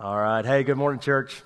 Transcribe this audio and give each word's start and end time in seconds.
All 0.00 0.18
right. 0.18 0.44
Hey, 0.44 0.64
good 0.64 0.76
morning, 0.76 0.98
church. 0.98 1.40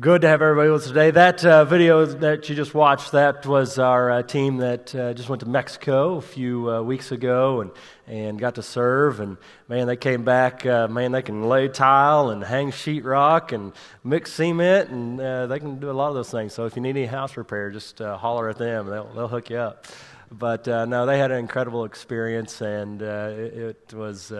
Good 0.00 0.22
to 0.22 0.28
have 0.28 0.40
everybody 0.40 0.70
with 0.70 0.80
us 0.80 0.88
today. 0.88 1.10
That 1.10 1.44
uh, 1.44 1.66
video 1.66 2.06
that 2.06 2.48
you 2.48 2.56
just 2.56 2.72
watched, 2.72 3.12
that 3.12 3.44
was 3.44 3.78
our 3.78 4.10
uh, 4.10 4.22
team 4.22 4.56
that 4.56 4.94
uh, 4.94 5.12
just 5.12 5.28
went 5.28 5.40
to 5.40 5.46
Mexico 5.46 6.14
a 6.14 6.22
few 6.22 6.70
uh, 6.70 6.80
weeks 6.80 7.12
ago 7.12 7.60
and, 7.60 7.70
and 8.06 8.38
got 8.38 8.54
to 8.54 8.62
serve. 8.62 9.20
And 9.20 9.36
man, 9.68 9.86
they 9.86 9.96
came 9.98 10.24
back. 10.24 10.64
Uh, 10.64 10.88
man, 10.88 11.12
they 11.12 11.20
can 11.20 11.42
lay 11.42 11.68
tile 11.68 12.30
and 12.30 12.42
hang 12.42 12.70
sheetrock 12.70 13.52
and 13.52 13.74
mix 14.02 14.32
cement, 14.32 14.88
and 14.88 15.20
uh, 15.20 15.46
they 15.46 15.58
can 15.58 15.78
do 15.78 15.90
a 15.90 15.92
lot 15.92 16.08
of 16.08 16.14
those 16.14 16.30
things. 16.30 16.54
So 16.54 16.64
if 16.64 16.76
you 16.76 16.80
need 16.80 16.96
any 16.96 17.04
house 17.04 17.36
repair, 17.36 17.70
just 17.70 17.98
holler 17.98 18.48
at 18.48 18.56
them. 18.56 18.86
They'll, 18.86 19.12
they'll 19.12 19.28
hook 19.28 19.50
you 19.50 19.58
up. 19.58 19.86
But 20.32 20.66
no, 20.66 21.04
they 21.04 21.18
had 21.18 21.30
an 21.30 21.40
incredible 21.40 21.84
experience, 21.84 22.62
and 22.62 23.02
it, 23.02 23.76
it, 23.92 23.94
was 23.94 24.32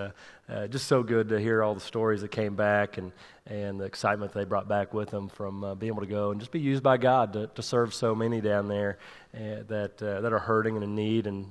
just 0.69 0.87
so 0.87 1.03
good 1.03 1.29
to 1.29 1.41
hear 1.41 1.63
all 1.63 1.75
the 1.75 1.81
stories 1.81 2.21
that 2.21 2.31
came 2.31 2.55
back 2.55 2.99
and 2.99 3.13
and 3.47 3.79
the 3.79 3.85
excitement 3.85 4.33
they 4.33 4.45
brought 4.45 4.69
back 4.69 4.95
with 4.95 5.11
them 5.11 5.29
from 5.29 5.63
uh, 5.63 5.75
being 5.75 5.93
able 5.93 6.01
to 6.01 6.09
go 6.09 6.31
and 6.31 6.41
just 6.41 6.51
be 6.51 6.61
used 6.61 6.83
by 6.83 6.97
God 6.97 7.33
to, 7.35 7.47
to 7.49 7.63
serve 7.63 7.93
so 7.93 8.15
many 8.15 8.41
down 8.41 8.69
there 8.69 8.99
uh, 9.35 9.63
that 9.69 10.03
uh, 10.03 10.21
that 10.23 10.33
are 10.33 10.39
hurting 10.39 10.77
and 10.77 10.85
in 10.85 10.95
need, 10.95 11.27
and 11.27 11.47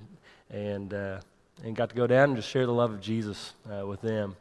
and 0.50 0.94
uh, 0.94 1.20
and 1.64 1.76
got 1.76 1.90
to 1.90 1.96
go 1.96 2.08
down 2.08 2.30
and 2.30 2.36
just 2.36 2.50
share 2.50 2.66
the 2.66 2.74
love 2.74 2.92
of 2.92 3.02
Jesus 3.02 3.54
uh, 3.72 3.86
with 3.86 4.02
them. 4.02 4.36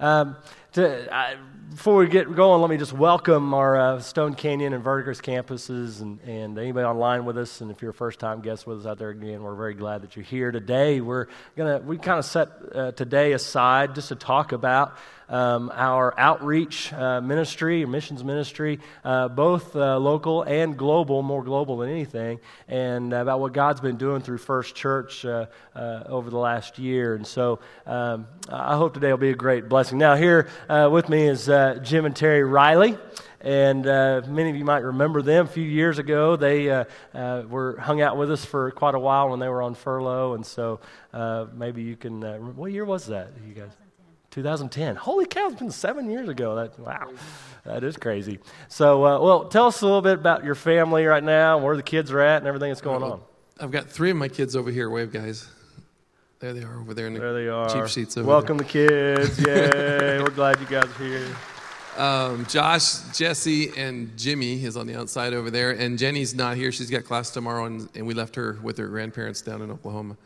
Um, 0.00 0.36
to, 0.72 1.14
I, 1.14 1.36
before 1.68 1.96
we 1.96 2.08
get 2.08 2.34
going, 2.34 2.62
let 2.62 2.70
me 2.70 2.78
just 2.78 2.94
welcome 2.94 3.52
our 3.52 3.78
uh, 3.78 4.00
Stone 4.00 4.34
Canyon 4.34 4.72
and 4.72 4.82
Verdigris 4.82 5.20
campuses 5.20 6.00
and, 6.00 6.18
and 6.22 6.58
anybody 6.58 6.86
online 6.86 7.26
with 7.26 7.36
us. 7.36 7.60
And 7.60 7.70
if 7.70 7.82
you're 7.82 7.90
a 7.90 7.94
first 7.94 8.18
time 8.18 8.40
guest 8.40 8.66
with 8.66 8.80
us 8.80 8.86
out 8.86 8.96
there 8.96 9.10
again, 9.10 9.42
we're 9.42 9.54
very 9.54 9.74
glad 9.74 10.00
that 10.00 10.16
you're 10.16 10.24
here 10.24 10.52
today. 10.52 11.02
We're 11.02 11.26
going 11.54 11.78
to, 11.78 11.86
we 11.86 11.98
kind 11.98 12.18
of 12.18 12.24
set 12.24 12.48
uh, 12.74 12.92
today 12.92 13.32
aside 13.32 13.94
just 13.94 14.08
to 14.08 14.14
talk 14.14 14.52
about 14.52 14.96
um, 15.30 15.70
our 15.74 16.12
outreach 16.18 16.92
uh, 16.92 17.20
ministry, 17.20 17.86
missions 17.86 18.22
ministry, 18.22 18.80
uh, 19.04 19.28
both 19.28 19.74
uh, 19.74 19.98
local 19.98 20.42
and 20.42 20.76
global, 20.76 21.22
more 21.22 21.42
global 21.42 21.78
than 21.78 21.88
anything, 21.88 22.40
and 22.68 23.12
about 23.12 23.40
what 23.40 23.52
God's 23.52 23.80
been 23.80 23.96
doing 23.96 24.20
through 24.20 24.38
First 24.38 24.74
Church 24.74 25.24
uh, 25.24 25.46
uh, 25.74 26.02
over 26.06 26.28
the 26.28 26.38
last 26.38 26.78
year. 26.78 27.14
And 27.14 27.26
so 27.26 27.60
um, 27.86 28.26
I 28.48 28.76
hope 28.76 28.94
today 28.94 29.10
will 29.10 29.18
be 29.18 29.30
a 29.30 29.34
great 29.34 29.68
blessing. 29.68 29.98
Now, 29.98 30.16
here 30.16 30.48
uh, 30.68 30.88
with 30.90 31.08
me 31.08 31.28
is 31.28 31.46
Jim 31.82 32.04
and 32.04 32.14
Terry 32.14 32.42
Riley. 32.42 32.98
And 33.42 33.86
uh, 33.86 34.20
many 34.28 34.50
of 34.50 34.56
you 34.56 34.66
might 34.66 34.82
remember 34.82 35.22
them. 35.22 35.46
A 35.46 35.48
few 35.48 35.64
years 35.64 35.98
ago, 35.98 36.36
they 36.36 36.68
uh, 36.68 36.84
uh, 37.14 37.44
were 37.48 37.78
hung 37.78 38.02
out 38.02 38.18
with 38.18 38.30
us 38.30 38.44
for 38.44 38.70
quite 38.72 38.94
a 38.94 38.98
while 38.98 39.30
when 39.30 39.40
they 39.40 39.48
were 39.48 39.62
on 39.62 39.74
furlough. 39.74 40.34
And 40.34 40.44
so 40.44 40.80
maybe 41.54 41.82
you 41.82 41.96
can. 41.96 42.20
what 42.54 42.70
year 42.70 42.84
was 42.84 43.06
that, 43.06 43.30
you 43.48 43.54
guys? 43.54 43.89
2010. 44.30 44.96
Holy 44.96 45.26
cow, 45.26 45.48
it's 45.48 45.58
been 45.58 45.70
seven 45.70 46.10
years 46.10 46.28
ago. 46.28 46.54
That, 46.56 46.78
wow, 46.78 47.10
that 47.64 47.82
is 47.84 47.96
crazy. 47.96 48.38
So, 48.68 49.04
uh, 49.04 49.20
well, 49.20 49.44
tell 49.48 49.66
us 49.66 49.82
a 49.82 49.86
little 49.86 50.02
bit 50.02 50.14
about 50.14 50.44
your 50.44 50.54
family 50.54 51.04
right 51.04 51.22
now, 51.24 51.58
where 51.58 51.76
the 51.76 51.82
kids 51.82 52.10
are 52.12 52.20
at, 52.20 52.38
and 52.38 52.46
everything 52.46 52.70
that's 52.70 52.80
going 52.80 53.02
on. 53.02 53.20
I've 53.58 53.70
got 53.70 53.88
three 53.90 54.10
of 54.10 54.16
my 54.16 54.28
kids 54.28 54.56
over 54.56 54.70
here. 54.70 54.88
Wave, 54.88 55.12
guys. 55.12 55.48
There 56.38 56.54
they 56.54 56.62
are 56.62 56.80
over 56.80 56.94
there 56.94 57.06
in 57.06 57.12
the 57.12 57.20
there 57.20 57.34
they 57.34 57.48
are. 57.48 57.68
cheap 57.68 57.86
seats 57.88 58.16
over 58.16 58.26
Welcome 58.26 58.56
there. 58.56 59.16
the 59.16 59.24
kids. 59.26 59.38
Yay. 59.40 60.22
We're 60.22 60.30
glad 60.30 60.58
you 60.58 60.66
guys 60.66 60.84
are 60.84 61.04
here. 61.04 61.36
Um, 61.98 62.46
Josh, 62.46 63.00
Jesse, 63.14 63.72
and 63.76 64.16
Jimmy 64.16 64.64
is 64.64 64.74
on 64.74 64.86
the 64.86 64.98
outside 64.98 65.34
over 65.34 65.50
there. 65.50 65.72
And 65.72 65.98
Jenny's 65.98 66.34
not 66.34 66.56
here. 66.56 66.72
She's 66.72 66.88
got 66.88 67.04
class 67.04 67.28
tomorrow, 67.28 67.66
and, 67.66 67.90
and 67.94 68.06
we 68.06 68.14
left 68.14 68.36
her 68.36 68.58
with 68.62 68.78
her 68.78 68.86
grandparents 68.86 69.42
down 69.42 69.60
in 69.60 69.70
Oklahoma. 69.70 70.16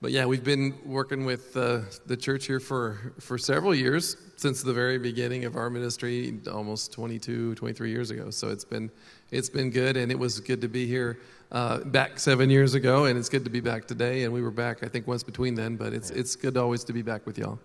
But 0.00 0.12
yeah, 0.12 0.26
we've 0.26 0.44
been 0.44 0.74
working 0.84 1.24
with 1.24 1.56
uh, 1.56 1.80
the 2.06 2.16
church 2.16 2.46
here 2.46 2.60
for, 2.60 3.14
for 3.20 3.38
several 3.38 3.74
years, 3.74 4.16
since 4.36 4.62
the 4.62 4.72
very 4.72 4.98
beginning 4.98 5.44
of 5.44 5.56
our 5.56 5.70
ministry, 5.70 6.38
almost 6.52 6.92
22, 6.92 7.54
23 7.54 7.90
years 7.90 8.10
ago. 8.10 8.30
So 8.30 8.48
it's 8.48 8.64
been, 8.64 8.90
it's 9.30 9.48
been 9.48 9.70
good, 9.70 9.96
and 9.96 10.12
it 10.12 10.18
was 10.18 10.40
good 10.40 10.60
to 10.60 10.68
be 10.68 10.86
here 10.86 11.20
uh, 11.52 11.78
back 11.84 12.18
seven 12.18 12.50
years 12.50 12.74
ago, 12.74 13.06
and 13.06 13.18
it's 13.18 13.28
good 13.28 13.44
to 13.44 13.50
be 13.50 13.60
back 13.60 13.86
today. 13.86 14.24
And 14.24 14.32
we 14.32 14.42
were 14.42 14.50
back, 14.50 14.82
I 14.82 14.88
think, 14.88 15.06
once 15.06 15.22
between 15.22 15.54
then, 15.54 15.76
but 15.76 15.94
it's, 15.94 16.10
it's 16.10 16.36
good 16.36 16.56
always 16.56 16.84
to 16.84 16.92
be 16.92 17.02
back 17.02 17.24
with 17.26 17.38
y'all. 17.38 17.58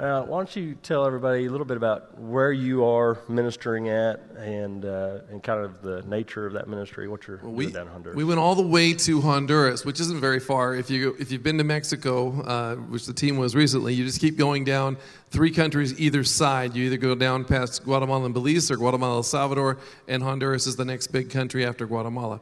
Uh, 0.00 0.22
why 0.22 0.38
don't 0.38 0.56
you 0.56 0.74
tell 0.82 1.04
everybody 1.04 1.44
a 1.44 1.50
little 1.50 1.66
bit 1.66 1.76
about 1.76 2.18
where 2.18 2.52
you 2.52 2.86
are 2.86 3.18
ministering 3.28 3.90
at 3.90 4.18
and, 4.38 4.86
uh, 4.86 5.18
and 5.28 5.42
kind 5.42 5.62
of 5.62 5.82
the 5.82 6.00
nature 6.08 6.46
of 6.46 6.54
that 6.54 6.68
ministry, 6.68 7.06
what 7.06 7.26
you're 7.26 7.38
well, 7.42 7.52
we, 7.52 7.64
doing 7.64 7.74
down 7.74 7.86
in 7.86 7.92
Honduras? 7.92 8.16
We 8.16 8.24
went 8.24 8.40
all 8.40 8.54
the 8.54 8.66
way 8.66 8.94
to 8.94 9.20
Honduras, 9.20 9.84
which 9.84 10.00
isn't 10.00 10.18
very 10.18 10.40
far. 10.40 10.74
If, 10.74 10.88
you, 10.88 11.14
if 11.20 11.30
you've 11.30 11.42
been 11.42 11.58
to 11.58 11.64
Mexico, 11.64 12.40
uh, 12.40 12.76
which 12.76 13.04
the 13.04 13.12
team 13.12 13.36
was 13.36 13.54
recently, 13.54 13.92
you 13.92 14.06
just 14.06 14.22
keep 14.22 14.38
going 14.38 14.64
down 14.64 14.96
three 15.28 15.50
countries 15.50 16.00
either 16.00 16.24
side. 16.24 16.74
You 16.74 16.86
either 16.86 16.96
go 16.96 17.14
down 17.14 17.44
past 17.44 17.84
Guatemala 17.84 18.24
and 18.24 18.32
Belize 18.32 18.70
or 18.70 18.76
Guatemala, 18.76 19.16
El 19.16 19.22
Salvador, 19.22 19.76
and 20.08 20.22
Honduras 20.22 20.66
is 20.66 20.76
the 20.76 20.84
next 20.86 21.08
big 21.08 21.28
country 21.28 21.66
after 21.66 21.84
Guatemala. 21.84 22.40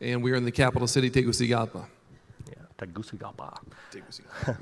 And 0.00 0.22
we're 0.22 0.36
in 0.36 0.44
the 0.44 0.52
capital 0.52 0.86
city, 0.86 1.10
Tegucigalpa. 1.10 1.84
Tegucigalpa. 2.86 3.58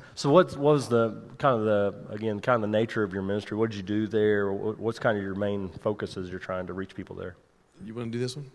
so 0.15 0.31
what 0.31 0.57
was 0.57 0.89
the 0.89 1.23
kind 1.39 1.59
of 1.59 1.65
the 1.65 1.95
again 2.15 2.41
kind 2.41 2.57
of 2.57 2.71
the 2.71 2.79
nature 2.79 3.03
of 3.03 3.13
your 3.13 3.23
ministry? 3.23 3.57
What 3.57 3.71
did 3.71 3.77
you 3.77 3.83
do 3.83 4.07
there? 4.07 4.53
What's 4.53 4.99
kind 4.99 5.17
of 5.17 5.23
your 5.23 5.35
main 5.35 5.69
focus 5.69 6.17
as 6.17 6.31
you're 6.31 6.39
trying 6.39 6.67
to 6.67 6.73
reach 6.73 6.95
people 6.95 7.17
there? 7.17 7.37
You 7.85 7.95
want 7.95 8.13
to 8.13 8.13
do 8.13 8.19
this 8.19 8.37
one? 8.37 8.51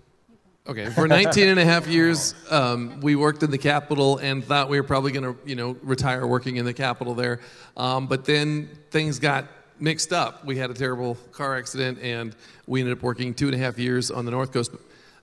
Okay, 0.67 0.89
for 0.89 1.07
19 1.07 1.47
and 1.47 1.59
a 1.59 1.65
half 1.65 1.87
years, 1.87 2.33
um, 2.49 2.99
we 3.01 3.15
worked 3.15 3.43
in 3.43 3.51
the 3.51 3.57
capital 3.57 4.17
and 4.17 4.43
thought 4.43 4.67
we 4.67 4.79
were 4.79 4.87
probably 4.87 5.11
going 5.11 5.35
to, 5.35 5.39
you 5.47 5.55
know, 5.55 5.77
retire 5.83 6.25
working 6.25 6.57
in 6.57 6.65
the 6.65 6.73
capital 6.73 7.13
there. 7.13 7.39
Um, 7.77 8.07
but 8.07 8.25
then 8.25 8.69
things 8.89 9.19
got 9.19 9.45
mixed 9.79 10.11
up. 10.11 10.43
We 10.43 10.57
had 10.57 10.71
a 10.71 10.73
terrible 10.73 11.15
car 11.31 11.55
accident, 11.55 11.99
and 11.99 12.35
we 12.65 12.79
ended 12.79 12.97
up 12.97 13.03
working 13.03 13.35
two 13.35 13.45
and 13.45 13.53
a 13.53 13.59
half 13.59 13.77
years 13.77 14.09
on 14.09 14.25
the 14.25 14.31
North 14.31 14.51
Coast. 14.51 14.71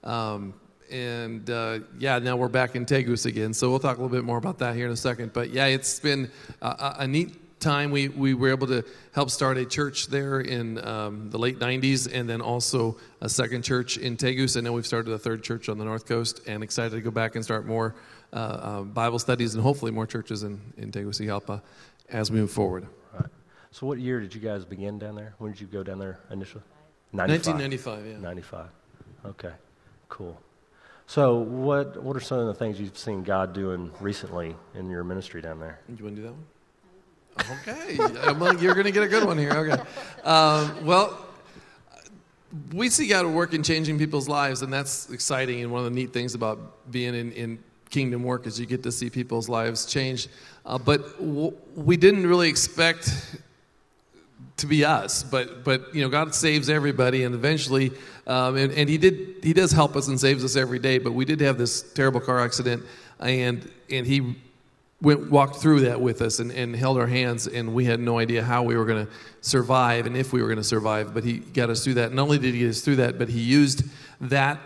Um, 0.05 0.55
and 0.93 1.49
uh, 1.49 1.81
yeah, 1.99 2.19
now 2.19 2.37
we're 2.37 2.49
back 2.49 2.77
in 2.77 2.85
Tegus 2.85 3.27
again. 3.27 3.55
So 3.55 3.71
we'll 3.71 3.79
talk 3.79 3.97
a 3.97 4.03
little 4.03 4.15
bit 4.15 4.25
more 4.25 4.37
about 4.37 4.59
that 4.59 4.77
here 4.77 4.87
in 4.87 4.93
a 4.93 4.97
second. 4.97 5.33
But 5.33 5.51
yeah, 5.51 5.67
it's 5.67 5.99
been 5.99 6.31
a, 6.61 6.97
a 7.01 7.07
neat 7.09 7.61
time. 7.61 7.91
We, 7.91 8.09
we 8.09 8.35
were 8.35 8.51
able 8.51 8.67
to 8.67 8.85
help 9.15 9.31
start 9.31 9.57
a 9.57 9.65
church 9.65 10.09
there 10.09 10.41
in 10.41 10.85
um, 10.85 11.31
the 11.31 11.39
late 11.39 11.59
90s 11.59 12.13
and 12.13 12.29
then 12.29 12.43
also 12.43 12.99
a 13.21 13.29
second 13.29 13.63
church 13.63 13.97
in 13.97 14.17
Tegus. 14.17 14.57
And 14.57 14.67
now 14.67 14.73
we've 14.73 14.87
started 14.87 15.13
a 15.13 15.19
third 15.19 15.43
church 15.43 15.69
on 15.69 15.79
the 15.79 15.85
North 15.85 16.07
Coast 16.07 16.41
and 16.47 16.63
excited 16.63 16.91
to 16.91 17.01
go 17.01 17.11
back 17.11 17.37
and 17.37 17.45
start 17.45 17.67
more 17.67 17.95
uh, 18.33 18.37
uh, 18.37 18.83
Bible 18.83 19.19
studies 19.19 19.55
and 19.55 19.63
hopefully 19.63 19.93
more 19.93 20.07
churches 20.07 20.43
in, 20.43 20.61
in 20.77 20.93
Tegucigalpa 20.93 21.63
as 22.11 22.31
we 22.31 22.41
move 22.41 22.51
forward. 22.51 22.87
Right. 23.15 23.27
So 23.71 23.87
what 23.87 23.99
year 23.99 24.21
did 24.21 24.35
you 24.35 24.41
guys 24.41 24.65
begin 24.65 24.99
down 24.99 25.15
there? 25.15 25.35
When 25.39 25.53
did 25.53 25.61
you 25.61 25.67
go 25.67 25.83
down 25.83 25.99
there 25.99 26.19
initially? 26.31 26.65
95. 27.15 27.55
1995, 27.55 28.07
yeah. 28.07 28.19
95. 28.19 28.67
Okay, 29.25 29.53
cool. 30.09 30.39
So, 31.07 31.37
what, 31.37 32.03
what 32.03 32.17
are 32.17 32.21
some 32.21 32.39
of 32.39 32.47
the 32.47 32.55
things 32.55 32.81
you've 32.81 32.97
seen 32.97 33.23
God 33.23 33.53
doing 33.53 33.91
recently 34.01 34.55
in 34.75 34.89
your 34.89 35.05
ministry 35.05 35.43
down 35.43 35.61
there? 35.61 35.81
You 35.89 36.05
want 36.05 36.17
to 36.17 36.23
do 36.23 36.29
that 36.29 36.33
one? 36.33 36.45
Okay, 37.61 37.97
you're 38.63 38.75
going 38.75 38.87
to 38.87 38.93
get 38.93 39.03
a 39.03 39.09
good 39.09 39.25
one 39.25 39.39
here. 39.39 39.53
Okay. 39.53 39.83
Um, 40.23 40.85
well, 40.85 41.27
we 42.73 42.91
see 42.91 43.07
God 43.09 43.27
work 43.27 43.55
in 43.55 43.63
changing 43.63 43.99
people's 43.99 44.29
lives, 44.29 44.63
and 44.63 44.73
that's 44.73 45.11
exciting. 45.11 45.63
And 45.63 45.73
one 45.73 45.81
of 45.81 45.85
the 45.87 45.95
neat 45.95 46.13
things 46.13 46.35
about 46.35 46.91
being 46.91 47.15
in, 47.15 47.33
in 47.33 47.59
kingdom 47.91 48.23
work 48.23 48.47
is 48.47 48.61
you 48.61 48.67
get 48.67 48.83
to 48.83 48.93
see 48.93 49.09
people's 49.09 49.49
lives 49.49 49.87
change. 49.87 50.29
Uh, 50.67 50.79
but 50.79 51.19
w- 51.19 51.57
we 51.75 51.97
didn't 51.97 52.27
really 52.27 52.49
expect 52.49 53.37
to 54.63 54.67
be 54.67 54.85
us, 54.85 55.23
but 55.23 55.63
but 55.65 55.95
you 55.95 56.03
know 56.03 56.09
God 56.09 56.35
saves 56.35 56.71
everybody, 56.71 57.25
and 57.25 57.35
eventually, 57.35 57.93
um, 58.27 58.57
and, 58.57 58.73
and 58.73 58.89
He 58.89 58.97
did 58.97 59.37
He 59.43 59.53
does 59.53 59.71
help 59.71 59.95
us 59.95 60.09
and 60.09 60.19
saves 60.19 60.43
us 60.43 60.57
every 60.57 60.79
day. 60.79 60.99
But 60.99 61.13
we 61.13 61.25
did 61.25 61.41
have 61.41 61.59
this 61.59 61.83
terrible 61.83 62.21
car 62.21 62.41
accident, 62.41 62.83
and 63.21 63.69
and 63.91 64.07
He 64.07 64.37
went 65.03 65.31
walked 65.31 65.57
through 65.57 65.81
that 65.81 66.01
with 66.01 66.23
us 66.23 66.39
and, 66.39 66.53
and 66.53 66.75
held 66.75 66.97
our 66.97 67.07
hands, 67.09 67.47
and 67.47 67.75
we 67.75 67.85
had 67.85 68.01
no 68.01 68.19
idea 68.19 68.43
how 68.43 68.63
we 68.63 68.77
were 68.77 68.85
going 68.85 69.05
to 69.05 69.13
survive 69.41 70.07
and 70.07 70.17
if 70.17 70.33
we 70.33 70.41
were 70.41 70.49
going 70.49 70.59
to 70.59 70.65
survive. 70.65 71.13
But 71.13 71.25
He 71.25 71.39
got 71.39 71.69
us 71.69 71.85
through 71.85 71.95
that. 71.95 72.13
Not 72.13 72.23
only 72.23 72.39
did 72.39 72.55
He 72.55 72.61
get 72.61 72.71
us 72.71 72.81
through 72.81 72.97
that, 72.97 73.19
but 73.19 73.29
He 73.29 73.41
used 73.41 73.85
that 74.21 74.61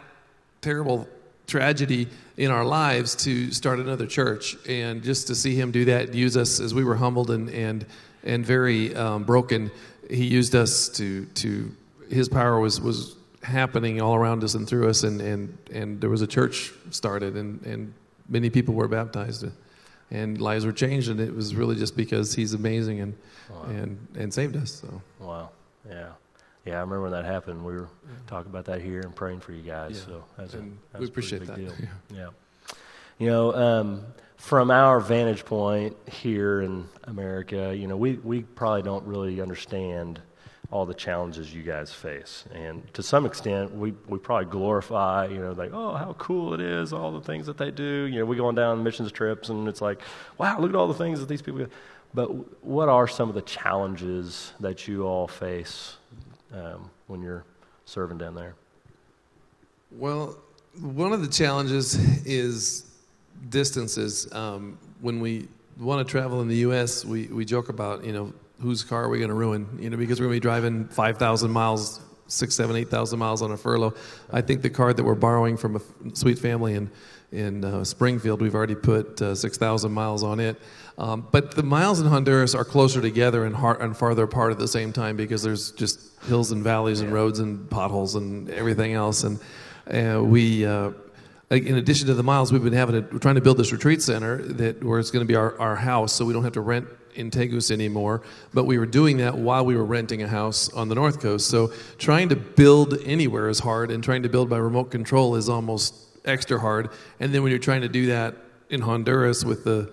terrible 0.61 1.09
tragedy 1.47 2.09
in 2.37 2.51
our 2.51 2.65
lives 2.65 3.15
to 3.15 3.51
start 3.51 3.79
another 3.79 4.07
church, 4.07 4.57
and 4.69 5.03
just 5.03 5.27
to 5.29 5.35
see 5.35 5.55
Him 5.55 5.71
do 5.71 5.87
that, 5.87 6.15
use 6.15 6.37
us 6.37 6.61
as 6.61 6.75
we 6.75 6.85
were 6.85 6.97
humbled 6.97 7.31
and 7.31 7.49
and 7.49 7.87
and 8.27 8.45
very 8.45 8.95
um, 8.95 9.25
broken, 9.25 9.71
he 10.11 10.25
used 10.25 10.55
us 10.55 10.89
to, 10.91 11.25
to 11.27 11.75
his 12.11 12.29
power 12.29 12.61
was, 12.61 12.81
was 12.81 13.17
happening 13.43 14.03
all 14.03 14.15
around 14.15 14.45
us 14.45 14.55
and 14.55 14.69
through 14.69 14.89
us, 14.89 15.05
and, 15.05 15.21
and, 15.23 15.57
and 15.73 16.01
there 16.01 16.11
was 16.11 16.21
a 16.21 16.27
church 16.27 16.73
started, 16.91 17.37
and, 17.37 17.65
and 17.65 17.95
many 18.29 18.51
people 18.51 18.75
were 18.75 18.89
baptized, 18.89 19.47
and 20.11 20.41
lives 20.41 20.67
were 20.67 20.73
changed, 20.73 21.09
and 21.09 21.21
it 21.21 21.35
was 21.35 21.55
really 21.55 21.77
just 21.77 21.97
because 21.97 22.35
he's 22.35 22.53
amazing 22.53 23.01
and, 23.01 23.17
wow. 23.49 23.63
and, 23.69 24.07
and 24.19 24.35
saved 24.35 24.57
us. 24.57 24.73
So. 24.73 25.01
Wow, 25.21 25.51
yeah. 25.89 26.09
Yeah, 26.65 26.79
I 26.79 26.81
remember 26.81 27.03
when 27.03 27.13
that 27.13 27.25
happened. 27.25 27.65
We 27.65 27.75
were 27.75 27.89
talking 28.27 28.51
about 28.51 28.65
that 28.65 28.83
here 28.83 29.01
and 29.01 29.15
praying 29.15 29.39
for 29.39 29.53
you 29.53 29.63
guys. 29.63 29.99
Yeah. 29.99 30.15
So 30.15 30.25
that's 30.37 30.55
a, 30.55 30.65
that's 30.91 31.01
we 31.01 31.07
appreciate 31.07 31.39
big 31.39 31.49
that. 31.49 31.57
Deal. 31.57 31.73
Yeah. 32.11 32.17
yeah. 32.17 32.29
You 33.19 33.29
know, 33.29 33.55
um, 33.55 34.05
from 34.47 34.71
our 34.71 35.01
vantage 35.01 35.45
point 35.45 35.97
here 36.09 36.61
in 36.61 36.89
America, 37.03 37.75
you 37.77 37.89
know, 37.89 37.97
we, 37.97 38.13
we 38.19 38.43
probably 38.43 38.81
don't 38.81 39.05
really 39.05 39.41
understand 39.41 40.21
all 40.71 40.87
the 40.87 40.95
challenges 40.95 41.53
you 41.53 41.65
guys 41.65 41.93
face. 41.93 42.45
And 42.55 42.81
to 42.95 43.03
some 43.03 43.27
extent, 43.27 43.75
we, 43.75 43.93
we 44.07 44.19
probably 44.19 44.45
glorify, 44.45 45.27
you 45.27 45.39
know, 45.39 45.51
like, 45.51 45.73
oh, 45.73 45.97
how 45.97 46.13
cool 46.13 46.55
it 46.55 46.61
is, 46.61 46.93
all 46.93 47.11
the 47.11 47.21
things 47.21 47.47
that 47.47 47.59
they 47.59 47.73
do. 47.73 48.05
You 48.05 48.21
know, 48.21 48.25
we 48.25 48.37
go 48.37 48.47
on 48.47 48.55
down 48.55 48.85
missions 48.85 49.11
trips 49.11 49.49
and 49.49 49.67
it's 49.67 49.81
like, 49.81 50.01
wow, 50.39 50.61
look 50.61 50.71
at 50.71 50.77
all 50.77 50.87
the 50.87 50.95
things 50.95 51.19
that 51.19 51.29
these 51.29 51.43
people 51.43 51.59
do. 51.59 51.69
But 52.15 52.29
what 52.65 52.89
are 52.89 53.09
some 53.09 53.29
of 53.29 53.35
the 53.35 53.43
challenges 53.43 54.53
that 54.61 54.87
you 54.87 55.03
all 55.03 55.27
face 55.27 55.97
um, 56.53 56.89
when 57.09 57.21
you're 57.21 57.43
serving 57.85 58.19
down 58.19 58.37
there? 58.37 58.55
Well, 59.91 60.39
one 60.79 61.13
of 61.13 61.21
the 61.21 61.33
challenges 61.33 61.97
is 62.25 62.86
distances. 63.49 64.33
Um, 64.33 64.79
when 65.01 65.21
we 65.21 65.49
want 65.79 66.07
to 66.07 66.11
travel 66.11 66.41
in 66.41 66.49
the 66.49 66.57
U.S., 66.57 67.05
we, 67.05 67.27
we 67.27 67.45
joke 67.45 67.69
about, 67.69 68.05
you 68.05 68.13
know, 68.13 68.33
whose 68.61 68.83
car 68.83 69.05
are 69.05 69.09
we 69.09 69.19
going 69.19 69.29
to 69.29 69.35
ruin? 69.35 69.67
You 69.81 69.91
know, 69.91 69.97
because 69.97 70.21
we're 70.21 70.27
going 70.27 70.37
to 70.37 70.41
be 70.41 70.49
driving 70.49 70.87
5,000 70.89 71.51
miles, 71.51 72.01
six, 72.27 72.55
seven, 72.55 72.77
8,000 72.77 73.19
miles 73.19 73.43
on 73.43 73.53
a 73.53 73.57
furlough. 73.57 73.95
I 74.33 74.41
think 74.41 74.63
the 74.63 74.71
car 74.71 74.93
that 74.93 75.03
we're 75.03 75.15
borrowing 75.15 75.57
from 75.57 75.77
a 75.77 75.81
sweet 76.15 76.39
family 76.39 76.75
in, 76.75 76.91
in 77.33 77.65
uh, 77.65 77.85
Springfield, 77.85 78.41
we've 78.41 78.55
already 78.55 78.75
put 78.75 79.21
uh, 79.21 79.35
6,000 79.35 79.93
miles 79.93 80.23
on 80.23 80.41
it. 80.41 80.61
Um, 80.99 81.27
but 81.31 81.55
the 81.55 81.63
miles 81.63 82.01
in 82.01 82.07
Honduras 82.07 82.55
are 82.55 82.65
closer 82.65 83.03
together 83.03 83.45
and, 83.45 83.55
har- 83.55 83.81
and 83.81 83.95
farther 83.95 84.25
apart 84.25 84.53
at 84.53 84.59
the 84.59 84.69
same 84.69 84.93
time 84.93 85.17
because 85.17 85.43
there's 85.43 85.73
just 85.73 86.01
hills 86.25 86.53
and 86.53 86.65
valleys 86.65 87.01
and 87.01 87.13
roads 87.13 87.39
and 87.39 87.69
potholes 87.69 88.15
and 88.15 88.49
everything 88.49 88.95
else. 88.95 89.23
And 89.23 89.39
uh, 89.93 90.25
we, 90.25 90.65
uh, 90.65 90.93
in 91.51 91.77
addition 91.77 92.09
to 92.09 92.15
the 92.15 92.23
miles, 92.23 92.53
we've 92.53 92.63
been 92.63 92.73
having 92.73 92.97
a, 92.97 93.01
we're 93.13 93.19
trying 93.19 93.37
to 93.37 93.41
build 93.41 93.57
this 93.57 93.73
retreat 93.73 94.03
center 94.03 94.39
that 94.43 94.83
where 94.83 94.99
it's 94.99 95.11
going 95.11 95.25
to 95.25 95.29
be 95.29 95.37
our, 95.37 95.59
our 95.61 95.77
house, 95.77 96.13
so 96.13 96.25
we 96.25 96.33
don't 96.33 96.45
have 96.45 96.55
to 96.55 96.61
rent 96.61 96.89
in 97.15 97.31
Tegus 97.31 97.71
anymore. 97.71 98.23
But 98.53 98.65
we 98.65 98.79
were 98.79 98.87
doing 98.87 99.19
that 99.19 99.37
while 99.37 99.65
we 99.65 99.77
were 99.77 99.85
renting 99.85 100.23
a 100.23 100.29
house 100.29 100.73
on 100.73 100.89
the 100.89 100.95
north 100.95 101.21
coast. 101.21 101.49
So 101.49 101.73
trying 101.99 102.29
to 102.31 102.37
build 102.37 102.99
anywhere 103.05 103.49
is 103.49 103.61
hard, 103.61 103.91
and 103.91 104.03
trying 104.03 104.25
to 104.25 104.29
build 104.29 104.51
by 104.51 104.59
remote 104.59 104.91
control 104.91 105.37
is 105.37 105.49
almost 105.49 105.95
extra 106.25 106.59
hard. 106.59 106.91
And 107.21 107.33
then 107.33 107.43
when 107.43 107.51
you're 107.51 107.59
trying 107.59 107.83
to 107.83 107.89
do 107.89 108.07
that 108.07 108.35
in 108.69 108.81
Honduras 108.81 109.45
with 109.45 109.65
the 109.65 109.93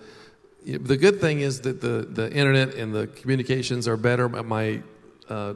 the 0.64 0.96
good 0.96 1.20
thing 1.20 1.40
is 1.40 1.60
that 1.60 1.80
the, 1.80 2.08
the 2.10 2.32
internet 2.32 2.74
and 2.74 2.94
the 2.94 3.06
communications 3.08 3.86
are 3.86 3.98
better. 3.98 4.28
My, 4.28 4.82
uh, 5.28 5.54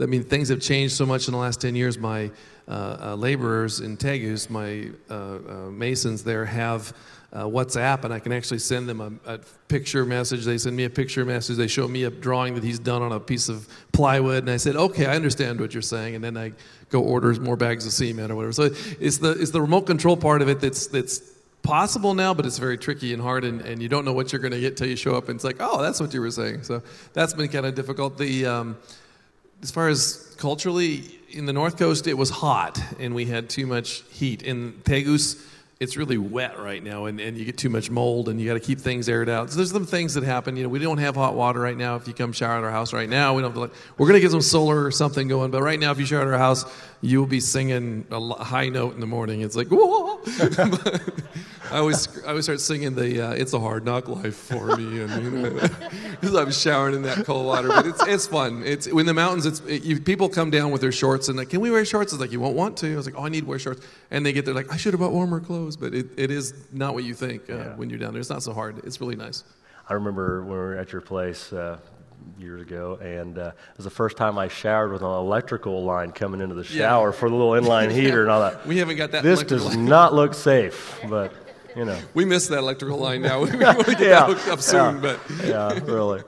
I 0.00 0.06
mean, 0.06 0.24
things 0.24 0.48
have 0.48 0.60
changed 0.60 0.94
so 0.94 1.06
much 1.06 1.28
in 1.28 1.32
the 1.32 1.38
last 1.38 1.60
10 1.60 1.76
years. 1.76 1.96
My 1.96 2.30
uh, 2.68 2.98
uh, 3.00 3.14
laborers 3.14 3.80
in 3.80 3.96
Tegus, 3.96 4.50
my 4.50 4.90
uh, 5.08 5.14
uh, 5.14 5.70
masons 5.70 6.22
there, 6.22 6.44
have 6.44 6.92
WhatsApp, 7.32 8.04
and 8.04 8.12
I 8.12 8.18
can 8.18 8.32
actually 8.32 8.58
send 8.58 8.88
them 8.88 9.00
a, 9.00 9.34
a, 9.34 9.38
picture 9.68 10.04
message. 10.04 10.44
They 10.44 10.58
send 10.58 10.76
me 10.76 10.84
a 10.84 10.90
picture 10.90 11.24
message. 11.24 11.56
They 11.56 11.66
show 11.66 11.86
me 11.86 12.04
a 12.04 12.10
drawing 12.10 12.54
that 12.54 12.64
he's 12.64 12.78
done 12.78 13.02
on 13.02 13.12
a 13.12 13.20
piece 13.20 13.48
of 13.48 13.68
plywood, 13.92 14.44
and 14.44 14.50
I 14.50 14.56
said, 14.56 14.76
"Okay, 14.76 15.06
I 15.06 15.14
understand 15.14 15.60
what 15.60 15.72
you're 15.72 15.82
saying." 15.82 16.14
And 16.14 16.24
then 16.24 16.36
I 16.36 16.52
go 16.90 17.02
order 17.02 17.32
more 17.40 17.56
bags 17.56 17.86
of 17.86 17.92
cement 17.92 18.32
or 18.32 18.36
whatever. 18.36 18.52
So 18.52 18.70
it's 19.00 19.18
the 19.18 19.30
it's 19.32 19.50
the 19.50 19.60
remote 19.60 19.82
control 19.82 20.16
part 20.16 20.42
of 20.42 20.48
it 20.48 20.60
that's 20.60 20.86
that's 20.88 21.20
possible 21.62 22.14
now, 22.14 22.32
but 22.32 22.46
it's 22.46 22.58
very 22.58 22.78
tricky 22.78 23.12
and 23.12 23.22
hard, 23.22 23.44
and, 23.44 23.60
and 23.60 23.82
you 23.82 23.88
don't 23.88 24.04
know 24.04 24.12
what 24.12 24.32
you're 24.32 24.40
going 24.40 24.52
to 24.52 24.60
get 24.60 24.76
till 24.76 24.88
you 24.88 24.96
show 24.96 25.14
up, 25.14 25.28
and 25.28 25.36
it's 25.36 25.44
like, 25.44 25.56
oh, 25.60 25.82
that's 25.82 26.00
what 26.00 26.14
you 26.14 26.20
were 26.20 26.30
saying. 26.30 26.62
So 26.62 26.82
that's 27.12 27.34
been 27.34 27.48
kind 27.48 27.66
of 27.66 27.74
difficult. 27.74 28.16
The 28.16 28.46
um, 28.46 28.76
as 29.62 29.70
far 29.70 29.88
as 29.88 30.34
culturally 30.38 31.18
in 31.30 31.46
the 31.46 31.52
North 31.52 31.76
Coast, 31.76 32.06
it 32.06 32.14
was 32.14 32.30
hot, 32.30 32.80
and 32.98 33.14
we 33.14 33.26
had 33.26 33.48
too 33.48 33.66
much 33.66 34.02
heat. 34.10 34.42
In 34.42 34.72
Tegus, 34.84 35.44
it's 35.80 35.96
really 35.96 36.18
wet 36.18 36.58
right 36.58 36.82
now 36.82 37.04
and, 37.04 37.20
and 37.20 37.38
you 37.38 37.44
get 37.44 37.56
too 37.56 37.68
much 37.68 37.88
mold 37.88 38.28
and 38.28 38.40
you 38.40 38.48
got 38.48 38.54
to 38.54 38.60
keep 38.60 38.80
things 38.80 39.08
aired 39.08 39.28
out. 39.28 39.50
So 39.50 39.56
there's 39.56 39.70
some 39.70 39.86
things 39.86 40.14
that 40.14 40.24
happen. 40.24 40.56
You 40.56 40.64
know, 40.64 40.68
we 40.68 40.80
don't 40.80 40.98
have 40.98 41.14
hot 41.14 41.36
water 41.36 41.60
right 41.60 41.76
now. 41.76 41.94
If 41.94 42.08
you 42.08 42.14
come 42.14 42.32
shower 42.32 42.58
at 42.58 42.64
our 42.64 42.70
house 42.70 42.92
right 42.92 43.08
now, 43.08 43.34
we 43.34 43.42
don't 43.42 43.54
have 43.54 43.70
to 43.70 43.76
we're 43.96 44.08
going 44.08 44.16
to 44.16 44.20
get 44.20 44.32
some 44.32 44.42
solar 44.42 44.84
or 44.84 44.90
something 44.90 45.28
going. 45.28 45.52
But 45.52 45.62
right 45.62 45.78
now, 45.78 45.92
if 45.92 46.00
you 46.00 46.06
shower 46.06 46.22
at 46.22 46.26
our 46.26 46.38
house, 46.38 46.64
you'll 47.00 47.26
be 47.26 47.38
singing 47.38 48.06
a 48.10 48.20
high 48.42 48.70
note 48.70 48.94
in 48.94 49.00
the 49.00 49.06
morning. 49.06 49.42
It's 49.42 49.54
like, 49.54 49.68
whoa. 49.70 50.20
I 51.70 51.78
always, 51.78 52.22
I 52.24 52.30
always 52.30 52.44
start 52.44 52.60
singing 52.60 52.94
the 52.94 53.28
uh, 53.28 53.32
"It's 53.32 53.52
a 53.52 53.60
Hard 53.60 53.84
Knock 53.84 54.08
Life" 54.08 54.34
for 54.34 54.76
me, 54.76 55.02
and 55.02 55.22
you 55.22 55.30
know, 55.30 55.50
because 56.10 56.34
I'm 56.34 56.50
showering 56.50 56.94
in 56.94 57.02
that 57.02 57.24
cold 57.26 57.46
water. 57.46 57.68
But 57.68 57.86
it's, 57.86 58.06
it's 58.06 58.26
fun. 58.26 58.62
It's 58.64 58.86
in 58.86 59.06
the 59.06 59.14
mountains. 59.14 59.46
It's 59.46 59.60
it, 59.60 59.82
you, 59.82 60.00
people 60.00 60.28
come 60.28 60.50
down 60.50 60.70
with 60.70 60.80
their 60.80 60.92
shorts 60.92 61.28
and 61.28 61.36
like, 61.36 61.50
"Can 61.50 61.60
we 61.60 61.70
wear 61.70 61.84
shorts?" 61.84 62.12
It's 62.12 62.20
like 62.20 62.32
you 62.32 62.40
won't 62.40 62.56
want 62.56 62.76
to. 62.78 62.92
I 62.92 62.96
was 62.96 63.06
like, 63.06 63.16
"Oh, 63.18 63.24
I 63.24 63.28
need 63.28 63.42
to 63.42 63.46
wear 63.46 63.58
shorts," 63.58 63.86
and 64.10 64.24
they 64.24 64.32
get 64.32 64.44
there 64.44 64.54
like, 64.54 64.72
"I 64.72 64.76
should 64.76 64.94
have 64.94 65.00
bought 65.00 65.12
warmer 65.12 65.40
clothes," 65.40 65.76
but 65.76 65.94
it, 65.94 66.06
it 66.16 66.30
is 66.30 66.54
not 66.72 66.94
what 66.94 67.04
you 67.04 67.14
think 67.14 67.50
uh, 67.50 67.54
yeah. 67.54 67.74
when 67.76 67.90
you're 67.90 67.98
down 67.98 68.12
there. 68.12 68.20
It's 68.20 68.30
not 68.30 68.42
so 68.42 68.52
hard. 68.52 68.78
It's 68.84 69.00
really 69.00 69.16
nice. 69.16 69.44
I 69.88 69.94
remember 69.94 70.40
when 70.40 70.50
we 70.50 70.56
were 70.56 70.76
at 70.76 70.92
your 70.92 71.02
place. 71.02 71.52
Uh, 71.52 71.78
years 72.38 72.60
ago, 72.60 72.98
and 73.00 73.38
uh, 73.38 73.52
it 73.70 73.76
was 73.76 73.84
the 73.84 73.90
first 73.90 74.16
time 74.16 74.38
I 74.38 74.48
showered 74.48 74.92
with 74.92 75.02
an 75.02 75.08
electrical 75.08 75.84
line 75.84 76.12
coming 76.12 76.40
into 76.40 76.54
the 76.54 76.64
shower 76.64 77.08
yeah. 77.08 77.16
for 77.16 77.30
the 77.30 77.34
little 77.34 77.52
inline 77.52 77.90
heater 77.94 78.22
and 78.22 78.30
all 78.30 78.40
that. 78.40 78.66
We 78.66 78.78
haven't 78.78 78.96
got 78.96 79.12
that. 79.12 79.22
This 79.22 79.42
does 79.42 79.64
line. 79.64 79.84
not 79.84 80.14
look 80.14 80.34
safe, 80.34 81.00
but 81.08 81.32
you 81.78 81.84
know. 81.84 81.98
We 82.12 82.24
miss 82.24 82.48
that 82.48 82.58
electrical 82.58 82.98
line 82.98 83.22
now. 83.22 83.40
we 83.44 83.56
want 83.56 83.86
to 83.86 83.92
get 83.92 84.00
yeah. 84.00 84.08
that 84.08 84.26
hooked 84.26 84.48
up 84.48 84.60
soon, 84.60 84.96
yeah. 84.96 85.00
but 85.00 85.46
yeah, 85.46 85.78
really. 85.84 86.22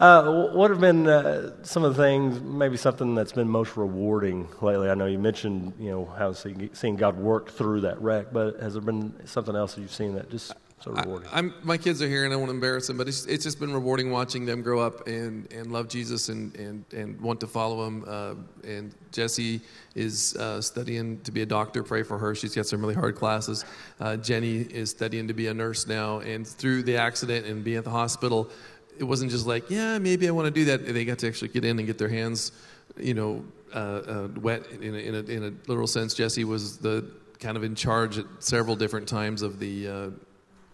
Uh, 0.00 0.50
what 0.52 0.70
have 0.70 0.80
been 0.80 1.08
uh, 1.08 1.52
some 1.64 1.82
of 1.84 1.96
the 1.96 2.02
things, 2.02 2.40
maybe 2.40 2.76
something 2.76 3.14
that's 3.14 3.32
been 3.32 3.48
most 3.48 3.76
rewarding 3.76 4.48
lately? 4.60 4.90
I 4.90 4.94
know 4.94 5.06
you 5.06 5.18
mentioned, 5.18 5.72
you 5.78 5.90
know, 5.90 6.04
how 6.04 6.32
seeing, 6.32 6.70
seeing 6.72 6.96
God 6.96 7.16
work 7.16 7.50
through 7.50 7.80
that 7.80 8.00
wreck, 8.00 8.32
but 8.32 8.60
has 8.60 8.74
there 8.74 8.82
been 8.82 9.26
something 9.26 9.56
else 9.56 9.74
that 9.74 9.80
you've 9.80 9.94
seen 9.94 10.14
that 10.14 10.30
just 10.30 10.52
so 10.80 10.92
rewarding? 10.92 11.28
I, 11.32 11.42
my 11.62 11.76
kids 11.76 12.00
are 12.02 12.08
here, 12.08 12.24
and 12.24 12.32
I 12.32 12.36
won't 12.36 12.50
embarrass 12.50 12.86
them, 12.86 12.96
but 12.96 13.08
it's, 13.08 13.26
it's 13.26 13.44
just 13.44 13.58
been 13.58 13.72
rewarding 13.72 14.10
watching 14.10 14.46
them 14.46 14.62
grow 14.62 14.80
up 14.80 15.06
and, 15.06 15.50
and 15.52 15.72
love 15.72 15.88
Jesus 15.88 16.28
and, 16.28 16.54
and, 16.56 16.84
and 16.92 17.20
want 17.20 17.40
to 17.40 17.46
follow 17.46 17.86
Him. 17.86 18.04
Uh, 18.06 18.34
and 18.64 18.94
Jesse 19.12 19.60
is 19.94 20.36
uh, 20.36 20.60
studying 20.60 21.20
to 21.22 21.32
be 21.32 21.42
a 21.42 21.46
doctor. 21.46 21.82
Pray 21.82 22.02
for 22.02 22.18
her. 22.18 22.34
She's 22.34 22.54
got 22.54 22.66
some 22.66 22.80
really 22.80 22.94
hard 22.94 23.16
classes. 23.16 23.64
Uh, 24.00 24.16
Jenny 24.16 24.58
is 24.58 24.90
studying 24.90 25.28
to 25.28 25.34
be 25.34 25.48
a 25.48 25.54
nurse 25.54 25.86
now. 25.86 26.20
And 26.20 26.46
through 26.46 26.84
the 26.84 26.96
accident 26.96 27.46
and 27.46 27.64
being 27.64 27.78
at 27.78 27.84
the 27.84 27.90
hospital, 27.90 28.50
it 28.98 29.04
wasn't 29.04 29.30
just 29.30 29.46
like, 29.46 29.70
yeah, 29.70 29.98
maybe 29.98 30.28
I 30.28 30.30
want 30.30 30.46
to 30.46 30.50
do 30.50 30.64
that. 30.66 30.86
They 30.86 31.04
got 31.04 31.18
to 31.20 31.28
actually 31.28 31.48
get 31.48 31.64
in 31.64 31.78
and 31.78 31.86
get 31.86 31.98
their 31.98 32.08
hands, 32.08 32.52
you 32.96 33.14
know, 33.14 33.44
uh, 33.74 33.78
uh, 33.78 34.28
wet 34.40 34.66
in 34.80 34.94
a, 34.94 34.98
in, 34.98 35.14
a, 35.14 35.18
in 35.18 35.44
a 35.44 35.52
literal 35.68 35.86
sense. 35.86 36.14
Jesse 36.14 36.44
was 36.44 36.78
the 36.78 37.10
kind 37.38 37.56
of 37.56 37.62
in 37.62 37.74
charge 37.74 38.18
at 38.18 38.26
several 38.40 38.74
different 38.74 39.06
times 39.06 39.42
of 39.42 39.58
the 39.58 39.88
uh, 39.88 40.10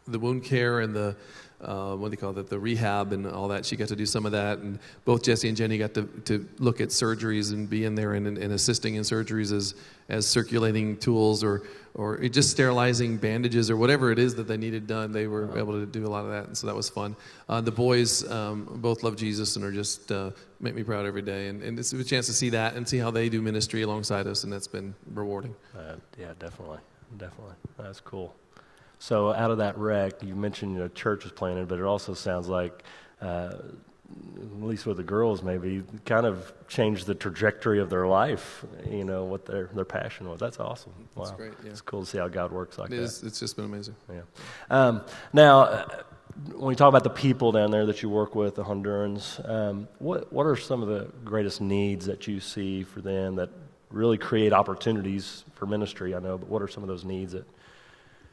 the 0.06 0.18
wound 0.18 0.44
care 0.44 0.80
and 0.80 0.94
the 0.94 1.16
uh, 1.64 1.94
what 1.96 2.10
do 2.10 2.12
you 2.12 2.18
call 2.18 2.36
it, 2.38 2.48
the 2.48 2.58
rehab 2.58 3.12
and 3.12 3.26
all 3.26 3.48
that. 3.48 3.64
She 3.64 3.76
got 3.76 3.88
to 3.88 3.96
do 3.96 4.06
some 4.06 4.26
of 4.26 4.32
that, 4.32 4.58
and 4.58 4.78
both 5.04 5.22
jesse 5.22 5.48
and 5.48 5.56
Jenny 5.56 5.78
got 5.78 5.94
to, 5.94 6.02
to 6.26 6.46
look 6.58 6.80
at 6.80 6.88
surgeries 6.88 7.52
and 7.52 7.68
be 7.68 7.84
in 7.84 7.94
there 7.94 8.14
and, 8.14 8.26
and 8.26 8.52
assisting 8.52 8.96
in 8.96 9.02
surgeries 9.02 9.52
as 9.52 9.74
as 10.08 10.26
circulating 10.26 10.98
tools 10.98 11.42
or 11.42 11.62
or 11.94 12.18
just 12.28 12.50
sterilizing 12.50 13.16
bandages 13.16 13.70
or 13.70 13.76
whatever 13.76 14.10
it 14.10 14.18
is 14.18 14.34
that 14.34 14.48
they 14.48 14.56
needed 14.56 14.86
done. 14.86 15.12
They 15.12 15.26
were 15.26 15.56
able 15.56 15.72
to 15.74 15.86
do 15.86 16.06
a 16.06 16.08
lot 16.08 16.24
of 16.24 16.32
that, 16.32 16.46
and 16.46 16.58
so 16.58 16.66
that 16.66 16.74
was 16.74 16.88
fun. 16.88 17.16
Uh, 17.48 17.60
the 17.60 17.70
boys 17.70 18.28
um, 18.30 18.68
both 18.82 19.02
love 19.02 19.16
Jesus 19.16 19.56
and 19.56 19.64
are 19.64 19.72
just 19.72 20.10
uh, 20.10 20.32
make 20.60 20.74
me 20.74 20.82
proud 20.82 21.06
every 21.06 21.22
day, 21.22 21.48
and, 21.48 21.62
and 21.62 21.78
it's 21.78 21.92
a 21.92 22.04
chance 22.04 22.26
to 22.26 22.32
see 22.32 22.50
that 22.50 22.74
and 22.74 22.86
see 22.86 22.98
how 22.98 23.10
they 23.10 23.28
do 23.28 23.40
ministry 23.40 23.82
alongside 23.82 24.26
us, 24.26 24.44
and 24.44 24.52
that's 24.52 24.66
been 24.66 24.94
rewarding. 25.12 25.54
Uh, 25.76 25.94
yeah, 26.18 26.32
definitely, 26.38 26.78
definitely, 27.16 27.54
that's 27.78 28.00
cool. 28.00 28.34
So 29.04 29.34
out 29.34 29.50
of 29.50 29.58
that 29.58 29.76
wreck, 29.76 30.22
you 30.22 30.34
mentioned 30.34 30.72
you 30.72 30.78
know, 30.78 30.88
church 30.88 31.24
was 31.24 31.32
planted, 31.32 31.68
but 31.68 31.78
it 31.78 31.84
also 31.84 32.14
sounds 32.14 32.48
like, 32.48 32.84
uh, 33.20 33.52
at 34.36 34.62
least 34.62 34.86
with 34.86 34.96
the 34.96 35.02
girls, 35.02 35.42
maybe 35.42 35.82
kind 36.06 36.24
of 36.24 36.54
changed 36.68 37.04
the 37.04 37.14
trajectory 37.14 37.80
of 37.80 37.90
their 37.90 38.06
life. 38.06 38.64
You 38.88 39.04
know 39.04 39.24
what 39.26 39.44
their 39.44 39.68
their 39.74 39.84
passion 39.84 40.30
was. 40.30 40.40
That's 40.40 40.58
awesome. 40.58 40.94
Wow, 41.16 41.24
That's 41.24 41.36
great. 41.36 41.52
Yeah. 41.62 41.72
It's 41.72 41.82
cool 41.82 42.00
to 42.00 42.06
see 42.06 42.16
how 42.16 42.28
God 42.28 42.50
works 42.50 42.78
like 42.78 42.92
it 42.92 42.96
that. 42.96 43.02
Is, 43.02 43.22
it's 43.22 43.38
just 43.38 43.56
been 43.56 43.66
amazing. 43.66 43.94
Yeah. 44.10 44.22
Um, 44.70 45.02
now. 45.34 45.60
Uh, 45.60 46.02
when 46.56 46.72
you 46.72 46.76
talk 46.76 46.88
about 46.88 47.04
the 47.04 47.10
people 47.10 47.52
down 47.52 47.70
there 47.70 47.86
that 47.86 48.02
you 48.02 48.08
work 48.08 48.34
with, 48.34 48.56
the 48.56 48.64
Hondurans, 48.64 49.48
um, 49.48 49.86
what 50.00 50.32
what 50.32 50.46
are 50.46 50.56
some 50.56 50.82
of 50.82 50.88
the 50.88 51.08
greatest 51.24 51.60
needs 51.60 52.06
that 52.06 52.26
you 52.26 52.40
see 52.40 52.82
for 52.82 53.00
them 53.00 53.36
that 53.36 53.50
really 53.90 54.18
create 54.18 54.52
opportunities 54.52 55.44
for 55.54 55.66
ministry? 55.66 56.12
I 56.12 56.18
know, 56.18 56.36
but 56.36 56.48
what 56.48 56.60
are 56.60 56.66
some 56.66 56.82
of 56.82 56.88
those 56.88 57.04
needs 57.04 57.34
that? 57.34 57.44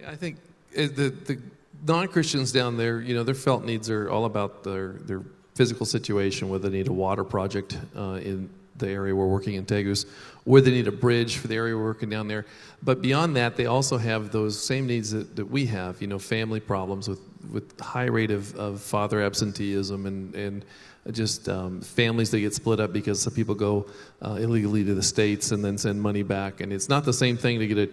I 0.08 0.16
think 0.16 0.38
the, 0.74 1.10
the 1.10 1.42
non-Christians 1.86 2.52
down 2.52 2.78
there, 2.78 3.02
you 3.02 3.14
know, 3.14 3.24
their 3.24 3.36
felt 3.36 3.64
needs 3.64 3.90
are 3.90 4.10
all 4.10 4.26
about 4.26 4.64
their, 4.64 4.94
their 4.94 5.22
physical 5.56 5.86
situation, 5.86 6.50
whether 6.50 6.70
they 6.70 6.78
need 6.78 6.88
a 6.88 6.94
water 6.94 7.24
project 7.24 7.78
uh, 7.96 8.20
in 8.24 8.50
the 8.78 8.90
area 8.90 9.16
we're 9.16 9.28
working 9.28 9.56
in 9.56 9.66
Tegus, 9.66 10.06
where 10.44 10.62
they 10.62 10.72
need 10.72 10.88
a 10.88 10.92
bridge 10.92 11.38
for 11.38 11.48
the 11.48 11.56
area 11.56 11.76
we're 11.76 11.84
working 11.84 12.10
down 12.10 12.28
there. 12.28 12.46
But 12.82 13.02
beyond 13.02 13.36
that, 13.36 13.56
they 13.56 13.68
also 13.68 13.98
have 13.98 14.32
those 14.32 14.62
same 14.62 14.88
needs 14.88 15.12
that, 15.12 15.36
that 15.36 15.46
we 15.46 15.66
have, 15.68 16.02
you 16.02 16.08
know, 16.08 16.20
family 16.20 16.60
problems 16.60 17.08
with, 17.08 17.20
with 17.52 17.80
high 17.80 18.06
rate 18.06 18.32
of, 18.32 18.56
of 18.56 18.82
father 18.82 19.22
absenteeism 19.22 20.06
and, 20.06 20.34
and 20.36 20.66
just 21.12 21.50
um, 21.50 21.82
families 21.82 22.32
that 22.32 22.40
get 22.40 22.54
split 22.54 22.80
up 22.80 22.94
because 22.94 23.22
some 23.22 23.34
people 23.34 23.56
go 23.56 23.88
uh, 24.22 24.34
illegally 24.34 24.84
to 24.84 24.94
the 24.94 25.04
States 25.04 25.52
and 25.52 25.64
then 25.64 25.78
send 25.78 26.02
money 26.02 26.24
back. 26.24 26.62
And 26.62 26.72
it's 26.72 26.90
not 26.90 27.06
the 27.06 27.14
same 27.14 27.38
thing 27.38 27.60
to 27.60 27.68
get 27.68 27.78
a 27.78 27.90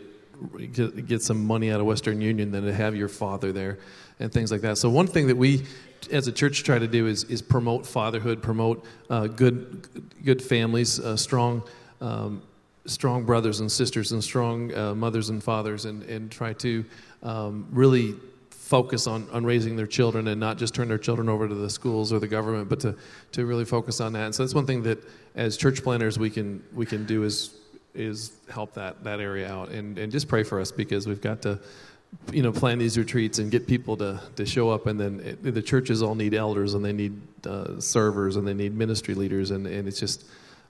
get, 0.73 1.07
get 1.07 1.23
some 1.23 1.45
money 1.45 1.71
out 1.71 1.81
of 1.81 1.87
Western 1.87 2.21
Union 2.21 2.51
than 2.51 2.65
to 2.65 2.73
have 2.73 2.95
your 2.95 3.09
father 3.09 3.53
there 3.53 3.79
and 4.21 4.33
things 4.33 4.51
like 4.51 4.61
that. 4.63 4.79
So 4.79 4.91
one 4.91 5.07
thing 5.07 5.27
that 5.29 5.37
we 5.37 5.65
as 6.11 6.29
a 6.29 6.33
church 6.33 6.63
try 6.65 6.79
to 6.79 6.87
do 6.87 7.07
is, 7.07 7.25
is 7.25 7.43
promote 7.43 7.87
fatherhood, 7.87 8.43
promote 8.43 8.85
uh, 9.11 9.27
good 9.27 9.89
good 10.25 10.43
families, 10.43 11.01
uh, 11.01 11.17
strong 11.17 11.63
um, 12.01 12.43
strong 12.87 13.25
brothers 13.25 13.61
and 13.61 13.71
sisters, 13.71 14.13
and 14.13 14.23
strong 14.23 14.75
uh, 14.75 14.95
mothers 14.95 15.29
and 15.29 15.43
fathers, 15.43 15.85
and, 15.85 16.03
and 16.05 16.31
try 16.31 16.53
to 16.55 16.85
um, 17.23 17.67
really 17.71 18.15
focus 18.51 19.07
on, 19.07 19.27
on 19.31 19.45
raising 19.45 19.77
their 19.77 19.87
children 19.87 20.29
and 20.29 20.39
not 20.39 20.59
just 20.59 20.75
turn 20.75 20.89
their 20.89 20.99
children 20.99 21.29
over 21.29 21.49
to 21.49 21.55
the 21.55 21.71
schools 21.71 22.13
or 22.13 22.19
the 22.19 22.29
government, 22.29 22.69
but 22.69 22.79
to, 22.79 22.95
to 23.33 23.47
really 23.47 23.65
focus 23.65 23.99
on 23.99 24.13
that. 24.13 24.27
And 24.27 24.35
so 24.35 24.43
that's 24.43 24.55
one 24.55 24.67
thing 24.67 24.83
that 24.83 24.99
as 25.35 25.57
church 25.57 25.83
planners 25.83 26.19
we 26.19 26.29
can 26.29 26.63
we 26.75 26.85
can 26.85 27.07
do 27.07 27.25
is 27.25 27.58
is 27.99 28.33
help 28.51 28.75
that 28.75 29.05
that 29.05 29.21
area 29.21 29.53
out. 29.53 29.71
And, 29.71 29.99
and 29.99 30.11
just 30.11 30.29
pray 30.29 30.43
for 30.43 30.61
us 30.61 30.71
because 30.71 31.07
we've 31.07 31.21
got 31.21 31.43
to 31.43 31.59
you 32.33 32.43
know 32.43 32.53
plan 32.53 32.79
these 32.79 32.97
retreats 32.97 33.39
and 33.39 33.51
get 33.51 33.67
people 33.67 33.97
to, 33.99 34.21
to 34.37 34.47
show 34.47 34.71
up. 34.71 34.87
And 34.87 34.99
then 34.99 35.21
it, 35.21 35.55
the 35.55 35.63
churches 35.63 36.03
all 36.03 36.15
need 36.15 36.35
elders 36.35 36.75
and 36.75 36.85
they 36.85 36.93
need 36.93 37.21
uh, 37.47 37.81
servers 37.81 38.37
and 38.37 38.47
they 38.47 38.55
need 38.55 38.75
ministry 38.75 39.15
leaders. 39.15 39.51
And, 39.51 39.67
and 39.67 39.89
it's 39.89 40.01
just 40.01 40.25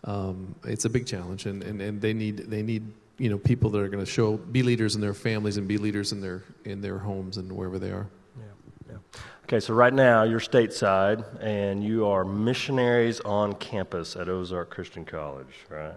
um, 0.05 0.55
it's 0.65 0.85
a 0.85 0.91
big 0.91 1.07
challenge. 1.07 1.47
And, 1.47 1.63
and, 1.63 1.81
and 1.81 2.01
they 2.01 2.13
need 2.13 2.39
they 2.39 2.63
need 2.63 2.91
you 3.19 3.29
know 3.29 3.39
people 3.39 3.71
that 3.71 3.81
are 3.81 3.89
going 3.89 4.05
to 4.05 4.11
show 4.11 4.37
be 4.37 4.63
leaders 4.63 4.95
in 4.95 5.01
their 5.01 5.15
families 5.15 5.57
and 5.57 5.69
be 5.69 5.77
leaders 5.77 6.13
in 6.13 6.21
their 6.21 6.43
in 6.65 6.81
their 6.81 6.99
homes 6.99 7.37
and 7.37 7.51
wherever 7.53 7.79
they 7.79 7.91
are. 7.91 8.07
Yeah, 8.39 8.93
yeah. 8.93 9.21
okay 9.45 9.61
so 9.61 9.75
right 9.75 9.93
now 9.93 10.23
you're 10.23 10.41
stateside 10.41 11.25
and 11.43 11.83
you 11.83 12.07
are 12.07 12.25
missionaries 12.25 13.21
on 13.21 13.55
campus 13.55 14.15
at 14.15 14.29
ozark 14.29 14.71
christian 14.71 15.05
college 15.05 15.67
right 15.69 15.95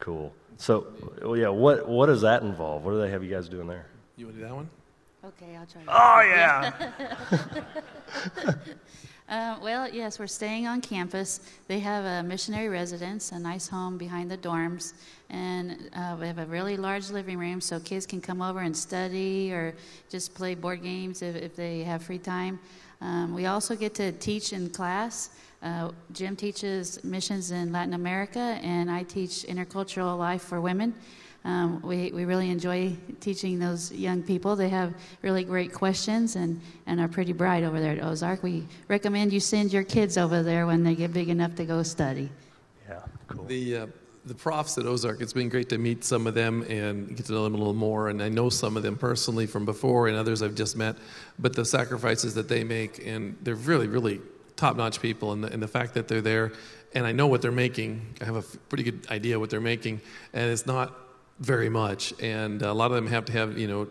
cool. 0.00 0.32
So 0.56 0.86
well, 1.22 1.36
yeah 1.36 1.48
what 1.48 1.88
what 1.88 2.06
does 2.06 2.22
that 2.22 2.42
involve? 2.42 2.84
What 2.84 2.92
do 2.92 3.00
they 3.00 3.10
have 3.10 3.22
you 3.22 3.30
guys 3.30 3.48
doing 3.48 3.66
there? 3.66 3.86
You 4.16 4.26
want 4.26 4.36
to 4.36 4.42
do 4.42 4.48
that 4.48 4.54
one? 4.54 4.70
Okay 5.24 5.56
i'll 5.56 5.66
try. 5.66 5.82
Oh 5.86 6.20
yeah. 6.22 6.72
Uh, 9.30 9.56
well, 9.62 9.88
yes, 9.88 10.18
we're 10.18 10.26
staying 10.26 10.66
on 10.66 10.80
campus. 10.80 11.38
They 11.68 11.78
have 11.78 12.04
a 12.04 12.26
missionary 12.26 12.68
residence, 12.68 13.30
a 13.30 13.38
nice 13.38 13.68
home 13.68 13.96
behind 13.96 14.28
the 14.28 14.36
dorms, 14.36 14.94
and 15.30 15.88
uh, 15.94 16.16
we 16.18 16.26
have 16.26 16.38
a 16.38 16.46
really 16.46 16.76
large 16.76 17.10
living 17.10 17.38
room 17.38 17.60
so 17.60 17.78
kids 17.78 18.06
can 18.06 18.20
come 18.20 18.42
over 18.42 18.58
and 18.58 18.76
study 18.76 19.52
or 19.52 19.76
just 20.10 20.34
play 20.34 20.56
board 20.56 20.82
games 20.82 21.22
if, 21.22 21.36
if 21.36 21.54
they 21.54 21.84
have 21.84 22.02
free 22.02 22.18
time. 22.18 22.58
Um, 23.00 23.34
we 23.34 23.46
also 23.46 23.74
get 23.74 23.94
to 23.94 24.12
teach 24.12 24.52
in 24.52 24.70
class. 24.70 25.30
Uh, 25.62 25.90
Jim 26.12 26.36
teaches 26.36 27.02
missions 27.04 27.50
in 27.50 27.72
Latin 27.72 27.94
America, 27.94 28.58
and 28.62 28.90
I 28.90 29.02
teach 29.02 29.44
intercultural 29.48 30.18
life 30.18 30.42
for 30.42 30.60
women. 30.60 30.94
Um, 31.44 31.80
we, 31.80 32.12
we 32.12 32.26
really 32.26 32.50
enjoy 32.50 32.94
teaching 33.20 33.58
those 33.58 33.90
young 33.92 34.22
people. 34.22 34.56
They 34.56 34.68
have 34.68 34.94
really 35.22 35.42
great 35.42 35.72
questions 35.72 36.36
and, 36.36 36.60
and 36.86 37.00
are 37.00 37.08
pretty 37.08 37.32
bright 37.32 37.64
over 37.64 37.80
there 37.80 37.92
at 37.92 38.04
Ozark. 38.04 38.42
We 38.42 38.66
recommend 38.88 39.32
you 39.32 39.40
send 39.40 39.72
your 39.72 39.84
kids 39.84 40.18
over 40.18 40.42
there 40.42 40.66
when 40.66 40.84
they 40.84 40.94
get 40.94 41.14
big 41.14 41.30
enough 41.30 41.54
to 41.54 41.64
go 41.64 41.82
study. 41.82 42.28
Yeah, 42.88 43.00
cool. 43.26 43.44
The, 43.44 43.76
uh, 43.76 43.86
the 44.24 44.34
profs 44.34 44.76
at 44.76 44.86
Ozark, 44.86 45.20
it's 45.20 45.32
been 45.32 45.48
great 45.48 45.68
to 45.70 45.78
meet 45.78 46.04
some 46.04 46.26
of 46.26 46.34
them 46.34 46.62
and 46.62 47.16
get 47.16 47.26
to 47.26 47.32
know 47.32 47.44
them 47.44 47.54
a 47.54 47.58
little 47.58 47.74
more. 47.74 48.08
And 48.08 48.22
I 48.22 48.28
know 48.28 48.50
some 48.50 48.76
of 48.76 48.82
them 48.82 48.96
personally 48.96 49.46
from 49.46 49.64
before, 49.64 50.08
and 50.08 50.16
others 50.16 50.42
I've 50.42 50.54
just 50.54 50.76
met. 50.76 50.96
But 51.38 51.54
the 51.54 51.64
sacrifices 51.64 52.34
that 52.34 52.48
they 52.48 52.62
make, 52.62 53.04
and 53.06 53.36
they're 53.42 53.54
really, 53.54 53.86
really 53.86 54.20
top 54.56 54.76
notch 54.76 55.00
people. 55.00 55.32
And 55.32 55.42
the, 55.42 55.52
and 55.52 55.62
the 55.62 55.68
fact 55.68 55.94
that 55.94 56.06
they're 56.06 56.20
there, 56.20 56.52
and 56.94 57.06
I 57.06 57.12
know 57.12 57.26
what 57.26 57.40
they're 57.40 57.50
making, 57.50 58.14
I 58.20 58.24
have 58.24 58.36
a 58.36 58.42
pretty 58.42 58.84
good 58.84 59.06
idea 59.10 59.38
what 59.38 59.48
they're 59.48 59.60
making, 59.60 60.00
and 60.32 60.50
it's 60.50 60.66
not 60.66 60.94
very 61.38 61.70
much. 61.70 62.12
And 62.20 62.60
a 62.62 62.72
lot 62.74 62.90
of 62.90 62.96
them 62.96 63.06
have 63.06 63.24
to 63.26 63.32
have, 63.32 63.56
you 63.56 63.68
know, 63.68 63.88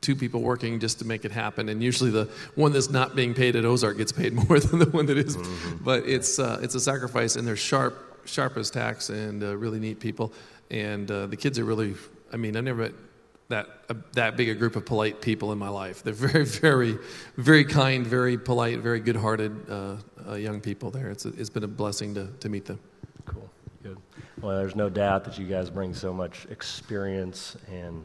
two 0.00 0.16
people 0.16 0.40
working 0.40 0.80
just 0.80 0.98
to 0.98 1.04
make 1.04 1.24
it 1.24 1.32
happen. 1.32 1.68
And 1.68 1.82
usually 1.82 2.10
the 2.10 2.28
one 2.54 2.72
that's 2.72 2.90
not 2.90 3.14
being 3.14 3.34
paid 3.34 3.56
at 3.56 3.64
Ozark 3.64 3.98
gets 3.98 4.12
paid 4.12 4.32
more 4.48 4.58
than 4.58 4.80
the 4.80 4.90
one 4.90 5.06
that 5.06 5.18
is. 5.18 5.36
Mm-hmm. 5.36 5.84
But 5.84 6.06
it's, 6.06 6.38
uh, 6.38 6.58
it's 6.62 6.74
a 6.74 6.80
sacrifice, 6.80 7.36
and 7.36 7.46
they're 7.46 7.56
sharp, 7.56 8.13
sharp 8.26 8.56
as 8.56 8.70
tacks 8.70 9.10
and 9.10 9.42
uh, 9.42 9.56
really 9.56 9.80
neat 9.80 10.00
people. 10.00 10.32
And 10.70 11.10
uh, 11.10 11.26
the 11.26 11.36
kids 11.36 11.58
are 11.58 11.64
really, 11.64 11.94
I 12.32 12.36
mean, 12.36 12.56
I've 12.56 12.64
never 12.64 12.82
met 12.82 12.92
that, 13.48 13.68
uh, 13.88 13.94
that 14.12 14.36
big 14.36 14.48
a 14.48 14.54
group 14.54 14.76
of 14.76 14.86
polite 14.86 15.20
people 15.20 15.52
in 15.52 15.58
my 15.58 15.68
life. 15.68 16.02
They're 16.02 16.12
very, 16.14 16.44
very, 16.44 16.98
very 17.36 17.64
kind, 17.64 18.06
very 18.06 18.38
polite, 18.38 18.80
very 18.80 19.00
good 19.00 19.16
hearted 19.16 19.70
uh, 19.70 19.96
uh, 20.28 20.34
young 20.34 20.60
people 20.60 20.90
there. 20.90 21.10
It's, 21.10 21.24
a, 21.24 21.28
it's 21.28 21.50
been 21.50 21.64
a 21.64 21.68
blessing 21.68 22.14
to, 22.14 22.28
to 22.40 22.48
meet 22.48 22.64
them. 22.64 22.80
Cool. 23.26 23.48
Good. 23.82 23.98
Well, 24.40 24.56
there's 24.56 24.76
no 24.76 24.88
doubt 24.88 25.24
that 25.24 25.38
you 25.38 25.46
guys 25.46 25.70
bring 25.70 25.94
so 25.94 26.12
much 26.12 26.46
experience 26.50 27.56
and 27.70 28.04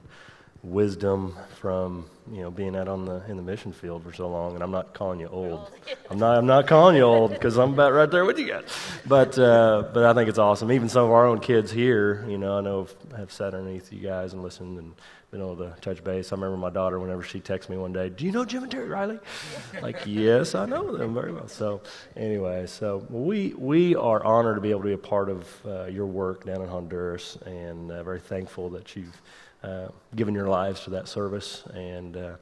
wisdom 0.62 1.36
from 1.58 2.10
you 2.30 2.42
know 2.42 2.52
being 2.52 2.76
out 2.76 2.88
on 2.88 3.06
the 3.06 3.24
in 3.30 3.38
the 3.38 3.44
mission 3.44 3.72
field 3.72 4.04
for 4.04 4.14
so 4.14 4.30
long. 4.30 4.56
And 4.56 4.64
I'm 4.64 4.72
not 4.72 4.94
calling 4.94 5.20
you 5.20 5.28
old. 5.28 5.72
I'm 6.10 6.20
not. 6.20 6.38
I'm 6.38 6.46
not 6.46 6.68
calling 6.68 6.96
you 6.96 7.04
old 7.04 7.32
because 7.32 7.58
I'm 7.58 7.74
about 7.74 7.94
right 7.94 8.10
there 8.10 8.26
with 8.26 8.38
you 8.38 8.48
guys. 8.48 8.66
But 9.06 9.38
uh, 9.38 9.90
but 9.94 10.04
I 10.04 10.14
think 10.14 10.30
it's 10.30 10.40
awesome. 10.40 10.72
Even 10.72 10.90
some 10.90 11.06
of 11.06 11.12
our 11.12 11.26
own 11.26 11.40
kids 11.40 11.72
here, 11.72 12.26
you 12.28 12.38
know, 12.38 12.58
I 12.58 12.62
know 12.62 12.88
have 13.18 13.32
sat 13.32 13.54
underneath 13.54 13.92
you 13.92 14.00
guys 14.00 14.34
and 14.34 14.44
listened 14.44 14.78
and 14.78 14.94
been 15.32 15.42
able 15.42 15.56
to 15.58 15.76
touch 15.82 16.04
base. 16.04 16.32
I 16.32 16.36
remember 16.36 16.58
my 16.58 16.72
daughter, 16.72 17.00
whenever 17.00 17.22
she 17.22 17.40
texts 17.40 17.70
me 17.70 17.78
one 17.78 17.94
day, 17.94 18.10
Do 18.10 18.26
you 18.26 18.32
know 18.32 18.46
Jim 18.46 18.64
and 18.64 18.72
Terry 18.72 18.88
Riley? 18.88 19.20
like, 19.82 20.02
yes, 20.06 20.56
I 20.56 20.66
know 20.66 20.98
them 20.98 21.14
very 21.14 21.32
well. 21.32 21.48
So, 21.48 21.82
anyway, 22.16 22.66
so 22.66 23.06
we, 23.10 23.54
we 23.54 23.96
are 23.96 24.24
honored 24.24 24.56
to 24.56 24.62
be 24.62 24.72
able 24.72 24.82
to 24.82 24.88
be 24.88 24.94
a 24.94 24.98
part 24.98 25.30
of 25.30 25.66
uh, 25.66 25.86
your 25.86 26.08
work 26.08 26.46
down 26.46 26.62
in 26.62 26.68
Honduras 26.68 27.38
and 27.46 27.92
uh, 27.92 28.02
very 28.04 28.20
thankful 28.20 28.70
that 28.72 28.96
you've 28.96 29.22
uh, 29.64 29.88
given 30.16 30.34
your 30.34 30.48
lives 30.48 30.82
to 30.82 30.90
that 30.92 31.08
service. 31.08 31.64
And 31.74 32.18
uh, 32.18 32.36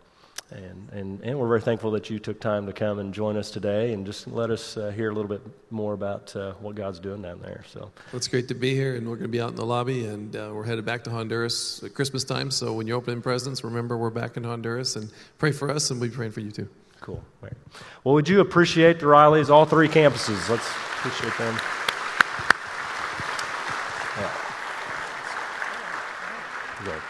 and, 0.51 0.89
and, 0.93 1.21
and 1.21 1.37
we're 1.37 1.47
very 1.47 1.61
thankful 1.61 1.91
that 1.91 2.09
you 2.09 2.19
took 2.19 2.39
time 2.39 2.65
to 2.67 2.73
come 2.73 2.99
and 2.99 3.13
join 3.13 3.35
us 3.35 3.51
today 3.51 3.91
and 3.91 4.05
just 4.05 4.27
let 4.27 4.49
us 4.49 4.77
uh, 4.77 4.91
hear 4.91 5.09
a 5.09 5.13
little 5.13 5.27
bit 5.27 5.41
more 5.71 5.93
about 5.93 6.33
uh, 6.37 6.53
what 6.53 6.75
God's 6.75 6.99
doing 6.99 7.21
down 7.21 7.41
there. 7.41 7.65
So 7.67 7.81
well, 7.81 7.91
it's 8.13 8.29
great 8.29 8.47
to 8.47 8.55
be 8.55 8.73
here, 8.73 8.95
and 8.95 9.09
we're 9.09 9.17
going 9.17 9.29
to 9.29 9.31
be 9.31 9.41
out 9.41 9.49
in 9.49 9.55
the 9.55 9.65
lobby, 9.65 10.05
and 10.05 10.33
uh, 10.35 10.51
we're 10.53 10.63
headed 10.63 10.85
back 10.85 11.03
to 11.03 11.09
Honduras 11.09 11.83
at 11.83 11.93
Christmas 11.93 12.23
time. 12.23 12.49
So 12.49 12.71
when 12.71 12.87
you're 12.87 12.97
opening 12.97 13.21
presents, 13.21 13.63
remember 13.63 13.97
we're 13.97 14.09
back 14.09 14.37
in 14.37 14.43
Honduras, 14.45 14.95
and 14.95 15.11
pray 15.37 15.51
for 15.51 15.69
us, 15.69 15.91
and 15.91 15.99
we'll 15.99 16.09
be 16.09 16.15
praying 16.15 16.31
for 16.31 16.39
you 16.39 16.51
too. 16.51 16.69
Cool. 17.01 17.23
Well, 18.03 18.15
would 18.15 18.29
you 18.29 18.39
appreciate 18.39 18.99
the 18.99 19.05
Rileys, 19.05 19.49
all 19.49 19.65
three 19.65 19.87
campuses? 19.87 20.49
Let's 20.49 20.67
appreciate 20.97 21.37
them. 21.37 21.59
Yeah. 24.17 24.31
Good. 26.85 27.01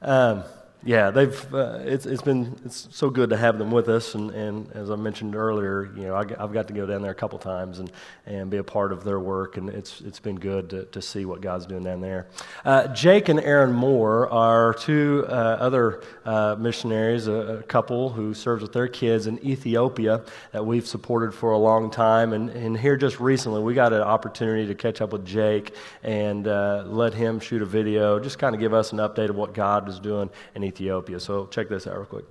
Um, 0.00 0.44
yeah, 0.84 1.10
they've. 1.10 1.54
Uh, 1.54 1.80
it's 1.82 2.06
it's 2.06 2.22
been 2.22 2.56
it's 2.64 2.86
so 2.92 3.10
good 3.10 3.30
to 3.30 3.36
have 3.36 3.58
them 3.58 3.72
with 3.72 3.88
us, 3.88 4.14
and, 4.14 4.30
and 4.30 4.70
as 4.72 4.92
I 4.92 4.96
mentioned 4.96 5.34
earlier, 5.34 5.90
you 5.96 6.04
know, 6.04 6.14
I, 6.14 6.24
have 6.40 6.52
got 6.52 6.68
to 6.68 6.72
go 6.72 6.86
down 6.86 7.02
there 7.02 7.10
a 7.10 7.16
couple 7.16 7.36
times 7.40 7.80
and, 7.80 7.90
and 8.26 8.48
be 8.48 8.58
a 8.58 8.64
part 8.64 8.92
of 8.92 9.02
their 9.02 9.18
work, 9.18 9.56
and 9.56 9.68
it's 9.68 10.00
it's 10.02 10.20
been 10.20 10.36
good 10.36 10.70
to, 10.70 10.84
to 10.84 11.02
see 11.02 11.24
what 11.24 11.40
God's 11.40 11.66
doing 11.66 11.82
down 11.82 12.00
there. 12.00 12.28
Uh, 12.64 12.86
Jake 12.88 13.28
and 13.28 13.40
Erin 13.40 13.72
Moore 13.72 14.30
are 14.30 14.72
two 14.72 15.26
uh, 15.28 15.32
other 15.32 16.04
uh, 16.24 16.54
missionaries, 16.56 17.26
a, 17.26 17.32
a, 17.32 17.62
couple 17.64 18.10
who 18.10 18.32
serves 18.32 18.62
with 18.62 18.72
their 18.72 18.88
kids 18.88 19.26
in 19.26 19.44
Ethiopia 19.44 20.22
that 20.52 20.64
we've 20.64 20.86
supported 20.86 21.34
for 21.34 21.50
a 21.50 21.58
long 21.58 21.90
time, 21.90 22.32
and 22.32 22.50
and 22.50 22.78
here 22.78 22.96
just 22.96 23.18
recently 23.18 23.60
we 23.60 23.74
got 23.74 23.92
an 23.92 24.02
opportunity 24.02 24.68
to 24.68 24.76
catch 24.76 25.00
up 25.00 25.12
with 25.12 25.26
Jake 25.26 25.74
and 26.04 26.46
uh, 26.46 26.84
let 26.86 27.14
him 27.14 27.40
shoot 27.40 27.62
a 27.62 27.66
video, 27.66 28.20
just 28.20 28.38
kind 28.38 28.54
of 28.54 28.60
give 28.60 28.72
us 28.72 28.92
an 28.92 28.98
update 28.98 29.28
of 29.28 29.34
what 29.34 29.52
God 29.54 29.88
is 29.88 29.98
doing 29.98 30.30
in 30.54 30.67
Ethiopia. 30.68 31.18
So 31.18 31.46
check 31.46 31.68
this 31.68 31.86
out 31.86 31.96
real 31.96 32.06
quick. 32.06 32.24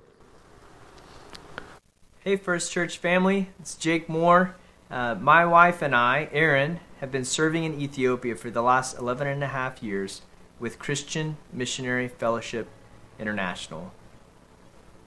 Hey, 2.20 2.36
First 2.36 2.72
Church 2.72 2.98
family, 2.98 3.50
it's 3.60 3.74
Jake 3.74 4.08
Moore. 4.08 4.56
Uh, 4.90 5.14
my 5.14 5.44
wife 5.44 5.82
and 5.82 5.94
I, 5.94 6.28
Erin, 6.32 6.80
have 7.00 7.12
been 7.12 7.24
serving 7.24 7.64
in 7.64 7.80
Ethiopia 7.80 8.34
for 8.34 8.50
the 8.50 8.62
last 8.62 8.98
11 8.98 9.26
and 9.26 9.44
a 9.44 9.48
half 9.48 9.82
years 9.82 10.22
with 10.58 10.78
Christian 10.78 11.36
Missionary 11.52 12.08
Fellowship 12.08 12.68
International. 13.18 13.92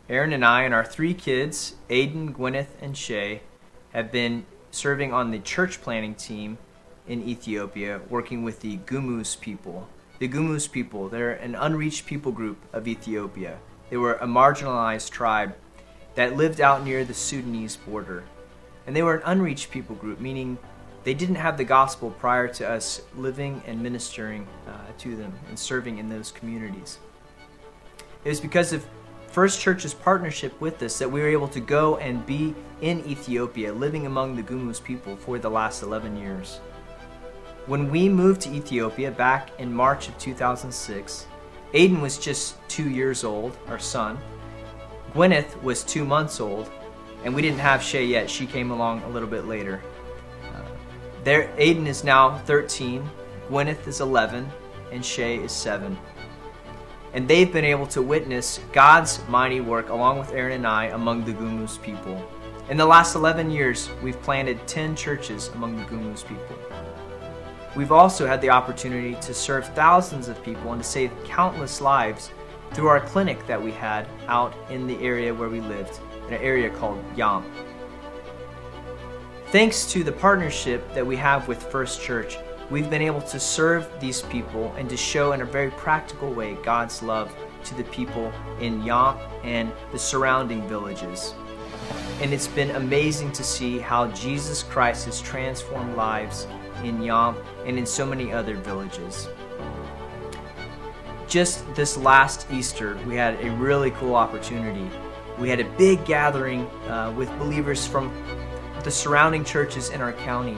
Erin 0.10 0.34
and 0.34 0.46
I 0.46 0.64
and 0.64 0.74
our 0.74 0.86
three 0.86 1.14
kids, 1.14 1.76
Aiden, 1.90 2.34
Gwyneth, 2.36 2.74
and 2.82 2.98
Shay, 2.98 3.42
have 3.94 4.12
been 4.12 4.46
serving 4.72 5.14
on 5.14 5.32
the 5.32 5.40
church 5.40 5.82
planning 5.82 6.16
team 6.16 6.58
in 7.08 7.28
Ethiopia, 7.28 8.02
working 8.10 8.44
with 8.44 8.62
the 8.62 8.78
Gumuz 8.78 9.40
people 9.40 9.90
the 10.22 10.30
Gumuz 10.30 10.72
people, 10.72 11.10
they're 11.10 11.32
an 11.32 11.56
unreached 11.56 12.06
people 12.06 12.32
group 12.32 12.60
of 12.74 12.88
Ethiopia. 12.88 13.58
They 13.90 13.98
were 13.98 14.14
a 14.14 14.28
marginalized 14.28 15.10
tribe 15.10 15.56
that 16.14 16.38
lived 16.38 16.62
out 16.62 16.86
near 16.86 17.04
the 17.04 17.16
Sudanese 17.16 17.76
border. 17.76 18.24
And 18.86 18.96
they 18.96 19.02
were 19.02 19.16
an 19.16 19.24
unreached 19.26 19.72
people 19.72 19.96
group, 19.96 20.20
meaning 20.20 20.60
they 21.04 21.16
didn't 21.16 21.42
have 21.42 21.58
the 21.58 21.64
gospel 21.64 22.12
prior 22.12 22.48
to 22.50 22.70
us 22.70 23.02
living 23.18 23.64
and 23.66 23.82
ministering 23.82 24.48
uh, 24.68 24.74
to 25.00 25.16
them 25.16 25.34
and 25.50 25.58
serving 25.58 25.98
in 25.98 26.08
those 26.08 26.30
communities. 26.30 27.00
It 28.24 28.30
was 28.30 28.40
because 28.40 28.74
of 28.74 28.86
First 29.26 29.60
Church's 29.60 29.96
partnership 29.96 30.62
with 30.62 30.84
us 30.84 31.00
that 31.00 31.10
we 31.10 31.22
were 31.22 31.30
able 31.30 31.48
to 31.48 31.60
go 31.60 31.98
and 31.98 32.24
be 32.28 32.54
in 32.82 33.04
Ethiopia, 33.08 33.74
living 33.74 34.06
among 34.06 34.36
the 34.36 34.44
Gumuz 34.44 34.84
people 34.84 35.16
for 35.16 35.40
the 35.40 35.50
last 35.50 35.82
11 35.82 36.16
years. 36.16 36.60
When 37.68 37.92
we 37.92 38.10
moved 38.10 38.42
to 38.42 38.50
Ethiopia 38.50 39.12
back 39.12 39.52
in 39.60 39.72
March 39.72 40.08
of 40.08 40.18
2006, 40.18 41.28
Aiden 41.76 42.02
was 42.02 42.18
just 42.18 42.56
two 42.68 42.90
years 42.90 43.24
old, 43.24 43.56
our 43.68 43.78
son. 43.78 44.18
Gwyneth 45.14 45.62
was 45.62 45.84
two 45.84 46.04
months 46.04 46.42
old, 46.42 46.72
and 47.24 47.36
we 47.36 47.44
didn't 47.44 47.60
have 47.60 47.84
Shay 47.84 48.04
yet. 48.04 48.28
She 48.28 48.48
came 48.48 48.72
along 48.72 49.04
a 49.04 49.10
little 49.10 49.30
bit 49.30 49.46
later. 49.46 49.80
Uh, 50.56 50.62
there, 51.24 51.50
Aiden 51.58 51.86
is 51.86 52.04
now 52.04 52.40
13, 52.40 53.08
Gwyneth 53.48 53.88
is 53.88 54.02
11, 54.02 54.50
and 54.92 55.06
Shay 55.06 55.38
is 55.38 55.52
7. 55.52 55.96
And 57.14 57.28
they've 57.28 57.54
been 57.54 57.66
able 57.66 57.88
to 57.88 58.02
witness 58.02 58.60
God's 58.74 59.22
mighty 59.28 59.62
work 59.62 59.90
along 59.90 60.18
with 60.18 60.32
Erin 60.32 60.54
and 60.54 60.68
I 60.68 60.86
among 60.86 61.26
the 61.26 61.34
Gumuz 61.34 61.80
people. 61.80 62.28
In 62.70 62.78
the 62.78 62.86
last 62.86 63.14
11 63.14 63.52
years, 63.52 63.92
we've 64.02 64.20
planted 64.24 64.66
10 64.68 64.96
churches 64.96 65.50
among 65.50 65.76
the 65.76 65.84
Gumuz 65.84 66.26
people. 66.26 66.58
We've 67.76 67.92
also 67.92 68.28
had 68.28 68.42
the 68.42 68.50
opportunity 68.50 69.16
to 69.22 69.34
serve 69.34 69.66
thousands 69.70 70.28
of 70.28 70.44
people 70.44 70.74
and 70.74 70.84
to 70.84 70.88
save 70.88 71.12
countless 71.24 71.80
lives 71.80 72.32
through 72.74 72.88
our 72.88 73.00
clinic 73.00 73.48
that 73.48 73.62
we 73.62 73.72
had 73.72 74.08
out 74.28 74.54
in 74.70 74.88
the 74.88 75.02
area 75.02 75.34
where 75.34 75.48
we 75.48 75.62
lived, 75.62 76.00
in 76.28 76.34
an 76.34 76.42
area 76.42 76.70
called 76.70 77.02
Yam. 77.16 77.46
Thanks 79.48 79.86
to 79.92 80.04
the 80.04 80.12
partnership 80.12 80.94
that 80.94 81.06
we 81.06 81.16
have 81.16 81.48
with 81.48 81.64
First 81.64 82.02
Church, 82.02 82.38
we've 82.70 82.90
been 82.90 83.02
able 83.02 83.22
to 83.22 83.40
serve 83.40 83.90
these 84.02 84.22
people 84.24 84.74
and 84.78 84.90
to 84.90 84.98
show 84.98 85.32
in 85.32 85.42
a 85.42 85.46
very 85.46 85.72
practical 85.72 86.34
way 86.34 86.56
God's 86.64 87.02
love 87.02 87.34
to 87.66 87.76
the 87.76 87.84
people 87.86 88.34
in 88.60 88.84
Yam 88.84 89.18
and 89.44 89.72
the 89.94 90.00
surrounding 90.00 90.68
villages. 90.68 91.34
And 92.22 92.34
it's 92.34 92.48
been 92.48 92.72
amazing 92.72 93.32
to 93.34 93.44
see 93.44 93.80
how 93.80 94.08
Jesus 94.08 94.64
Christ 94.64 95.06
has 95.06 95.22
transformed 95.22 95.96
lives 95.96 96.48
in 96.84 97.02
Yam 97.02 97.36
and 97.66 97.78
in 97.78 97.86
so 97.86 98.06
many 98.06 98.32
other 98.32 98.56
villages. 98.56 99.28
Just 101.28 101.74
this 101.76 101.98
last 101.98 102.48
Easter, 102.52 102.98
we 103.08 103.16
had 103.16 103.40
a 103.44 103.52
really 103.52 103.92
cool 103.92 104.16
opportunity. 104.16 104.90
We 105.40 105.50
had 105.50 105.60
a 105.60 105.70
big 105.78 106.04
gathering 106.06 106.66
uh, 106.88 107.14
with 107.16 107.30
believers 107.40 107.88
from 107.88 108.12
the 108.84 108.92
surrounding 108.92 109.46
churches 109.46 109.90
in 109.90 110.02
our 110.02 110.14
county, 110.14 110.58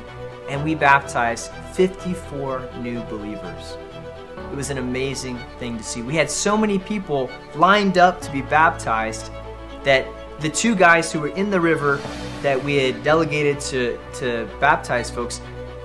and 0.50 0.64
we 0.64 0.76
baptized 0.76 1.52
54 1.74 2.70
new 2.82 3.02
believers. 3.04 3.78
It 4.52 4.56
was 4.56 4.70
an 4.70 4.78
amazing 4.78 5.38
thing 5.58 5.78
to 5.78 5.84
see. 5.84 6.02
We 6.02 6.16
had 6.16 6.30
so 6.30 6.58
many 6.58 6.80
people 6.80 7.30
lined 7.56 7.98
up 7.98 8.22
to 8.22 8.32
be 8.32 8.42
baptized 8.42 9.32
that 9.84 10.08
the 10.40 10.50
two 10.50 10.76
guys 10.76 11.12
who 11.12 11.22
were 11.22 11.30
in 11.30 11.50
the 11.50 11.60
river 11.60 12.00
that 12.42 12.62
we 12.62 12.76
had 12.76 13.04
delegated 13.04 13.60
to, 13.62 14.00
to 14.16 14.50
baptize 14.60 15.10
folks, 15.10 15.42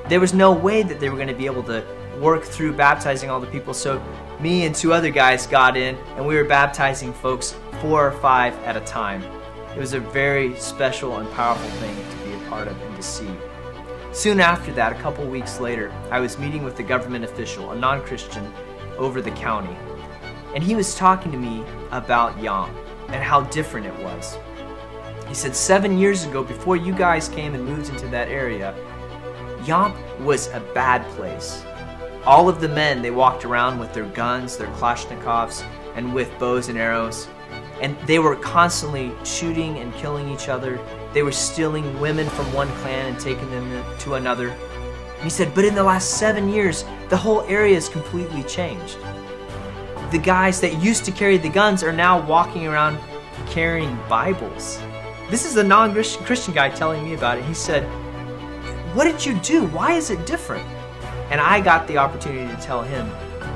there 0.08 0.20
was 0.20 0.32
no 0.32 0.52
way 0.52 0.82
that 0.82 1.00
they 1.00 1.10
were 1.10 1.16
going 1.16 1.28
to 1.28 1.34
be 1.34 1.46
able 1.46 1.62
to 1.64 1.84
work 2.20 2.44
through 2.44 2.72
baptizing 2.72 3.30
all 3.30 3.40
the 3.40 3.46
people. 3.46 3.74
So 3.74 4.02
me 4.40 4.64
and 4.64 4.74
two 4.74 4.92
other 4.92 5.10
guys 5.10 5.46
got 5.46 5.76
in 5.76 5.96
and 6.16 6.26
we 6.26 6.34
were 6.34 6.44
baptizing 6.44 7.12
folks 7.12 7.56
four 7.80 8.06
or 8.06 8.12
five 8.12 8.54
at 8.64 8.76
a 8.76 8.80
time. 8.80 9.22
It 9.74 9.78
was 9.78 9.92
a 9.92 10.00
very 10.00 10.56
special 10.56 11.18
and 11.18 11.30
powerful 11.32 11.68
thing 11.78 11.94
to 11.94 12.16
be 12.24 12.34
a 12.34 12.48
part 12.48 12.68
of 12.68 12.80
and 12.80 12.96
to 12.96 13.02
see. 13.02 13.30
Soon 14.12 14.40
after 14.40 14.72
that, 14.72 14.92
a 14.92 14.96
couple 14.96 15.24
weeks 15.26 15.60
later, 15.60 15.92
I 16.10 16.18
was 16.18 16.38
meeting 16.38 16.64
with 16.64 16.78
a 16.80 16.82
government 16.82 17.24
official, 17.24 17.70
a 17.70 17.76
non 17.76 18.00
Christian, 18.00 18.50
over 18.96 19.20
the 19.20 19.30
county. 19.32 19.76
And 20.54 20.64
he 20.64 20.74
was 20.74 20.94
talking 20.96 21.30
to 21.30 21.38
me 21.38 21.62
about 21.90 22.42
Yam 22.42 22.74
and 23.08 23.22
how 23.22 23.42
different 23.42 23.86
it 23.86 23.96
was. 24.02 24.38
He 25.28 25.34
said, 25.34 25.54
Seven 25.54 25.98
years 25.98 26.24
ago, 26.24 26.42
before 26.42 26.76
you 26.76 26.94
guys 26.94 27.28
came 27.28 27.54
and 27.54 27.64
moved 27.64 27.90
into 27.90 28.08
that 28.08 28.28
area, 28.28 28.74
Yam 29.64 29.92
was 30.24 30.48
a 30.48 30.60
bad 30.74 31.04
place. 31.16 31.64
All 32.24 32.48
of 32.48 32.60
the 32.60 32.68
men, 32.68 33.02
they 33.02 33.10
walked 33.10 33.44
around 33.44 33.78
with 33.78 33.92
their 33.92 34.06
guns, 34.06 34.56
their 34.56 34.68
Kalashnikovs, 34.68 35.64
and 35.94 36.14
with 36.14 36.30
bows 36.38 36.68
and 36.68 36.78
arrows. 36.78 37.28
And 37.80 37.96
they 38.06 38.18
were 38.18 38.36
constantly 38.36 39.12
shooting 39.24 39.78
and 39.78 39.94
killing 39.94 40.28
each 40.28 40.48
other. 40.48 40.80
They 41.12 41.22
were 41.22 41.32
stealing 41.32 41.98
women 42.00 42.28
from 42.28 42.52
one 42.52 42.68
clan 42.76 43.12
and 43.12 43.20
taking 43.20 43.48
them 43.50 43.84
to 44.00 44.14
another. 44.14 44.50
And 44.50 45.24
he 45.24 45.30
said, 45.30 45.54
but 45.54 45.64
in 45.64 45.74
the 45.74 45.82
last 45.82 46.18
seven 46.18 46.48
years, 46.48 46.84
the 47.08 47.16
whole 47.16 47.42
area 47.42 47.74
has 47.74 47.88
completely 47.88 48.42
changed. 48.44 48.98
The 50.10 50.18
guys 50.18 50.60
that 50.60 50.82
used 50.82 51.04
to 51.04 51.12
carry 51.12 51.38
the 51.38 51.48
guns 51.48 51.82
are 51.82 51.92
now 51.92 52.24
walking 52.26 52.66
around 52.66 52.98
carrying 53.46 53.96
Bibles. 54.08 54.80
This 55.30 55.44
is 55.44 55.56
a 55.56 55.62
non 55.62 55.92
Christian 55.92 56.54
guy 56.54 56.70
telling 56.70 57.04
me 57.04 57.14
about 57.14 57.38
it. 57.38 57.44
He 57.44 57.54
said, 57.54 57.86
What 58.98 59.04
did 59.04 59.24
you 59.24 59.34
do? 59.42 59.64
Why 59.66 59.92
is 59.92 60.10
it 60.10 60.26
different? 60.26 60.66
And 61.30 61.40
I 61.40 61.60
got 61.60 61.86
the 61.86 61.98
opportunity 61.98 62.52
to 62.52 62.60
tell 62.60 62.82
him 62.82 63.08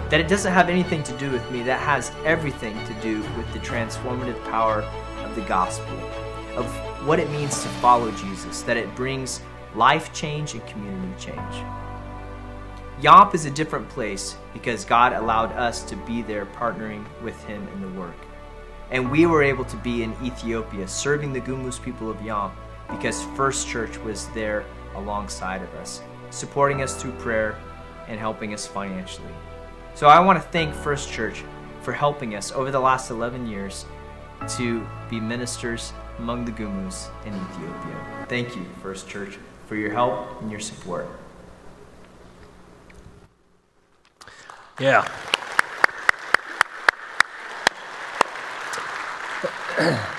that 0.08 0.20
it 0.20 0.28
doesn't 0.28 0.52
have 0.52 0.68
anything 0.68 1.02
to 1.02 1.18
do 1.18 1.32
with 1.32 1.50
me, 1.50 1.64
that 1.64 1.80
has 1.80 2.12
everything 2.24 2.76
to 2.86 2.94
do 3.02 3.22
with 3.36 3.52
the 3.52 3.58
transformative 3.58 4.40
power 4.44 4.82
of 5.24 5.34
the 5.34 5.40
gospel, 5.40 5.98
of 6.54 6.64
what 7.04 7.18
it 7.18 7.28
means 7.32 7.60
to 7.60 7.68
follow 7.80 8.12
Jesus, 8.12 8.62
that 8.62 8.76
it 8.76 8.94
brings 8.94 9.40
life 9.74 10.12
change 10.12 10.54
and 10.54 10.64
community 10.68 11.12
change. 11.18 11.54
Yam 13.00 13.28
is 13.34 13.44
a 13.44 13.50
different 13.50 13.88
place 13.88 14.36
because 14.52 14.84
God 14.84 15.12
allowed 15.12 15.50
us 15.54 15.82
to 15.86 15.96
be 15.96 16.22
there 16.22 16.46
partnering 16.46 17.04
with 17.20 17.42
Him 17.46 17.66
in 17.74 17.80
the 17.80 18.00
work. 18.00 18.14
And 18.92 19.10
we 19.10 19.26
were 19.26 19.42
able 19.42 19.64
to 19.64 19.76
be 19.78 20.04
in 20.04 20.14
Ethiopia 20.22 20.86
serving 20.86 21.32
the 21.32 21.40
Gumuz 21.40 21.82
people 21.82 22.08
of 22.08 22.22
Yam 22.22 22.52
because 22.88 23.24
First 23.34 23.66
Church 23.66 23.98
was 23.98 24.28
there 24.28 24.64
alongside 24.94 25.62
of 25.62 25.72
us, 25.74 26.02
supporting 26.30 26.82
us 26.82 27.00
through 27.00 27.12
prayer 27.12 27.58
and 28.08 28.18
helping 28.18 28.54
us 28.54 28.66
financially. 28.66 29.32
So 29.94 30.06
I 30.06 30.20
want 30.20 30.42
to 30.42 30.48
thank 30.48 30.74
First 30.74 31.10
Church 31.10 31.44
for 31.82 31.92
helping 31.92 32.34
us 32.34 32.52
over 32.52 32.70
the 32.70 32.80
last 32.80 33.10
11 33.10 33.46
years 33.46 33.84
to 34.56 34.86
be 35.10 35.20
ministers 35.20 35.92
among 36.18 36.44
the 36.44 36.52
Gumuz 36.52 37.08
in 37.26 37.34
Ethiopia. 37.34 38.26
Thank 38.28 38.56
you, 38.56 38.64
First 38.82 39.08
Church, 39.08 39.38
for 39.66 39.76
your 39.76 39.92
help 39.92 40.40
and 40.40 40.50
your 40.50 40.60
support. 40.60 41.06
Yeah. 44.78 45.06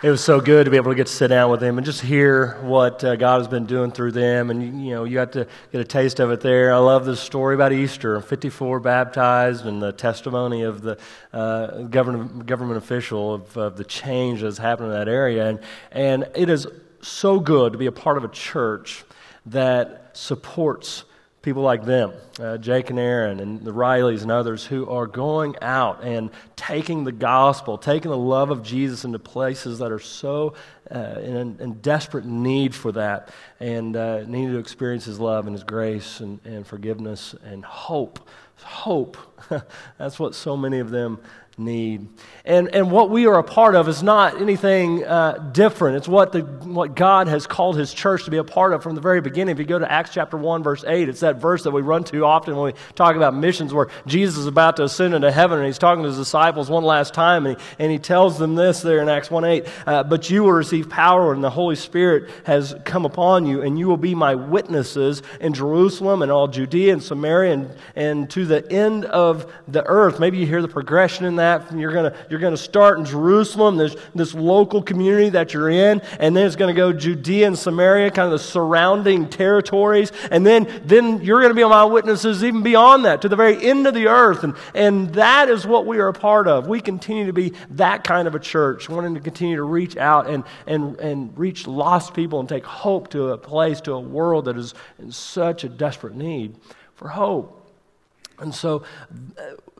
it 0.00 0.10
was 0.10 0.22
so 0.22 0.40
good 0.40 0.64
to 0.64 0.70
be 0.70 0.76
able 0.76 0.92
to 0.92 0.94
get 0.94 1.08
to 1.08 1.12
sit 1.12 1.26
down 1.26 1.50
with 1.50 1.58
them 1.58 1.76
and 1.76 1.84
just 1.84 2.00
hear 2.00 2.56
what 2.62 3.02
uh, 3.02 3.16
God 3.16 3.38
has 3.38 3.48
been 3.48 3.66
doing 3.66 3.90
through 3.90 4.12
them. 4.12 4.48
And, 4.50 4.84
you, 4.84 4.94
know, 4.94 5.02
you 5.02 5.14
got 5.14 5.32
to 5.32 5.48
get 5.72 5.80
a 5.80 5.84
taste 5.84 6.20
of 6.20 6.30
it 6.30 6.40
there. 6.40 6.72
I 6.72 6.76
love 6.76 7.04
the 7.04 7.16
story 7.16 7.56
about 7.56 7.72
Easter 7.72 8.20
54 8.20 8.78
baptized 8.78 9.66
and 9.66 9.82
the 9.82 9.90
testimony 9.90 10.62
of 10.62 10.82
the 10.82 10.98
uh, 11.32 11.82
government, 11.82 12.46
government 12.46 12.78
official 12.78 13.34
of, 13.34 13.56
of 13.56 13.76
the 13.76 13.82
change 13.82 14.42
that's 14.42 14.58
happened 14.58 14.92
in 14.92 14.94
that 14.94 15.08
area. 15.08 15.48
And, 15.48 15.60
and 15.90 16.28
it 16.36 16.48
is 16.48 16.68
so 17.00 17.40
good 17.40 17.72
to 17.72 17.78
be 17.78 17.86
a 17.86 17.92
part 17.92 18.16
of 18.16 18.22
a 18.22 18.28
church 18.28 19.04
that 19.46 20.10
supports 20.12 21.04
people 21.42 21.62
like 21.62 21.84
them, 21.84 22.12
uh, 22.40 22.58
Jake 22.58 22.90
and 22.90 22.98
Erin 22.98 23.40
and 23.40 23.62
the 23.62 23.72
Rileys 23.72 24.22
and 24.22 24.30
others 24.30 24.66
who 24.66 24.88
are 24.88 25.06
going 25.06 25.54
out 25.62 26.02
and 26.02 26.30
taking 26.56 27.04
the 27.04 27.12
gospel, 27.12 27.78
taking 27.78 28.10
the 28.10 28.16
love 28.16 28.50
of 28.50 28.62
Jesus 28.62 29.04
into 29.04 29.18
places 29.18 29.78
that 29.78 29.92
are 29.92 30.00
so 30.00 30.54
uh, 30.90 31.20
in, 31.22 31.56
in, 31.60 31.74
desperate 31.80 32.24
need 32.24 32.74
for 32.74 32.92
that 32.92 33.30
and 33.60 33.96
uh, 33.96 34.24
to 34.24 34.58
experience 34.58 35.04
His 35.04 35.20
love 35.20 35.46
and 35.46 35.54
His 35.54 35.64
grace 35.64 36.20
and, 36.20 36.40
and 36.44 36.66
forgiveness 36.66 37.34
and 37.44 37.64
hope. 37.64 38.28
Hope. 38.56 39.16
That's 39.98 40.18
what 40.18 40.34
so 40.34 40.56
many 40.56 40.80
of 40.80 40.90
them 40.90 41.20
need. 41.58 42.08
And, 42.44 42.74
and 42.74 42.90
what 42.90 43.10
we 43.10 43.26
are 43.26 43.38
a 43.38 43.44
part 43.44 43.74
of 43.74 43.88
is 43.88 44.02
not 44.02 44.40
anything 44.40 45.04
uh, 45.04 45.50
different. 45.52 45.96
It's 45.96 46.08
what, 46.08 46.32
the, 46.32 46.40
what 46.40 46.94
God 46.94 47.28
has 47.28 47.46
called 47.46 47.76
His 47.76 47.92
church 47.92 48.24
to 48.24 48.30
be 48.30 48.36
a 48.36 48.44
part 48.44 48.72
of 48.72 48.82
from 48.82 48.94
the 48.94 49.00
very 49.00 49.20
beginning. 49.20 49.52
If 49.52 49.58
you 49.58 49.64
go 49.64 49.78
to 49.78 49.90
Acts 49.90 50.10
chapter 50.14 50.36
1, 50.36 50.62
verse 50.62 50.84
8, 50.86 51.08
it's 51.08 51.20
that 51.20 51.36
verse 51.36 51.64
that 51.64 51.72
we 51.72 51.82
run 51.82 52.04
to 52.04 52.24
often 52.24 52.56
when 52.56 52.72
we 52.72 52.80
talk 52.94 53.16
about 53.16 53.34
missions 53.34 53.74
where 53.74 53.88
Jesus 54.06 54.38
is 54.38 54.46
about 54.46 54.76
to 54.76 54.84
ascend 54.84 55.14
into 55.14 55.30
heaven 55.30 55.58
and 55.58 55.66
He's 55.66 55.78
talking 55.78 56.02
to 56.04 56.08
His 56.08 56.16
disciples 56.16 56.70
one 56.70 56.84
last 56.84 57.12
time 57.12 57.46
and 57.46 57.58
He, 57.58 57.64
and 57.78 57.92
he 57.92 57.98
tells 57.98 58.38
them 58.38 58.54
this 58.54 58.80
there 58.80 59.00
in 59.00 59.08
Acts 59.08 59.30
1 59.30 59.44
8, 59.44 59.66
uh, 59.86 60.02
but 60.04 60.30
you 60.30 60.44
will 60.44 60.52
receive 60.52 60.88
power 60.88 61.32
and 61.32 61.42
the 61.42 61.50
Holy 61.50 61.76
Spirit 61.76 62.30
has 62.44 62.74
come 62.84 63.04
upon 63.04 63.46
you 63.46 63.62
and 63.62 63.78
you 63.78 63.88
will 63.88 63.96
be 63.96 64.14
my 64.14 64.34
witnesses 64.34 65.22
in 65.40 65.52
Jerusalem 65.52 66.22
and 66.22 66.30
all 66.30 66.48
Judea 66.48 66.92
and 66.92 67.02
Samaria 67.02 67.52
and, 67.52 67.76
and 67.96 68.30
to 68.30 68.46
the 68.46 68.70
end 68.72 69.04
of 69.06 69.52
the 69.66 69.84
earth. 69.84 70.20
Maybe 70.20 70.38
you 70.38 70.46
hear 70.46 70.62
the 70.62 70.68
progression 70.68 71.24
in 71.24 71.36
that 71.36 71.47
You're 71.74 71.92
going 71.92 72.12
you're 72.30 72.40
gonna 72.40 72.56
start 72.56 72.98
in 72.98 73.04
Jerusalem, 73.04 73.76
this, 73.76 73.96
this 74.14 74.34
local 74.34 74.82
community 74.82 75.30
that 75.30 75.54
you're 75.54 75.70
in, 75.70 76.00
and 76.18 76.36
then 76.36 76.46
it's 76.46 76.56
going 76.56 76.74
to 76.74 76.78
go 76.78 76.92
Judea 76.92 77.46
and 77.46 77.58
Samaria, 77.58 78.10
kind 78.10 78.26
of 78.26 78.32
the 78.32 78.44
surrounding 78.44 79.28
territories. 79.28 80.12
And 80.30 80.46
then, 80.46 80.68
then 80.84 81.22
you're 81.22 81.40
going 81.40 81.50
to 81.50 81.54
be 81.54 81.64
my 81.64 81.84
witnesses 81.84 82.44
even 82.44 82.62
beyond 82.62 83.04
that, 83.04 83.22
to 83.22 83.28
the 83.28 83.36
very 83.36 83.62
end 83.64 83.86
of 83.86 83.94
the 83.94 84.08
earth. 84.08 84.44
And, 84.44 84.54
and 84.74 85.14
that 85.14 85.48
is 85.48 85.66
what 85.66 85.86
we 85.86 85.98
are 85.98 86.08
a 86.08 86.12
part 86.12 86.48
of. 86.48 86.66
We 86.66 86.80
continue 86.80 87.26
to 87.26 87.32
be 87.32 87.52
that 87.70 88.04
kind 88.04 88.28
of 88.28 88.34
a 88.34 88.40
church, 88.40 88.88
wanting 88.88 89.14
to 89.14 89.20
continue 89.20 89.56
to 89.56 89.62
reach 89.62 89.96
out 89.96 90.28
and, 90.28 90.44
and, 90.66 90.98
and 91.00 91.36
reach 91.38 91.66
lost 91.66 92.14
people 92.14 92.40
and 92.40 92.48
take 92.48 92.64
hope 92.64 93.08
to 93.10 93.30
a 93.30 93.38
place, 93.38 93.80
to 93.82 93.92
a 93.92 94.00
world 94.00 94.46
that 94.46 94.56
is 94.56 94.74
in 94.98 95.12
such 95.12 95.64
a 95.64 95.68
desperate 95.68 96.14
need 96.14 96.56
for 96.94 97.08
hope. 97.08 97.54
And 98.38 98.54
so 98.54 98.84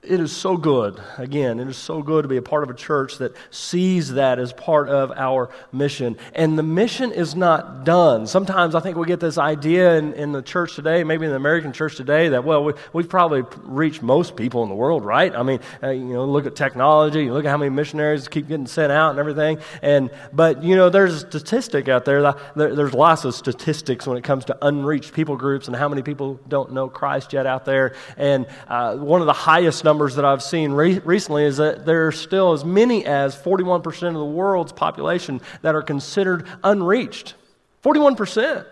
it 0.03 0.21
is 0.21 0.35
so 0.35 0.57
good, 0.57 1.01
again, 1.17 1.59
it 1.59 1.67
is 1.67 1.77
so 1.77 2.03
good 2.03 2.23
to 2.23 2.29
be 2.29 2.37
a 2.37 2.43
part 2.43 2.63
of 2.63 2.71
a 2.71 2.75
church 2.75 3.19
that 3.19 3.35
sees 3.51 4.13
that 4.13 4.39
as 4.39 4.53
part 4.53 4.89
of 4.89 5.11
our 5.13 5.51
mission. 5.73 6.17
And 6.35 6.59
the 6.59 6.63
mission 6.63 7.11
is 7.11 7.35
not 7.35 7.85
done. 7.85 8.27
Sometimes 8.27 8.75
I 8.75 8.81
think 8.81 8.97
we 8.97 9.07
get 9.07 9.19
this 9.19 9.39
idea 9.39 9.97
in, 9.97 10.13
in 10.15 10.33
the 10.33 10.43
church 10.43 10.77
today, 10.77 11.03
maybe 11.05 11.25
in 11.25 11.31
the 11.31 11.37
American 11.37 11.73
church 11.73 11.97
today, 11.97 12.29
that, 12.29 12.45
well, 12.45 12.65
we, 12.65 12.75
we've 12.93 13.09
probably 13.09 13.43
reached 13.63 14.03
most 14.03 14.37
people 14.37 14.63
in 14.63 14.69
the 14.69 14.75
world, 14.75 15.05
right? 15.05 15.35
I 15.35 15.43
mean, 15.43 15.61
uh, 15.83 15.91
you 15.91 16.05
know, 16.05 16.25
look 16.27 16.47
at 16.47 16.55
technology, 16.55 17.31
look 17.31 17.45
at 17.45 17.51
how 17.51 17.57
many 17.57 17.71
missionaries 17.71 18.29
keep 18.29 18.47
getting 18.47 18.67
sent 18.67 18.93
out 18.93 19.11
and 19.11 19.19
everything. 19.19 19.59
And, 19.83 20.11
but, 20.33 20.63
you 20.63 20.77
know, 20.77 20.91
there's 20.91 21.15
a 21.15 21.21
statistic 21.21 21.89
out 21.89 22.05
there, 22.05 22.23
that, 22.23 22.39
there 22.55 22.75
there's 22.75 22.95
lots 22.95 23.25
of 23.25 23.35
statistics 23.35 24.07
when 24.07 24.17
it 24.17 24.23
comes 24.23 24.45
to 24.45 24.59
unreached 24.63 25.13
people 25.13 25.37
groups 25.37 25.67
and 25.67 25.77
how 25.77 25.89
many 25.89 26.03
people 26.03 26.39
don't 26.49 26.73
know 26.73 26.89
Christ 26.89 27.33
yet 27.33 27.47
out 27.47 27.65
there. 27.65 27.95
And 28.17 28.47
uh, 28.69 28.97
one 28.97 29.21
of 29.21 29.27
the 29.27 29.33
highest 29.33 29.88
numbers 29.89 30.17
that 30.17 30.25
I've 30.27 30.43
seen 30.43 30.73
re- 30.73 30.99
recently 30.99 31.45
is 31.45 31.57
that 31.57 31.87
there 31.87 32.07
are 32.09 32.13
still 32.13 32.53
as 32.53 32.63
many 32.63 33.07
as 33.07 33.35
41% 33.35 33.87
of 34.09 34.13
the 34.13 34.23
world's 34.23 34.71
population 34.71 35.41
that 35.63 35.75
are 35.75 35.81
considered 35.81 36.47
unreached. 36.63 37.35
41%. 37.83 38.67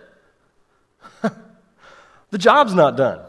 the 1.22 2.36
job's 2.38 2.74
not 2.74 2.98
done. 2.98 3.20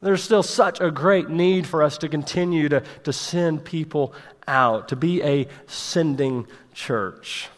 There's 0.00 0.22
still 0.22 0.42
such 0.42 0.80
a 0.80 0.90
great 0.90 1.28
need 1.28 1.66
for 1.66 1.82
us 1.82 1.98
to 1.98 2.08
continue 2.08 2.70
to, 2.70 2.82
to 3.04 3.12
send 3.12 3.66
people 3.66 4.14
out, 4.48 4.88
to 4.88 4.96
be 4.96 5.22
a 5.22 5.46
sending 5.66 6.46
church. 6.72 7.50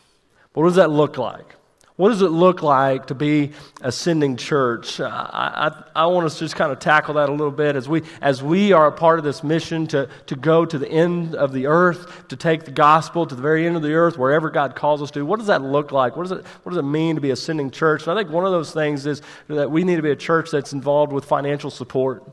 What 0.54 0.64
does 0.64 0.74
that 0.74 0.90
look 0.90 1.18
like? 1.18 1.54
What 1.96 2.08
does 2.08 2.22
it 2.22 2.30
look 2.30 2.62
like 2.62 3.08
to 3.08 3.14
be 3.14 3.52
a 3.82 3.92
sending 3.92 4.38
church? 4.38 4.98
Uh, 4.98 5.08
I, 5.08 5.84
I, 5.94 6.06
want 6.06 6.24
us 6.24 6.38
to 6.38 6.44
just 6.46 6.56
kind 6.56 6.72
of 6.72 6.78
tackle 6.78 7.14
that 7.14 7.28
a 7.28 7.32
little 7.32 7.50
bit 7.50 7.76
as 7.76 7.86
we, 7.86 8.02
as 8.22 8.42
we 8.42 8.72
are 8.72 8.86
a 8.86 8.92
part 8.92 9.18
of 9.18 9.26
this 9.26 9.44
mission 9.44 9.86
to, 9.88 10.08
to 10.26 10.34
go 10.34 10.64
to 10.64 10.78
the 10.78 10.90
end 10.90 11.34
of 11.34 11.52
the 11.52 11.66
earth, 11.66 12.28
to 12.28 12.36
take 12.36 12.64
the 12.64 12.70
gospel 12.70 13.26
to 13.26 13.34
the 13.34 13.42
very 13.42 13.66
end 13.66 13.76
of 13.76 13.82
the 13.82 13.92
earth, 13.92 14.16
wherever 14.16 14.48
God 14.48 14.74
calls 14.74 15.02
us 15.02 15.10
to. 15.10 15.26
What 15.26 15.38
does 15.38 15.48
that 15.48 15.60
look 15.60 15.92
like? 15.92 16.16
What 16.16 16.22
does 16.22 16.32
it, 16.32 16.46
what 16.62 16.70
does 16.70 16.78
it 16.78 16.86
mean 16.86 17.16
to 17.16 17.20
be 17.20 17.30
a 17.30 17.36
sending 17.36 17.70
church? 17.70 18.04
And 18.04 18.12
I 18.12 18.22
think 18.22 18.32
one 18.32 18.46
of 18.46 18.52
those 18.52 18.72
things 18.72 19.04
is 19.04 19.20
that 19.48 19.70
we 19.70 19.84
need 19.84 19.96
to 19.96 20.02
be 20.02 20.12
a 20.12 20.16
church 20.16 20.50
that's 20.50 20.72
involved 20.72 21.12
with 21.12 21.26
financial 21.26 21.70
support. 21.70 22.24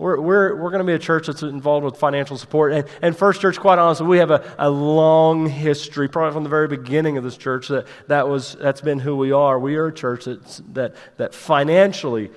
We're, 0.00 0.18
we're, 0.18 0.56
we're 0.56 0.70
going 0.70 0.78
to 0.80 0.86
be 0.86 0.94
a 0.94 0.98
church 0.98 1.26
that's 1.26 1.42
involved 1.42 1.84
with 1.84 1.98
financial 1.98 2.38
support. 2.38 2.72
And, 2.72 2.88
and 3.02 3.14
First 3.14 3.42
Church, 3.42 3.60
quite 3.60 3.78
honestly, 3.78 4.06
we 4.06 4.16
have 4.16 4.30
a, 4.30 4.42
a 4.58 4.70
long 4.70 5.46
history, 5.46 6.08
probably 6.08 6.32
from 6.32 6.42
the 6.42 6.48
very 6.48 6.68
beginning 6.68 7.18
of 7.18 7.22
this 7.22 7.36
church, 7.36 7.68
that, 7.68 7.86
that 8.08 8.26
was, 8.26 8.54
that's 8.54 8.80
been 8.80 8.98
who 8.98 9.14
we 9.14 9.30
are. 9.30 9.58
We 9.58 9.76
are 9.76 9.88
a 9.88 9.92
church 9.92 10.24
that's, 10.24 10.62
that, 10.72 10.94
that 11.18 11.34
financially 11.34 12.30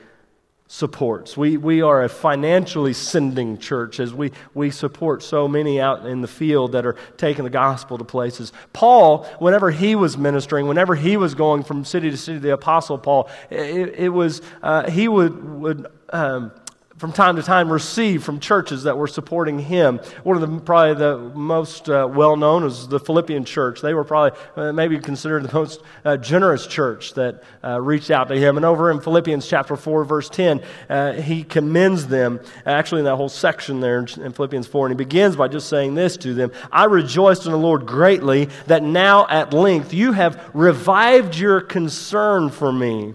supports. 0.68 1.38
We, 1.38 1.56
we 1.56 1.82
are 1.82 2.04
a 2.04 2.10
financially 2.10 2.92
sending 2.92 3.58
church 3.58 4.02
as 4.02 4.14
we, 4.14 4.34
we 4.54 4.70
support 4.70 5.24
so 5.24 5.48
many 5.48 5.80
out 5.80 6.06
in 6.06 6.20
the 6.20 6.28
field 6.28 6.74
that 6.74 6.86
are 6.86 6.98
taking 7.16 7.46
the 7.46 7.50
gospel 7.50 7.98
to 7.98 8.04
places. 8.04 8.52
Paul, 8.74 9.24
whenever 9.40 9.72
he 9.72 9.96
was 9.96 10.18
ministering, 10.18 10.68
whenever 10.68 10.96
he 10.96 11.16
was 11.16 11.34
going 11.34 11.64
from 11.64 11.86
city 11.86 12.12
to 12.12 12.18
city, 12.18 12.40
the 12.40 12.52
Apostle 12.52 12.98
Paul, 12.98 13.30
it, 13.50 13.96
it 13.98 14.10
was, 14.10 14.42
uh, 14.62 14.92
he 14.92 15.08
would, 15.08 15.62
would 15.62 15.88
um, 16.10 16.52
from 16.98 17.12
time 17.12 17.36
to 17.36 17.44
time 17.44 17.72
received 17.72 18.24
from 18.24 18.40
churches 18.40 18.84
that 18.84 18.98
were 18.98 19.08
supporting 19.08 19.58
him. 19.60 20.00
One 20.24 20.42
of 20.42 20.42
the 20.42 20.60
probably 20.60 20.94
the 20.94 21.18
most 21.36 21.90
uh, 21.90 22.08
well 22.10 22.36
known 22.36 22.64
is 22.64 22.88
the 22.88 23.00
Philippian 23.00 23.46
church. 23.46 23.82
They 23.82 23.94
were 23.94 24.04
probably 24.04 24.40
uh, 24.56 24.74
maybe 24.74 25.00
considered 25.00 25.44
the 25.44 25.54
most 25.54 25.82
uh, 26.06 26.18
generous 26.18 26.68
church 26.68 27.14
that 27.16 27.44
uh, 27.64 27.82
reached 27.82 28.12
out 28.12 28.28
to 28.30 28.36
him. 28.36 28.58
And 28.58 28.66
over 28.66 28.92
in 28.92 29.02
Philippians 29.02 29.48
chapter 29.48 29.76
4, 29.76 30.06
verse 30.06 30.30
10, 30.30 30.64
uh, 30.90 31.14
he 31.14 31.44
commends 31.44 32.08
them, 32.08 32.40
actually, 32.66 33.00
in 33.00 33.06
that 33.06 33.16
whole 33.16 33.30
section 33.30 33.80
there 33.80 34.00
in 34.00 34.32
Philippians 34.32 34.68
4. 34.68 34.88
And 34.88 35.00
he 35.00 35.04
begins 35.04 35.36
by 35.36 35.48
just 35.48 35.70
saying 35.70 35.96
this 35.96 36.16
to 36.18 36.34
them 36.34 36.52
I 36.72 36.86
rejoiced 36.86 37.46
in 37.46 37.52
the 37.52 37.58
Lord 37.58 37.86
greatly 37.86 38.50
that 38.68 38.84
now 38.84 39.28
at 39.28 39.54
length 39.54 39.94
you 39.94 40.12
have 40.12 40.50
revived 40.54 41.36
your 41.36 41.60
concern 41.60 42.50
for 42.50 42.72
me. 42.72 43.14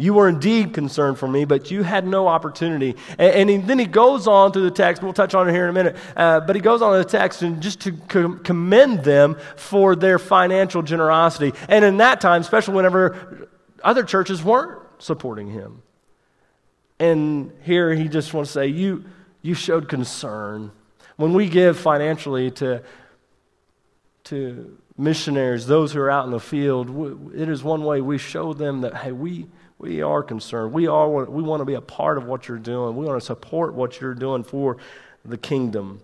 You 0.00 0.14
were 0.14 0.30
indeed 0.30 0.72
concerned 0.72 1.18
for 1.18 1.28
me, 1.28 1.44
but 1.44 1.70
you 1.70 1.82
had 1.82 2.06
no 2.06 2.26
opportunity. 2.26 2.96
And, 3.18 3.34
and 3.34 3.50
he, 3.50 3.56
then 3.58 3.78
he 3.78 3.84
goes 3.84 4.26
on 4.26 4.50
through 4.50 4.62
the 4.62 4.70
text. 4.70 5.02
We'll 5.02 5.12
touch 5.12 5.34
on 5.34 5.46
it 5.46 5.52
here 5.52 5.64
in 5.64 5.68
a 5.68 5.74
minute. 5.74 5.96
Uh, 6.16 6.40
but 6.40 6.56
he 6.56 6.62
goes 6.62 6.80
on 6.80 6.92
to 6.92 7.04
the 7.04 7.04
text 7.04 7.42
and 7.42 7.60
just 7.60 7.80
to 7.80 7.92
com- 7.92 8.38
commend 8.38 9.04
them 9.04 9.36
for 9.56 9.94
their 9.94 10.18
financial 10.18 10.80
generosity. 10.80 11.52
And 11.68 11.84
in 11.84 11.98
that 11.98 12.22
time, 12.22 12.40
especially 12.40 12.76
whenever 12.76 13.46
other 13.84 14.02
churches 14.02 14.42
weren't 14.42 14.80
supporting 15.00 15.50
him. 15.50 15.82
And 16.98 17.52
here 17.64 17.92
he 17.92 18.08
just 18.08 18.32
wants 18.32 18.54
to 18.54 18.60
say, 18.60 18.66
you, 18.68 19.04
you 19.42 19.52
showed 19.52 19.86
concern. 19.86 20.70
When 21.16 21.34
we 21.34 21.46
give 21.46 21.78
financially 21.78 22.50
to, 22.52 22.82
to 24.24 24.78
missionaries, 24.96 25.66
those 25.66 25.92
who 25.92 26.00
are 26.00 26.10
out 26.10 26.24
in 26.24 26.30
the 26.30 26.40
field, 26.40 27.34
it 27.34 27.50
is 27.50 27.62
one 27.62 27.84
way 27.84 28.00
we 28.00 28.16
show 28.16 28.54
them 28.54 28.80
that, 28.80 28.96
hey, 28.96 29.12
we 29.12 29.46
we 29.80 30.02
are 30.02 30.22
concerned. 30.22 30.74
We, 30.74 30.86
are, 30.86 31.08
we 31.08 31.42
want 31.42 31.62
to 31.62 31.64
be 31.64 31.74
a 31.74 31.80
part 31.80 32.18
of 32.18 32.24
what 32.24 32.46
you're 32.46 32.58
doing. 32.58 32.96
We 32.96 33.06
want 33.06 33.18
to 33.18 33.24
support 33.24 33.72
what 33.74 34.00
you're 34.00 34.14
doing 34.14 34.44
for 34.44 34.76
the 35.24 35.38
kingdom 35.38 36.00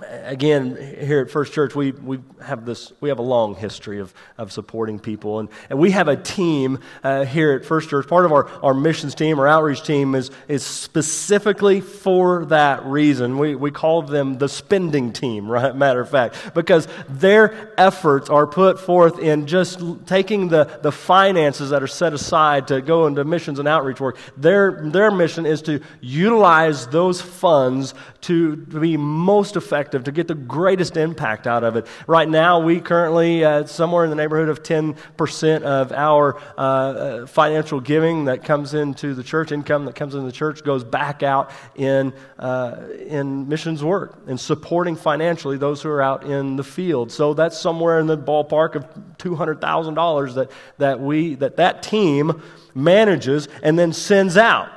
again 0.00 0.76
here 1.00 1.20
at 1.20 1.30
first 1.30 1.52
church 1.52 1.74
we, 1.74 1.92
we 1.92 2.18
have 2.42 2.66
this 2.66 2.92
we 3.00 3.08
have 3.08 3.20
a 3.20 3.22
long 3.22 3.54
history 3.54 4.00
of, 4.00 4.12
of 4.38 4.52
supporting 4.52 4.98
people. 4.98 5.38
And, 5.38 5.48
and 5.70 5.78
we 5.78 5.92
have 5.92 6.08
a 6.08 6.16
team 6.16 6.80
uh, 7.02 7.24
here 7.24 7.52
at 7.52 7.64
first 7.64 7.88
church. 7.88 8.08
Part 8.08 8.24
of 8.24 8.32
our, 8.32 8.48
our 8.62 8.74
missions 8.74 9.14
team 9.14 9.38
our 9.38 9.46
outreach 9.46 9.84
team 9.84 10.14
is, 10.14 10.30
is 10.48 10.64
specifically 10.64 11.80
for 11.80 12.44
that 12.46 12.84
reason. 12.84 13.38
We, 13.38 13.54
we 13.54 13.70
call 13.70 14.02
them 14.02 14.38
the 14.38 14.48
spending 14.48 15.12
team 15.12 15.48
right? 15.50 15.74
Matter 15.74 16.00
of 16.00 16.10
fact. 16.10 16.54
Because 16.54 16.88
their 17.08 17.72
efforts 17.78 18.28
are 18.28 18.46
put 18.46 18.80
forth 18.80 19.18
in 19.18 19.46
just 19.46 19.80
taking 20.06 20.48
the, 20.48 20.64
the 20.82 20.92
finances 20.92 21.70
that 21.70 21.82
are 21.82 21.88
set 21.88 22.12
aside 22.12 22.68
to 22.68 22.80
go 22.80 23.06
into 23.06 23.24
missions 23.24 23.58
and 23.58 23.68
outreach 23.68 24.00
work. 24.00 24.18
Their, 24.36 24.82
their 24.90 25.10
mission 25.10 25.46
is 25.46 25.62
to 25.62 25.80
utilize 26.00 26.88
those 26.88 27.20
funds 27.20 27.94
to, 28.22 28.56
to 28.56 28.80
be 28.80 28.96
most 28.96 29.56
effective 29.56 29.83
to 29.92 30.00
get 30.12 30.28
the 30.28 30.34
greatest 30.34 30.96
impact 30.96 31.46
out 31.46 31.64
of 31.64 31.76
it. 31.76 31.86
Right 32.06 32.28
now, 32.28 32.60
we 32.60 32.80
currently, 32.80 33.44
uh, 33.44 33.66
somewhere 33.66 34.04
in 34.04 34.10
the 34.10 34.16
neighborhood 34.16 34.48
of 34.48 34.62
10% 34.62 35.62
of 35.62 35.92
our 35.92 36.36
uh, 36.56 36.60
uh, 36.60 37.26
financial 37.26 37.80
giving 37.80 38.26
that 38.26 38.44
comes 38.44 38.74
into 38.74 39.14
the 39.14 39.22
church, 39.22 39.52
income 39.52 39.84
that 39.86 39.94
comes 39.94 40.14
into 40.14 40.26
the 40.26 40.32
church, 40.32 40.64
goes 40.64 40.84
back 40.84 41.22
out 41.22 41.50
in, 41.74 42.12
uh, 42.38 42.76
in 43.06 43.48
missions 43.48 43.82
work 43.82 44.22
and 44.26 44.38
supporting 44.38 44.96
financially 44.96 45.56
those 45.56 45.82
who 45.82 45.88
are 45.88 46.02
out 46.02 46.24
in 46.24 46.56
the 46.56 46.64
field. 46.64 47.12
So 47.12 47.34
that's 47.34 47.58
somewhere 47.58 48.00
in 48.00 48.06
the 48.06 48.18
ballpark 48.18 48.74
of 48.74 48.84
$200,000 49.18 50.34
that, 50.34 50.50
that, 50.78 51.00
we, 51.00 51.34
that 51.36 51.56
that 51.56 51.82
team 51.82 52.42
manages 52.74 53.48
and 53.62 53.78
then 53.78 53.92
sends 53.92 54.36
out 54.36 54.70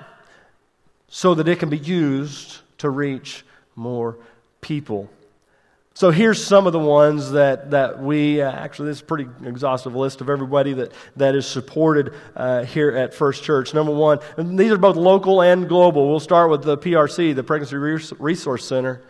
so 1.08 1.34
that 1.36 1.48
it 1.48 1.60
can 1.60 1.70
be 1.70 1.78
used 1.78 2.60
to 2.78 2.90
reach 2.90 3.46
more 3.76 4.18
people. 4.68 5.10
So 5.94 6.12
here's 6.12 6.44
some 6.44 6.68
of 6.68 6.74
the 6.74 6.80
ones 6.80 7.32
that, 7.32 7.72
that 7.72 8.04
we 8.04 8.42
uh, 8.42 8.52
actually, 8.52 8.90
this 8.90 8.98
is 8.98 9.02
a 9.02 9.06
pretty 9.06 9.30
exhaustive 9.46 9.96
list 9.96 10.20
of 10.20 10.30
everybody 10.30 10.74
that, 10.74 10.92
that 11.16 11.36
is 11.36 11.48
supported 11.48 12.14
uh, 12.36 12.66
here 12.66 12.92
at 12.92 13.14
First 13.14 13.44
Church. 13.44 13.74
Number 13.74 13.94
one, 13.94 14.20
these 14.38 14.72
are 14.72 14.78
both 14.78 14.98
local 14.98 15.42
and 15.42 15.70
global. 15.70 16.10
We'll 16.10 16.20
start 16.20 16.52
with 16.52 16.64
the 16.64 16.78
PRC, 16.78 17.34
the 17.34 17.44
Pregnancy 17.44 17.78
Resource 17.78 18.66
Center. 18.66 19.02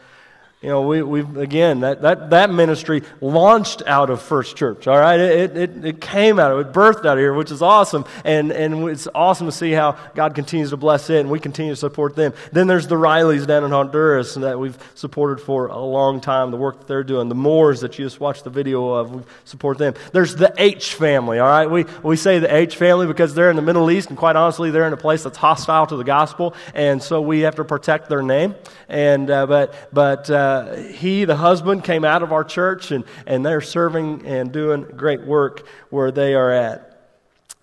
You 0.59 0.69
know, 0.69 0.81
we, 0.81 1.03
we've, 1.03 1.37
again, 1.37 1.81
that, 1.81 2.01
that, 2.01 2.31
that 2.31 2.49
ministry 2.49 3.03
launched 3.21 3.83
out 3.85 4.09
of 4.09 4.23
First 4.23 4.55
Church, 4.55 4.87
all 4.87 4.97
right? 4.97 5.19
It, 5.19 5.55
it, 5.55 5.85
it 5.85 6.01
came 6.01 6.39
out 6.39 6.51
of 6.51 6.57
it, 6.57 6.73
birthed 6.73 7.05
out 7.05 7.13
of 7.13 7.19
here, 7.19 7.31
which 7.31 7.51
is 7.51 7.61
awesome. 7.61 8.05
And, 8.25 8.51
and 8.51 8.89
it's 8.89 9.07
awesome 9.13 9.45
to 9.45 9.51
see 9.51 9.71
how 9.71 9.99
God 10.15 10.33
continues 10.33 10.71
to 10.71 10.77
bless 10.77 11.11
it 11.11 11.19
and 11.19 11.29
we 11.29 11.39
continue 11.39 11.73
to 11.73 11.75
support 11.75 12.15
them. 12.15 12.33
Then 12.51 12.65
there's 12.65 12.87
the 12.87 12.95
Rileys 12.95 13.45
down 13.45 13.65
in 13.65 13.69
Honduras 13.69 14.33
that 14.33 14.57
we've 14.57 14.75
supported 14.95 15.43
for 15.43 15.67
a 15.67 15.77
long 15.77 16.21
time, 16.21 16.49
the 16.49 16.57
work 16.57 16.79
that 16.79 16.87
they're 16.87 17.03
doing. 17.03 17.29
The 17.29 17.35
Moores 17.35 17.81
that 17.81 17.99
you 17.99 18.05
just 18.05 18.19
watched 18.19 18.43
the 18.43 18.49
video 18.49 18.93
of, 18.93 19.11
we 19.11 19.21
support 19.45 19.77
them. 19.77 19.93
There's 20.11 20.35
the 20.35 20.51
H 20.57 20.95
family, 20.95 21.37
all 21.37 21.47
right? 21.47 21.69
We, 21.69 21.85
we 22.01 22.15
say 22.15 22.39
the 22.39 22.51
H 22.53 22.77
family 22.77 23.05
because 23.05 23.35
they're 23.35 23.51
in 23.51 23.57
the 23.57 23.61
Middle 23.61 23.91
East, 23.91 24.09
and 24.09 24.17
quite 24.17 24.35
honestly, 24.35 24.71
they're 24.71 24.87
in 24.87 24.93
a 24.93 24.97
place 24.97 25.21
that's 25.21 25.37
hostile 25.37 25.85
to 25.85 25.97
the 25.97 26.03
gospel, 26.03 26.55
and 26.73 27.03
so 27.03 27.21
we 27.21 27.41
have 27.41 27.57
to 27.57 27.63
protect 27.63 28.09
their 28.09 28.23
name. 28.23 28.55
And, 28.89 29.29
uh, 29.29 29.45
but, 29.45 29.93
but, 29.93 30.27
uh, 30.31 30.46
uh, 30.47 30.75
he, 30.77 31.25
the 31.25 31.35
husband, 31.35 31.83
came 31.83 32.05
out 32.05 32.23
of 32.23 32.31
our 32.31 32.43
church, 32.43 32.91
and, 32.91 33.03
and 33.25 33.45
they're 33.45 33.61
serving 33.61 34.25
and 34.25 34.51
doing 34.51 34.83
great 34.95 35.25
work 35.25 35.67
where 35.89 36.11
they 36.11 36.33
are 36.33 36.51
at 36.51 36.86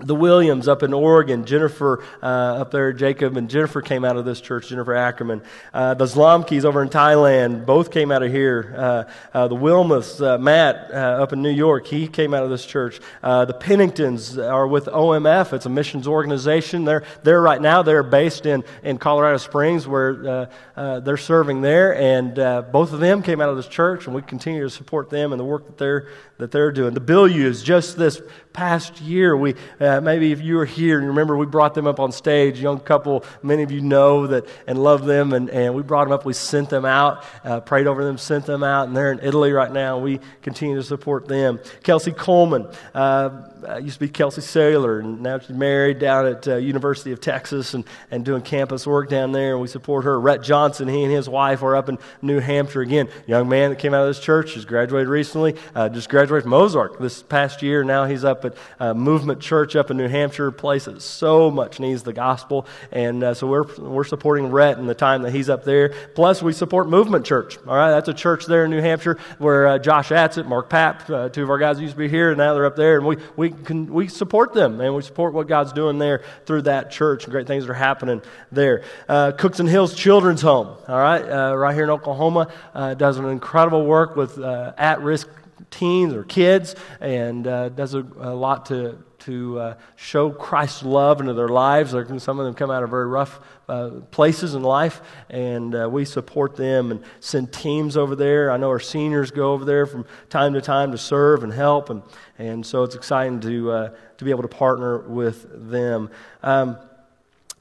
the 0.04 0.14
Williams 0.14 0.68
up 0.68 0.82
in 0.82 0.92
Oregon, 0.92 1.44
Jennifer 1.44 2.04
uh, 2.22 2.26
up 2.26 2.70
there, 2.70 2.92
Jacob 2.92 3.36
and 3.36 3.48
Jennifer 3.48 3.80
came 3.80 4.04
out 4.04 4.16
of 4.16 4.24
this 4.24 4.40
church, 4.40 4.68
Jennifer 4.68 4.94
Ackerman. 4.94 5.42
Uh, 5.72 5.94
the 5.94 6.04
Zlomkis 6.04 6.64
over 6.64 6.82
in 6.82 6.88
Thailand, 6.88 7.64
both 7.64 7.90
came 7.90 8.12
out 8.12 8.22
of 8.22 8.30
here. 8.30 8.74
Uh, 8.76 9.04
uh 9.32 9.48
the 9.48 9.56
Wilmoths, 9.56 10.24
uh, 10.24 10.38
Matt 10.38 10.90
uh, 10.90 10.94
up 10.94 11.32
in 11.32 11.42
New 11.42 11.50
York, 11.50 11.86
he 11.86 12.06
came 12.06 12.34
out 12.34 12.44
of 12.44 12.50
this 12.50 12.66
church. 12.66 13.00
the 13.22 13.56
Penningtons 13.58 14.38
are 14.38 14.66
with 14.66 14.86
OMF, 14.86 15.52
it's 15.52 15.66
a 15.66 15.70
missions 15.70 16.06
organization. 16.06 16.84
They're, 16.84 17.04
they're 17.22 17.40
right 17.40 17.60
now, 17.60 17.82
they're 17.82 18.02
based 18.02 18.46
in, 18.46 18.62
in 18.82 18.98
Colorado 18.98 19.38
Springs 19.38 19.88
where 19.88 20.48
they're 20.76 21.16
serving 21.16 21.62
there. 21.62 21.96
And 21.96 22.34
both 22.70 22.92
of 22.92 23.00
them 23.00 23.22
came 23.22 23.40
out 23.40 23.48
of 23.48 23.56
this 23.56 23.68
church, 23.68 24.06
and 24.06 24.14
we 24.14 24.22
continue 24.22 24.62
to 24.62 24.70
support 24.70 25.08
them 25.10 25.32
and 25.32 25.40
the 25.40 25.44
work 25.44 25.66
that 25.66 25.78
they're, 25.78 26.08
that 26.38 26.50
they're 26.50 26.72
doing. 26.72 26.94
The 26.94 27.00
Billius, 27.00 27.62
just 27.62 27.96
this 27.96 28.20
past 28.54 29.00
year, 29.00 29.36
we 29.36 29.54
uh, 29.80 30.00
maybe 30.00 30.32
if 30.32 30.40
you 30.40 30.56
were 30.56 30.64
here 30.64 30.98
and 30.98 31.08
remember 31.08 31.36
we 31.36 31.44
brought 31.44 31.74
them 31.74 31.86
up 31.86 32.00
on 32.00 32.12
stage, 32.12 32.58
young 32.60 32.80
couple, 32.80 33.24
many 33.42 33.64
of 33.64 33.70
you 33.70 33.82
know 33.82 34.28
that 34.28 34.46
and 34.66 34.82
love 34.82 35.04
them, 35.04 35.34
and, 35.34 35.50
and 35.50 35.74
we 35.74 35.82
brought 35.82 36.04
them 36.04 36.12
up. 36.12 36.24
We 36.24 36.32
sent 36.32 36.70
them 36.70 36.84
out, 36.84 37.24
uh, 37.44 37.60
prayed 37.60 37.86
over 37.86 38.04
them, 38.04 38.16
sent 38.16 38.46
them 38.46 38.62
out, 38.62 38.86
and 38.86 38.96
they're 38.96 39.12
in 39.12 39.20
Italy 39.22 39.52
right 39.52 39.70
now. 39.70 39.98
We 39.98 40.20
continue 40.40 40.76
to 40.76 40.84
support 40.84 41.28
them. 41.28 41.60
Kelsey 41.82 42.12
Coleman 42.12 42.68
uh, 42.94 43.48
uh 43.68 43.78
used 43.78 43.94
to 43.94 44.00
be 44.00 44.08
Kelsey 44.08 44.40
Saylor, 44.40 45.00
and 45.00 45.20
now 45.20 45.38
she's 45.38 45.50
married 45.50 45.98
down 45.98 46.26
at 46.26 46.48
uh, 46.48 46.56
University 46.56 47.12
of 47.12 47.20
Texas 47.20 47.74
and, 47.74 47.84
and 48.10 48.24
doing 48.24 48.42
campus 48.42 48.86
work 48.86 49.08
down 49.08 49.32
there, 49.32 49.52
and 49.52 49.60
we 49.60 49.68
support 49.68 50.04
her. 50.04 50.18
Rhett 50.18 50.42
Johnson, 50.42 50.88
he 50.88 51.04
and 51.04 51.12
his 51.12 51.28
wife 51.28 51.62
are 51.62 51.76
up 51.76 51.88
in 51.88 51.98
New 52.22 52.40
Hampshire 52.40 52.82
again. 52.82 53.08
Young 53.26 53.48
man 53.48 53.70
that 53.70 53.78
came 53.78 53.94
out 53.94 54.02
of 54.02 54.08
this 54.08 54.20
church, 54.20 54.54
has 54.54 54.64
graduated 54.64 55.08
recently, 55.08 55.56
uh, 55.74 55.88
just 55.88 56.08
graduated 56.08 56.44
from 56.44 56.54
Ozark 56.54 56.98
this 56.98 57.22
past 57.22 57.62
year. 57.62 57.84
Now 57.84 58.04
he's 58.04 58.24
up 58.24 58.44
at 58.44 58.96
Movement 58.96 59.40
Church 59.40 59.76
up 59.76 59.90
in 59.90 59.96
New 59.96 60.08
Hampshire, 60.08 60.50
place 60.50 60.84
that 60.86 61.02
so 61.02 61.50
much 61.50 61.80
needs 61.80 62.02
the 62.02 62.12
gospel. 62.12 62.66
And 62.92 63.22
uh, 63.22 63.34
so 63.34 63.46
we're, 63.46 63.66
we're 63.76 64.04
supporting 64.04 64.50
Rhett 64.50 64.78
in 64.78 64.86
the 64.86 64.94
time 64.94 65.22
that 65.22 65.32
he's 65.32 65.48
up 65.48 65.64
there. 65.64 65.90
Plus, 66.14 66.42
we 66.42 66.52
support 66.52 66.88
Movement 66.88 67.24
Church. 67.24 67.58
All 67.66 67.76
right, 67.76 67.90
that's 67.90 68.08
a 68.08 68.14
church 68.14 68.46
there 68.46 68.64
in 68.64 68.70
New 68.70 68.80
Hampshire 68.80 69.18
where 69.38 69.66
uh, 69.66 69.78
Josh 69.78 70.10
Atzett, 70.10 70.46
Mark 70.46 70.70
Papp, 70.70 71.10
uh, 71.10 71.28
two 71.28 71.42
of 71.42 71.50
our 71.50 71.58
guys 71.58 71.80
used 71.80 71.94
to 71.94 71.98
be 71.98 72.08
here, 72.08 72.30
and 72.30 72.38
now 72.38 72.54
they're 72.54 72.66
up 72.66 72.76
there. 72.76 72.96
And 72.96 73.06
we, 73.06 73.16
we, 73.36 73.53
can, 73.54 73.92
we 73.92 74.08
support 74.08 74.52
them, 74.52 74.80
and 74.80 74.94
we 74.94 75.02
support 75.02 75.34
what 75.34 75.48
God's 75.48 75.72
doing 75.72 75.98
there 75.98 76.22
through 76.46 76.62
that 76.62 76.90
church. 76.90 77.28
Great 77.28 77.46
things 77.46 77.66
are 77.68 77.74
happening 77.74 78.22
there. 78.52 78.82
Uh, 79.08 79.32
and 79.58 79.68
Hills 79.68 79.94
Children's 79.94 80.42
Home, 80.42 80.68
all 80.88 80.98
right, 80.98 81.22
uh, 81.22 81.56
right 81.56 81.74
here 81.74 81.84
in 81.84 81.90
Oklahoma, 81.90 82.52
uh, 82.74 82.94
does 82.94 83.18
an 83.18 83.26
incredible 83.26 83.84
work 83.86 84.16
with 84.16 84.38
at 84.38 85.00
risk 85.00 85.28
teens 85.70 86.14
or 86.14 86.24
kids 86.24 86.74
and 87.00 87.46
uh, 87.46 87.68
does 87.70 87.94
a, 87.94 88.06
a, 88.18 88.34
lot 88.34 88.66
to, 88.66 88.98
to 89.24 89.58
uh, 89.58 89.74
show 89.96 90.30
Christ's 90.30 90.82
love 90.82 91.20
into 91.20 91.34
their 91.34 91.48
lives. 91.48 91.90
Some 91.90 92.38
of 92.38 92.44
them 92.44 92.54
come 92.54 92.70
out 92.70 92.82
of 92.82 92.90
very 92.90 93.06
rough 93.06 93.40
uh, 93.68 93.90
places 94.10 94.54
in 94.54 94.62
life, 94.62 95.00
and 95.30 95.74
uh, 95.74 95.88
we 95.90 96.04
support 96.04 96.56
them 96.56 96.90
and 96.90 97.02
send 97.20 97.52
teams 97.52 97.96
over 97.96 98.14
there. 98.14 98.50
I 98.50 98.56
know 98.56 98.68
our 98.68 98.80
seniors 98.80 99.30
go 99.30 99.52
over 99.52 99.64
there 99.64 99.86
from 99.86 100.04
time 100.28 100.54
to 100.54 100.60
time 100.60 100.92
to 100.92 100.98
serve 100.98 101.42
and 101.42 101.52
help, 101.52 101.90
and, 101.90 102.02
and 102.38 102.64
so 102.64 102.82
it's 102.82 102.94
exciting 102.94 103.40
to, 103.40 103.70
uh, 103.70 103.94
to 104.18 104.24
be 104.24 104.30
able 104.30 104.42
to 104.42 104.48
partner 104.48 104.98
with 104.98 105.70
them. 105.70 106.10
Um, 106.42 106.78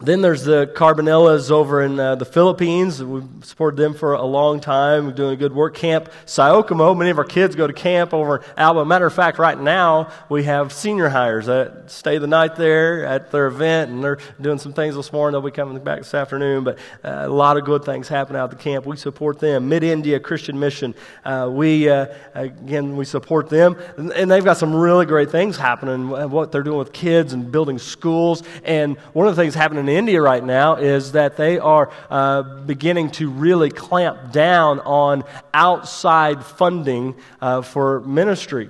then 0.03 0.21
there's 0.21 0.43
the 0.43 0.67
Carbonellas 0.75 1.49
over 1.49 1.81
in 1.81 1.97
uh, 1.97 2.15
the 2.15 2.25
Philippines. 2.25 3.01
We've 3.01 3.23
supported 3.41 3.77
them 3.77 3.93
for 3.93 4.13
a 4.13 4.25
long 4.25 4.59
time. 4.59 5.05
We're 5.05 5.13
doing 5.13 5.31
a 5.31 5.37
good 5.37 5.53
work. 5.53 5.75
Camp 5.75 6.11
Siokomo. 6.25 6.95
Many 6.97 7.09
of 7.09 7.17
our 7.17 7.23
kids 7.23 7.55
go 7.55 7.67
to 7.67 7.73
camp 7.73 8.13
over 8.13 8.37
in 8.37 8.43
Alabama. 8.57 8.85
Matter 8.85 9.05
of 9.05 9.13
fact, 9.13 9.39
right 9.39 9.57
now 9.57 10.11
we 10.27 10.43
have 10.43 10.73
senior 10.73 11.07
hires 11.07 11.45
that 11.45 11.89
stay 11.89 12.17
the 12.17 12.27
night 12.27 12.57
there 12.57 13.05
at 13.05 13.31
their 13.31 13.47
event, 13.47 13.91
and 13.91 14.03
they're 14.03 14.17
doing 14.41 14.59
some 14.59 14.73
things 14.73 14.95
this 14.95 15.13
morning. 15.13 15.31
They'll 15.33 15.49
be 15.49 15.55
coming 15.55 15.81
back 15.81 15.99
this 15.99 16.13
afternoon. 16.13 16.65
But 16.65 16.79
uh, 17.01 17.23
a 17.23 17.29
lot 17.29 17.55
of 17.55 17.63
good 17.63 17.85
things 17.85 18.09
happen 18.09 18.35
out 18.35 18.51
at 18.51 18.57
the 18.57 18.61
camp. 18.61 18.85
We 18.85 18.97
support 18.97 19.39
them. 19.39 19.69
Mid 19.69 19.83
India 19.83 20.19
Christian 20.19 20.59
Mission. 20.59 20.95
Uh, 21.23 21.49
we 21.49 21.87
uh, 21.87 22.07
again 22.33 22.97
we 22.97 23.05
support 23.05 23.49
them, 23.49 23.77
and 23.95 24.29
they've 24.29 24.43
got 24.43 24.57
some 24.57 24.75
really 24.75 25.05
great 25.05 25.31
things 25.31 25.55
happening. 25.55 26.09
What 26.09 26.51
they're 26.51 26.61
doing 26.61 26.79
with 26.79 26.91
kids 26.91 27.31
and 27.31 27.49
building 27.49 27.79
schools, 27.79 28.43
and 28.65 28.97
one 29.13 29.27
of 29.27 29.35
the 29.35 29.41
things 29.41 29.55
happening 29.55 29.92
India 29.93 30.21
right 30.21 30.43
now 30.43 30.75
is 30.75 31.13
that 31.13 31.38
they 31.38 31.60
are 31.60 31.91
uh, 32.10 32.43
beginning 32.43 33.12
to 33.12 33.29
really 33.29 33.69
clamp 33.69 34.32
down 34.32 34.79
on 34.79 35.23
outside 35.53 36.43
funding 36.43 37.15
uh, 37.41 37.62
for 37.62 38.01
ministry. 38.01 38.69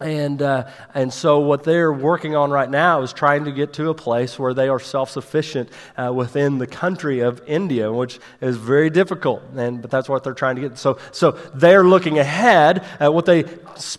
And, 0.00 0.42
uh, 0.42 0.68
and 0.94 1.12
so, 1.12 1.38
what 1.38 1.62
they're 1.62 1.92
working 1.92 2.34
on 2.34 2.50
right 2.50 2.68
now 2.68 3.02
is 3.02 3.12
trying 3.12 3.44
to 3.44 3.52
get 3.52 3.72
to 3.74 3.90
a 3.90 3.94
place 3.94 4.38
where 4.38 4.52
they 4.52 4.68
are 4.68 4.80
self 4.80 5.10
sufficient 5.10 5.68
uh, 5.96 6.12
within 6.12 6.58
the 6.58 6.66
country 6.66 7.20
of 7.20 7.40
India, 7.46 7.92
which 7.92 8.18
is 8.40 8.56
very 8.56 8.90
difficult. 8.90 9.42
And, 9.56 9.80
but 9.80 9.90
that's 9.90 10.08
what 10.08 10.24
they're 10.24 10.34
trying 10.34 10.56
to 10.56 10.62
get. 10.62 10.78
So, 10.78 10.98
so 11.12 11.32
they're 11.54 11.84
looking 11.84 12.18
ahead 12.18 12.84
at 12.98 13.14
what 13.14 13.26
they 13.26 13.44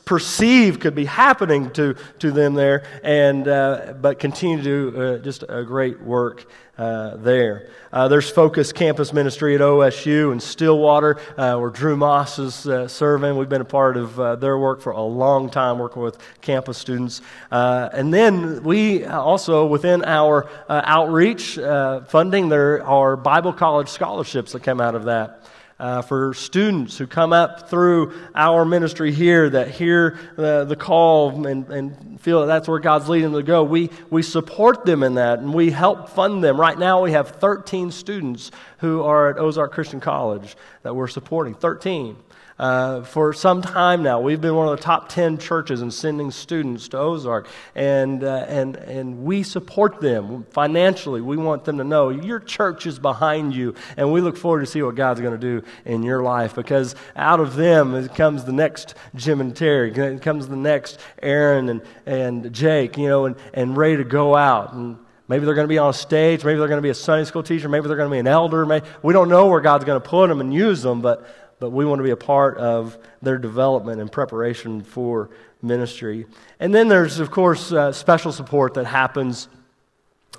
perceive 0.05 0.79
could 0.79 0.95
be 0.95 1.05
happening 1.05 1.71
to, 1.71 1.95
to 2.19 2.31
them 2.31 2.53
there, 2.53 2.83
and, 3.03 3.47
uh, 3.47 3.93
but 4.01 4.19
continue 4.19 4.57
to 4.57 4.63
do 4.63 5.01
uh, 5.01 5.17
just 5.19 5.43
a 5.47 5.63
great 5.63 6.01
work 6.01 6.45
uh, 6.77 7.17
there. 7.17 7.69
Uh, 7.91 8.07
there's 8.07 8.29
Focus 8.29 8.71
Campus 8.71 9.13
Ministry 9.13 9.53
at 9.53 9.61
OSU 9.61 10.31
in 10.31 10.39
Stillwater, 10.39 11.19
uh, 11.37 11.55
where 11.57 11.69
Drew 11.69 11.95
Moss 11.95 12.39
is 12.39 12.67
uh, 12.67 12.87
serving. 12.87 13.37
We've 13.37 13.47
been 13.47 13.61
a 13.61 13.65
part 13.65 13.95
of 13.95 14.19
uh, 14.19 14.35
their 14.37 14.57
work 14.57 14.81
for 14.81 14.91
a 14.91 15.01
long 15.01 15.51
time, 15.51 15.77
working 15.77 16.01
with 16.01 16.17
campus 16.41 16.79
students. 16.79 17.21
And 17.51 18.11
then 18.11 18.63
we 18.63 19.05
also, 19.05 19.67
within 19.67 20.03
our 20.03 20.49
outreach 20.67 21.59
funding, 22.07 22.49
there 22.49 22.83
are 22.83 23.15
Bible 23.15 23.53
college 23.53 23.89
scholarships 23.89 24.53
that 24.53 24.63
come 24.63 24.81
out 24.81 24.95
of 24.95 25.05
that 25.05 25.43
uh, 25.83 26.01
for 26.01 26.33
students 26.33 26.97
who 26.97 27.05
come 27.05 27.33
up 27.33 27.69
through 27.69 28.13
our 28.33 28.63
ministry 28.63 29.11
here 29.11 29.49
that 29.49 29.69
hear 29.69 30.17
the, 30.37 30.63
the 30.63 30.77
call 30.77 31.45
and, 31.45 31.67
and 31.67 32.21
feel 32.21 32.39
that 32.39 32.45
that's 32.45 32.69
where 32.69 32.79
God's 32.79 33.09
leading 33.09 33.33
them 33.33 33.41
to 33.41 33.45
go. 33.45 33.65
We, 33.65 33.89
we 34.09 34.21
support 34.21 34.85
them 34.85 35.03
in 35.03 35.15
that 35.15 35.39
and 35.39 35.53
we 35.53 35.71
help 35.71 36.07
fund 36.07 36.41
them. 36.41 36.57
Right 36.57 36.79
now, 36.79 37.01
we 37.01 37.11
have 37.11 37.31
13 37.31 37.91
students 37.91 38.49
who 38.77 39.03
are 39.03 39.31
at 39.31 39.37
Ozark 39.37 39.73
Christian 39.73 39.99
College 39.99 40.55
that 40.83 40.95
we're 40.95 41.09
supporting. 41.09 41.53
13. 41.53 42.15
Uh, 42.63 43.03
for 43.03 43.33
some 43.33 43.61
time 43.61 44.01
now. 44.03 44.21
We've 44.21 44.39
been 44.39 44.55
one 44.55 44.69
of 44.69 44.77
the 44.77 44.81
top 44.81 45.09
10 45.09 45.37
churches 45.37 45.81
in 45.81 45.91
sending 45.91 46.31
students 46.31 46.87
to 46.87 46.97
Ozark, 46.97 47.49
and, 47.75 48.23
uh, 48.23 48.45
and, 48.47 48.77
and 48.77 49.25
we 49.25 49.43
support 49.43 49.99
them 49.99 50.45
financially. 50.49 51.19
We 51.19 51.35
want 51.35 51.65
them 51.65 51.79
to 51.79 51.83
know 51.83 52.07
your 52.07 52.39
church 52.39 52.85
is 52.85 52.99
behind 52.99 53.53
you, 53.53 53.75
and 53.97 54.13
we 54.13 54.21
look 54.21 54.37
forward 54.37 54.61
to 54.61 54.65
see 54.65 54.81
what 54.81 54.95
God's 54.95 55.19
going 55.19 55.37
to 55.37 55.37
do 55.37 55.67
in 55.83 56.03
your 56.03 56.23
life 56.23 56.55
because 56.55 56.95
out 57.17 57.41
of 57.41 57.57
them 57.57 58.07
comes 58.07 58.45
the 58.45 58.53
next 58.53 58.95
Jim 59.13 59.41
and 59.41 59.53
Terry, 59.53 59.91
comes 60.19 60.47
the 60.47 60.55
next 60.55 61.01
Erin 61.21 61.67
and, 61.67 61.81
and 62.05 62.53
Jake, 62.53 62.97
you 62.97 63.09
know, 63.09 63.25
and, 63.25 63.35
and 63.53 63.75
ready 63.75 63.97
to 63.97 64.05
go 64.05 64.37
out. 64.37 64.71
And, 64.71 64.99
Maybe 65.29 65.45
they're 65.45 65.55
going 65.55 65.67
to 65.67 65.69
be 65.69 65.77
on 65.77 65.89
a 65.89 65.93
stage. 65.93 66.43
Maybe 66.43 66.59
they're 66.59 66.67
going 66.67 66.79
to 66.79 66.83
be 66.83 66.89
a 66.89 66.93
Sunday 66.93 67.23
school 67.23 67.43
teacher. 67.43 67.69
Maybe 67.69 67.87
they're 67.87 67.95
going 67.95 68.09
to 68.09 68.13
be 68.13 68.19
an 68.19 68.27
elder. 68.27 68.65
Maybe, 68.65 68.85
we 69.01 69.13
don't 69.13 69.29
know 69.29 69.47
where 69.47 69.61
God's 69.61 69.85
going 69.85 69.99
to 70.01 70.07
put 70.07 70.27
them 70.27 70.41
and 70.41 70.53
use 70.53 70.81
them, 70.81 71.01
but 71.01 71.25
but 71.59 71.69
we 71.71 71.85
want 71.85 71.99
to 71.99 72.03
be 72.03 72.11
a 72.11 72.17
part 72.17 72.57
of 72.57 72.97
their 73.21 73.37
development 73.37 74.01
and 74.01 74.11
preparation 74.11 74.81
for 74.83 75.29
ministry. 75.61 76.25
And 76.59 76.73
then 76.73 76.87
there's, 76.87 77.19
of 77.19 77.31
course, 77.31 77.71
uh, 77.71 77.91
special 77.91 78.31
support 78.31 78.73
that 78.75 78.85
happens 78.85 79.47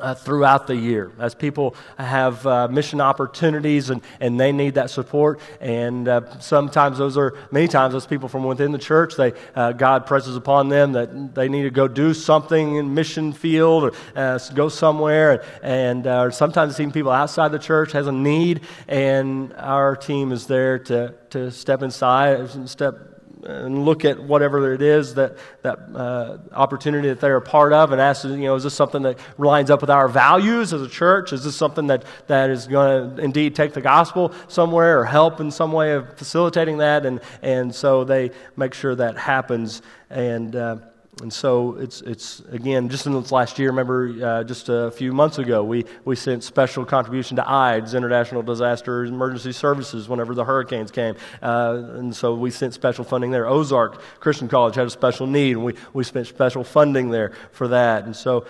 uh, 0.00 0.14
throughout 0.14 0.66
the 0.66 0.76
year. 0.76 1.12
As 1.18 1.35
people 1.35 1.76
have 1.96 2.44
uh, 2.46 2.68
mission 2.68 3.00
opportunities 3.00 3.90
and, 3.90 4.02
and 4.20 4.38
they 4.38 4.50
need 4.50 4.74
that 4.74 4.90
support 4.90 5.40
and 5.61 6.09
uh, 6.09 6.38
sometimes 6.40 6.98
those 6.98 7.16
are 7.16 7.35
many 7.50 7.68
times 7.68 7.92
those 7.92 8.07
people 8.07 8.28
from 8.28 8.44
within 8.44 8.72
the 8.72 8.78
church 8.78 9.14
they 9.16 9.33
uh, 9.54 9.72
god 9.72 10.07
presses 10.07 10.37
upon 10.37 10.68
them 10.68 10.92
that 10.92 11.35
they 11.35 11.48
need 11.48 11.62
to 11.62 11.70
go 11.70 11.87
do 11.87 12.12
something 12.12 12.76
in 12.76 12.92
mission 12.92 13.33
field 13.33 13.85
or 13.85 13.92
uh, 14.16 14.38
go 14.54 14.68
somewhere 14.68 15.44
and 15.62 16.07
uh, 16.07 16.30
sometimes 16.30 16.78
even 16.80 16.92
people 16.92 17.12
outside 17.12 17.52
the 17.52 17.59
church 17.59 17.92
has 17.92 18.07
a 18.07 18.12
need 18.12 18.62
and 18.88 19.52
our 19.54 19.94
team 19.94 20.33
is 20.33 20.46
there 20.46 20.78
to, 20.78 21.14
to 21.30 21.50
step 21.50 21.83
inside 21.83 22.40
and 22.40 22.68
step 22.68 23.13
and 23.44 23.85
look 23.85 24.04
at 24.04 24.22
whatever 24.22 24.72
it 24.72 24.83
is 24.83 25.14
that 25.14 25.37
that 25.62 25.78
uh, 25.94 26.38
opportunity 26.52 27.09
that 27.09 27.20
they're 27.20 27.37
a 27.37 27.42
part 27.42 27.72
of 27.72 27.92
and 27.92 28.00
ask, 28.00 28.24
you 28.24 28.37
know, 28.37 28.54
is 28.54 28.64
this 28.64 28.74
something 28.74 29.02
that 29.02 29.18
lines 29.38 29.70
up 29.70 29.80
with 29.80 29.90
our 29.90 30.09
values 30.09 30.72
as 30.72 30.83
a 30.83 30.88
church? 30.88 31.33
Is 31.33 31.44
this 31.44 31.57
something 31.57 31.87
that, 31.88 32.04
that 32.26 32.50
is 32.50 32.66
going 32.66 33.16
to 33.16 33.22
indeed 33.22 33.54
take 33.54 33.72
the 33.72 33.80
gospel 33.80 34.33
somewhere 34.48 34.98
or 34.98 35.04
help 35.04 35.40
in 35.40 35.50
some 35.50 35.72
way 35.72 35.92
of 35.92 36.16
facilitating 36.16 36.78
that? 36.78 37.07
And, 37.07 37.20
and 37.42 37.74
so 37.74 38.04
they 38.04 38.30
make 38.57 38.74
sure 38.74 38.94
that 38.94 39.16
happens. 39.16 39.83
And, 40.11 40.57
uh, 40.57 40.76
and 41.22 41.33
so 41.33 41.77
it's, 41.77 42.00
it's 42.03 42.40
again, 42.50 42.88
just 42.88 43.07
in 43.07 43.12
this 43.12 43.31
last 43.31 43.59
year, 43.59 43.68
remember 43.68 44.14
uh, 44.22 44.44
just 44.44 44.68
a 44.68 44.90
few 44.90 45.12
months 45.12 45.38
ago, 45.38 45.62
we, 45.62 45.85
we 46.05 46.16
sent 46.16 46.42
special 46.42 46.85
contribution 46.85 47.37
to 47.37 47.48
IDES, 47.48 47.94
International 47.94 48.42
Disaster 48.42 49.05
Emergency 49.05 49.53
Services, 49.53 50.09
whenever 50.09 50.35
the 50.35 50.44
hurricanes 50.44 50.90
came. 50.90 51.14
Uh, 51.40 51.83
and 51.94 52.14
so 52.14 52.35
we 52.35 52.50
sent 52.50 52.74
special 52.74 53.05
funding 53.05 53.31
there. 53.31 53.46
Ozark 53.46 54.03
Christian 54.18 54.48
College 54.48 54.74
had 54.74 54.87
a 54.87 54.90
special 54.90 55.27
need, 55.27 55.53
and 55.53 55.64
we, 55.64 55.74
we 55.92 56.03
spent 56.03 56.27
special 56.27 56.64
funding 56.64 57.11
there 57.11 57.33
for 57.53 57.68
that. 57.68 58.05
And 58.05 58.14
so 58.14 58.46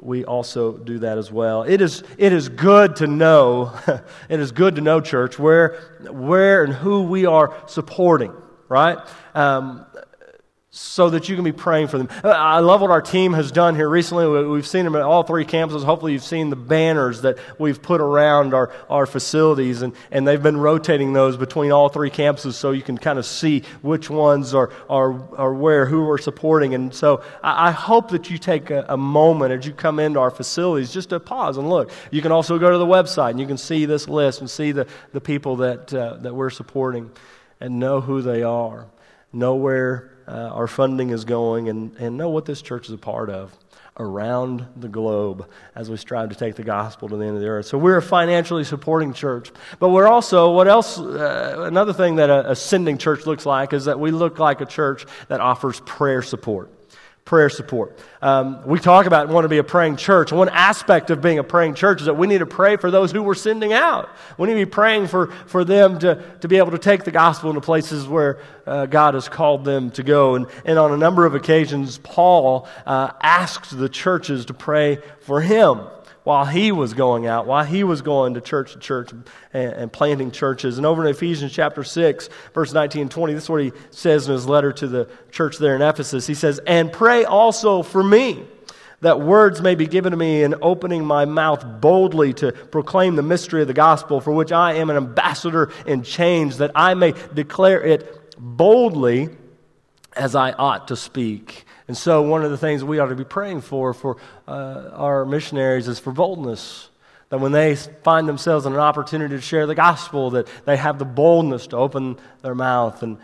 we 0.00 0.24
also 0.24 0.76
do 0.76 0.98
that 0.98 1.18
as 1.18 1.30
well. 1.30 1.62
It 1.62 1.80
is, 1.80 2.02
it 2.16 2.32
is 2.32 2.48
good 2.48 2.96
to 2.96 3.06
know, 3.06 3.78
it 4.28 4.40
is 4.40 4.50
good 4.50 4.74
to 4.74 4.80
know, 4.80 5.00
church, 5.00 5.38
where, 5.38 5.80
where 6.10 6.64
and 6.64 6.72
who 6.72 7.04
we 7.04 7.26
are 7.26 7.56
supporting, 7.68 8.32
right? 8.68 8.98
Um, 9.34 9.86
so 10.70 11.08
that 11.08 11.30
you 11.30 11.34
can 11.34 11.44
be 11.44 11.52
praying 11.52 11.88
for 11.88 11.96
them. 11.96 12.08
Uh, 12.22 12.28
I 12.28 12.58
love 12.58 12.82
what 12.82 12.90
our 12.90 13.00
team 13.00 13.32
has 13.32 13.50
done 13.50 13.74
here 13.74 13.88
recently. 13.88 14.44
We've 14.44 14.66
seen 14.66 14.84
them 14.84 14.94
at 14.96 15.00
all 15.00 15.22
three 15.22 15.46
campuses. 15.46 15.82
Hopefully, 15.82 16.12
you've 16.12 16.22
seen 16.22 16.50
the 16.50 16.56
banners 16.56 17.22
that 17.22 17.38
we've 17.58 17.80
put 17.80 18.02
around 18.02 18.52
our, 18.52 18.70
our 18.90 19.06
facilities, 19.06 19.80
and, 19.80 19.94
and 20.10 20.28
they've 20.28 20.42
been 20.42 20.58
rotating 20.58 21.14
those 21.14 21.38
between 21.38 21.72
all 21.72 21.88
three 21.88 22.10
campuses 22.10 22.52
so 22.52 22.72
you 22.72 22.82
can 22.82 22.98
kind 22.98 23.18
of 23.18 23.24
see 23.24 23.62
which 23.80 24.10
ones 24.10 24.52
are, 24.52 24.70
are, 24.90 25.34
are 25.38 25.54
where, 25.54 25.86
who 25.86 26.04
we're 26.04 26.18
supporting. 26.18 26.74
And 26.74 26.92
so 26.92 27.22
I, 27.42 27.68
I 27.68 27.70
hope 27.70 28.10
that 28.10 28.28
you 28.28 28.36
take 28.36 28.68
a, 28.68 28.84
a 28.90 28.96
moment 28.98 29.52
as 29.52 29.66
you 29.66 29.72
come 29.72 29.98
into 29.98 30.20
our 30.20 30.30
facilities 30.30 30.92
just 30.92 31.08
to 31.10 31.20
pause 31.20 31.56
and 31.56 31.70
look. 31.70 31.90
You 32.10 32.20
can 32.20 32.30
also 32.30 32.58
go 32.58 32.70
to 32.70 32.78
the 32.78 32.86
website 32.86 33.30
and 33.30 33.40
you 33.40 33.46
can 33.46 33.58
see 33.58 33.86
this 33.86 34.06
list 34.06 34.40
and 34.40 34.50
see 34.50 34.72
the, 34.72 34.86
the 35.12 35.20
people 35.20 35.56
that, 35.56 35.94
uh, 35.94 36.18
that 36.18 36.34
we're 36.34 36.50
supporting 36.50 37.10
and 37.58 37.80
know 37.80 38.02
who 38.02 38.20
they 38.20 38.42
are, 38.42 38.86
know 39.32 39.54
where 39.54 40.17
uh, 40.28 40.50
our 40.52 40.66
funding 40.66 41.10
is 41.10 41.24
going, 41.24 41.68
and, 41.68 41.96
and 41.96 42.16
know 42.16 42.28
what 42.28 42.44
this 42.44 42.62
church 42.62 42.86
is 42.86 42.92
a 42.92 42.98
part 42.98 43.30
of 43.30 43.56
around 43.98 44.64
the 44.76 44.88
globe 44.88 45.48
as 45.74 45.90
we 45.90 45.96
strive 45.96 46.28
to 46.28 46.36
take 46.36 46.54
the 46.54 46.62
gospel 46.62 47.08
to 47.08 47.16
the 47.16 47.24
end 47.24 47.34
of 47.34 47.40
the 47.40 47.48
earth. 47.48 47.66
So 47.66 47.78
we're 47.78 47.96
a 47.96 48.02
financially 48.02 48.62
supporting 48.62 49.12
church. 49.12 49.50
But 49.80 49.88
we're 49.88 50.06
also, 50.06 50.52
what 50.52 50.68
else, 50.68 50.98
uh, 50.98 51.64
another 51.66 51.92
thing 51.92 52.16
that 52.16 52.30
a, 52.30 52.52
a 52.52 52.56
sending 52.56 52.98
church 52.98 53.26
looks 53.26 53.44
like 53.44 53.72
is 53.72 53.86
that 53.86 53.98
we 53.98 54.12
look 54.12 54.38
like 54.38 54.60
a 54.60 54.66
church 54.66 55.04
that 55.26 55.40
offers 55.40 55.80
prayer 55.80 56.22
support 56.22 56.70
prayer 57.28 57.50
support. 57.50 57.94
Um, 58.22 58.66
we 58.66 58.78
talk 58.78 59.04
about 59.04 59.28
want 59.28 59.44
to 59.44 59.50
be 59.50 59.58
a 59.58 59.62
praying 59.64 59.96
church. 59.96 60.32
One 60.32 60.48
aspect 60.48 61.10
of 61.10 61.20
being 61.20 61.38
a 61.38 61.44
praying 61.44 61.74
church 61.74 62.00
is 62.00 62.06
that 62.06 62.16
we 62.16 62.26
need 62.26 62.38
to 62.38 62.46
pray 62.46 62.78
for 62.78 62.90
those 62.90 63.12
who 63.12 63.22
we're 63.22 63.34
sending 63.34 63.74
out. 63.74 64.08
We 64.38 64.48
need 64.48 64.54
to 64.54 64.64
be 64.64 64.70
praying 64.70 65.08
for, 65.08 65.26
for 65.46 65.62
them 65.62 65.98
to, 65.98 66.24
to 66.40 66.48
be 66.48 66.56
able 66.56 66.70
to 66.70 66.78
take 66.78 67.04
the 67.04 67.10
gospel 67.10 67.50
into 67.50 67.60
places 67.60 68.08
where 68.08 68.38
uh, 68.66 68.86
God 68.86 69.12
has 69.12 69.28
called 69.28 69.66
them 69.66 69.90
to 69.90 70.02
go. 70.02 70.36
And, 70.36 70.46
and 70.64 70.78
on 70.78 70.90
a 70.90 70.96
number 70.96 71.26
of 71.26 71.34
occasions, 71.34 71.98
Paul 71.98 72.66
uh, 72.86 73.12
asked 73.22 73.78
the 73.78 73.90
churches 73.90 74.46
to 74.46 74.54
pray 74.54 74.98
for 75.20 75.42
him 75.42 75.80
while 76.24 76.44
he 76.44 76.72
was 76.72 76.94
going 76.94 77.26
out, 77.26 77.46
while 77.46 77.64
he 77.64 77.84
was 77.84 78.02
going 78.02 78.34
to 78.34 78.40
church 78.40 78.72
to 78.72 78.78
church 78.78 79.12
and, 79.12 79.72
and, 79.72 79.92
planting 79.92 80.30
churches. 80.30 80.76
And 80.76 80.86
over 80.86 81.04
in 81.04 81.10
Ephesians 81.10 81.52
chapter 81.52 81.82
6, 81.82 82.28
verse 82.52 82.72
19 82.72 83.02
and 83.02 83.10
20, 83.10 83.34
this 83.34 83.44
is 83.44 83.50
what 83.50 83.62
he 83.62 83.72
says 83.90 84.28
in 84.28 84.34
his 84.34 84.46
letter 84.46 84.72
to 84.72 84.86
the 84.86 85.08
church 85.30 85.58
there 85.58 85.74
in 85.74 85.82
Ephesus. 85.82 86.26
He 86.26 86.34
says, 86.34 86.60
And 86.66 86.92
pray 86.92 87.24
also 87.24 87.82
for 87.82 88.02
me 88.02 88.44
that 89.00 89.20
words 89.20 89.62
may 89.62 89.74
be 89.74 89.86
given 89.86 90.10
to 90.10 90.16
me 90.16 90.42
in 90.42 90.56
opening 90.60 91.04
my 91.04 91.24
mouth 91.24 91.80
boldly 91.80 92.32
to 92.34 92.52
proclaim 92.52 93.16
the 93.16 93.22
mystery 93.22 93.62
of 93.62 93.68
the 93.68 93.74
gospel, 93.74 94.20
for 94.20 94.32
which 94.32 94.50
I 94.50 94.74
am 94.74 94.90
an 94.90 94.96
ambassador 94.96 95.70
in 95.86 96.02
chains, 96.02 96.58
that 96.58 96.72
I 96.74 96.94
may 96.94 97.14
declare 97.32 97.80
it 97.80 98.34
boldly 98.38 99.28
as 100.16 100.34
I 100.34 100.52
ought 100.52 100.88
to 100.88 100.96
speak. 100.96 101.64
And 101.88 101.96
so, 101.96 102.20
one 102.22 102.44
of 102.44 102.50
the 102.50 102.58
things 102.58 102.84
we 102.84 102.98
ought 102.98 103.06
to 103.06 103.14
be 103.14 103.24
praying 103.24 103.62
for 103.62 103.94
for 103.94 104.18
uh, 104.46 104.90
our 104.92 105.24
missionaries 105.24 105.88
is 105.88 105.98
for 105.98 106.12
boldness. 106.12 106.90
That 107.30 107.40
when 107.40 107.52
they 107.52 107.76
find 107.76 108.28
themselves 108.28 108.66
in 108.66 108.72
an 108.72 108.78
opportunity 108.78 109.34
to 109.34 109.40
share 109.40 109.66
the 109.66 109.74
gospel, 109.74 110.30
that 110.30 110.48
they 110.64 110.76
have 110.76 110.98
the 110.98 111.04
boldness 111.04 111.66
to 111.68 111.76
open 111.76 112.18
their 112.42 112.54
mouth 112.54 113.02
and, 113.02 113.18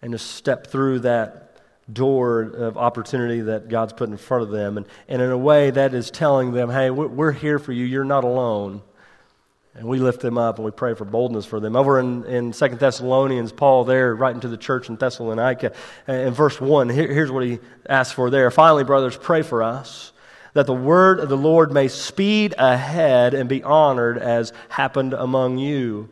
and 0.00 0.12
to 0.12 0.18
step 0.18 0.68
through 0.68 1.00
that 1.00 1.58
door 1.92 2.42
of 2.42 2.76
opportunity 2.78 3.40
that 3.42 3.68
God's 3.68 3.92
put 3.92 4.08
in 4.08 4.16
front 4.16 4.44
of 4.44 4.50
them. 4.50 4.76
And, 4.76 4.86
and 5.08 5.20
in 5.20 5.30
a 5.30 5.38
way, 5.38 5.70
that 5.70 5.92
is 5.94 6.10
telling 6.10 6.52
them, 6.52 6.70
hey, 6.70 6.90
we're 6.90 7.32
here 7.32 7.58
for 7.58 7.72
you. 7.72 7.84
You're 7.84 8.04
not 8.04 8.24
alone. 8.24 8.82
And 9.74 9.86
we 9.86 9.98
lift 9.98 10.20
them 10.20 10.36
up 10.36 10.56
and 10.56 10.64
we 10.64 10.72
pray 10.72 10.94
for 10.94 11.04
boldness 11.04 11.46
for 11.46 11.60
them. 11.60 11.76
Over 11.76 12.00
in, 12.00 12.24
in 12.24 12.52
2 12.52 12.68
Thessalonians, 12.70 13.52
Paul 13.52 13.84
there, 13.84 14.14
writing 14.14 14.40
to 14.40 14.48
the 14.48 14.56
church 14.56 14.88
in 14.88 14.96
Thessalonica, 14.96 15.72
uh, 16.08 16.12
in 16.12 16.34
verse 16.34 16.60
1, 16.60 16.88
here, 16.88 17.12
here's 17.12 17.30
what 17.30 17.44
he 17.44 17.60
asks 17.88 18.12
for 18.12 18.30
there. 18.30 18.50
Finally, 18.50 18.84
brothers, 18.84 19.16
pray 19.16 19.42
for 19.42 19.62
us 19.62 20.12
that 20.54 20.66
the 20.66 20.74
word 20.74 21.20
of 21.20 21.28
the 21.28 21.36
Lord 21.36 21.72
may 21.72 21.86
speed 21.86 22.54
ahead 22.58 23.34
and 23.34 23.48
be 23.48 23.62
honored 23.62 24.18
as 24.18 24.52
happened 24.68 25.12
among 25.12 25.58
you. 25.58 26.08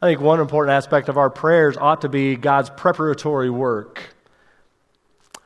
I 0.00 0.08
think 0.08 0.20
one 0.20 0.40
important 0.40 0.74
aspect 0.74 1.08
of 1.08 1.18
our 1.18 1.30
prayers 1.30 1.76
ought 1.76 2.00
to 2.02 2.08
be 2.08 2.36
God's 2.36 2.70
preparatory 2.70 3.50
work. 3.50 4.13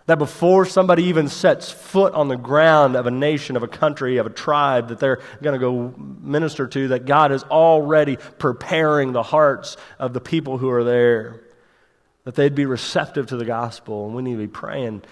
That 0.08 0.18
before 0.18 0.64
somebody 0.64 1.04
even 1.04 1.28
sets 1.28 1.70
foot 1.70 2.14
on 2.14 2.28
the 2.28 2.36
ground 2.36 2.96
of 2.96 3.06
a 3.06 3.10
nation, 3.10 3.58
of 3.58 3.62
a 3.62 3.68
country, 3.68 4.16
of 4.16 4.24
a 4.24 4.30
tribe 4.30 4.88
that 4.88 4.98
they're 4.98 5.20
going 5.42 5.52
to 5.52 5.58
go 5.58 5.94
minister 5.98 6.66
to, 6.66 6.88
that 6.88 7.04
God 7.04 7.30
is 7.30 7.42
already 7.42 8.16
preparing 8.38 9.12
the 9.12 9.22
hearts 9.22 9.76
of 9.98 10.14
the 10.14 10.20
people 10.20 10.56
who 10.56 10.70
are 10.70 10.82
there, 10.82 11.42
that 12.24 12.36
they'd 12.36 12.54
be 12.54 12.64
receptive 12.64 13.26
to 13.26 13.36
the 13.36 13.44
gospel. 13.44 14.06
And 14.06 14.14
we 14.14 14.22
need 14.22 14.32
to 14.32 14.38
be 14.38 14.46
praying 14.46 15.02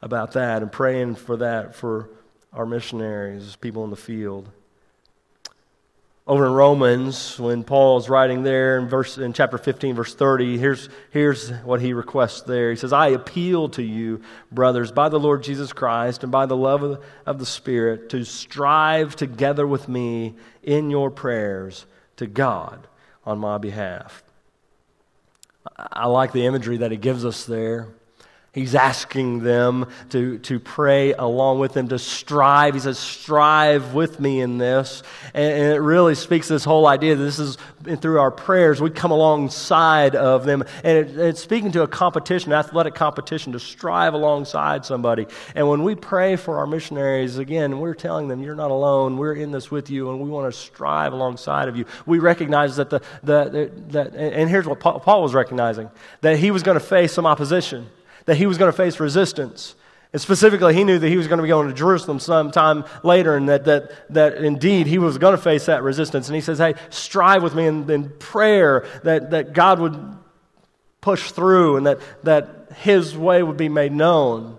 about 0.00 0.32
that 0.32 0.62
and 0.62 0.72
praying 0.72 1.16
for 1.16 1.36
that 1.36 1.74
for 1.74 2.08
our 2.54 2.64
missionaries, 2.64 3.56
people 3.56 3.84
in 3.84 3.90
the 3.90 3.96
field. 3.96 4.48
Over 6.30 6.46
in 6.46 6.52
Romans, 6.52 7.40
when 7.40 7.64
Paul 7.64 7.98
is 7.98 8.08
writing 8.08 8.44
there 8.44 8.78
in, 8.78 8.88
verse, 8.88 9.18
in 9.18 9.32
chapter 9.32 9.58
15, 9.58 9.96
verse 9.96 10.14
30, 10.14 10.58
here's, 10.58 10.88
here's 11.10 11.50
what 11.64 11.80
he 11.80 11.92
requests 11.92 12.42
there. 12.42 12.70
He 12.70 12.76
says, 12.76 12.92
I 12.92 13.08
appeal 13.08 13.68
to 13.70 13.82
you, 13.82 14.22
brothers, 14.52 14.92
by 14.92 15.08
the 15.08 15.18
Lord 15.18 15.42
Jesus 15.42 15.72
Christ 15.72 16.22
and 16.22 16.30
by 16.30 16.46
the 16.46 16.56
love 16.56 16.84
of 16.84 16.90
the, 16.90 17.00
of 17.26 17.40
the 17.40 17.46
Spirit, 17.46 18.10
to 18.10 18.22
strive 18.22 19.16
together 19.16 19.66
with 19.66 19.88
me 19.88 20.36
in 20.62 20.88
your 20.88 21.10
prayers 21.10 21.84
to 22.18 22.28
God 22.28 22.86
on 23.24 23.40
my 23.40 23.58
behalf. 23.58 24.22
I 25.76 26.06
like 26.06 26.30
the 26.30 26.46
imagery 26.46 26.76
that 26.76 26.92
he 26.92 26.96
gives 26.96 27.24
us 27.24 27.44
there. 27.44 27.88
He's 28.52 28.74
asking 28.74 29.44
them 29.44 29.86
to, 30.08 30.38
to 30.38 30.58
pray 30.58 31.12
along 31.12 31.60
with 31.60 31.72
them, 31.72 31.86
to 31.88 32.00
strive. 32.00 32.74
He 32.74 32.80
says, 32.80 32.98
strive 32.98 33.94
with 33.94 34.18
me 34.18 34.40
in 34.40 34.58
this. 34.58 35.04
And, 35.34 35.52
and, 35.52 35.72
it 35.74 35.80
really 35.80 36.16
speaks 36.16 36.48
this 36.48 36.64
whole 36.64 36.88
idea 36.88 37.14
that 37.14 37.22
this 37.22 37.38
is 37.38 37.58
through 38.00 38.18
our 38.18 38.32
prayers, 38.32 38.80
we 38.80 38.90
come 38.90 39.12
alongside 39.12 40.16
of 40.16 40.46
them. 40.46 40.64
And 40.82 40.98
it, 40.98 41.16
it's 41.16 41.40
speaking 41.40 41.70
to 41.72 41.82
a 41.82 41.86
competition, 41.86 42.52
athletic 42.52 42.96
competition, 42.96 43.52
to 43.52 43.60
strive 43.60 44.14
alongside 44.14 44.84
somebody. 44.84 45.28
And 45.54 45.68
when 45.68 45.84
we 45.84 45.94
pray 45.94 46.34
for 46.34 46.58
our 46.58 46.66
missionaries, 46.66 47.38
again, 47.38 47.78
we're 47.78 47.94
telling 47.94 48.26
them, 48.26 48.42
you're 48.42 48.56
not 48.56 48.72
alone. 48.72 49.16
We're 49.16 49.34
in 49.34 49.52
this 49.52 49.70
with 49.70 49.90
you, 49.90 50.10
and 50.10 50.20
we 50.20 50.28
want 50.28 50.52
to 50.52 50.58
strive 50.58 51.12
alongside 51.12 51.68
of 51.68 51.76
you. 51.76 51.84
We 52.04 52.18
recognize 52.18 52.74
that 52.76 52.90
the, 52.90 53.00
the, 53.22 53.44
the 53.44 53.72
that, 53.90 54.14
and 54.16 54.50
here's 54.50 54.66
what 54.66 54.80
Paul 54.80 55.22
was 55.22 55.34
recognizing 55.34 55.88
that 56.22 56.36
he 56.38 56.50
was 56.50 56.64
going 56.64 56.78
to 56.78 56.84
face 56.84 57.12
some 57.12 57.26
opposition 57.26 57.88
that 58.26 58.36
he 58.36 58.46
was 58.46 58.58
going 58.58 58.70
to 58.70 58.76
face 58.76 59.00
resistance. 59.00 59.74
And 60.12 60.20
specifically, 60.20 60.74
he 60.74 60.82
knew 60.82 60.98
that 60.98 61.08
he 61.08 61.16
was 61.16 61.28
going 61.28 61.38
to 61.38 61.42
be 61.42 61.48
going 61.48 61.68
to 61.68 61.74
Jerusalem 61.74 62.18
sometime 62.18 62.84
later 63.04 63.36
and 63.36 63.48
that, 63.48 63.64
that, 63.66 63.92
that 64.12 64.34
indeed 64.38 64.88
he 64.88 64.98
was 64.98 65.18
going 65.18 65.36
to 65.36 65.42
face 65.42 65.66
that 65.66 65.82
resistance. 65.84 66.28
And 66.28 66.34
he 66.34 66.40
says, 66.40 66.58
Hey, 66.58 66.74
strive 66.90 67.42
with 67.42 67.54
me 67.54 67.66
in, 67.66 67.88
in 67.88 68.10
prayer 68.18 68.86
that, 69.04 69.30
that 69.30 69.52
God 69.52 69.78
would 69.78 70.16
push 71.00 71.30
through 71.30 71.76
and 71.76 71.86
that, 71.86 72.00
that 72.24 72.72
his 72.76 73.16
way 73.16 73.42
would 73.42 73.56
be 73.56 73.68
made 73.68 73.92
known. 73.92 74.58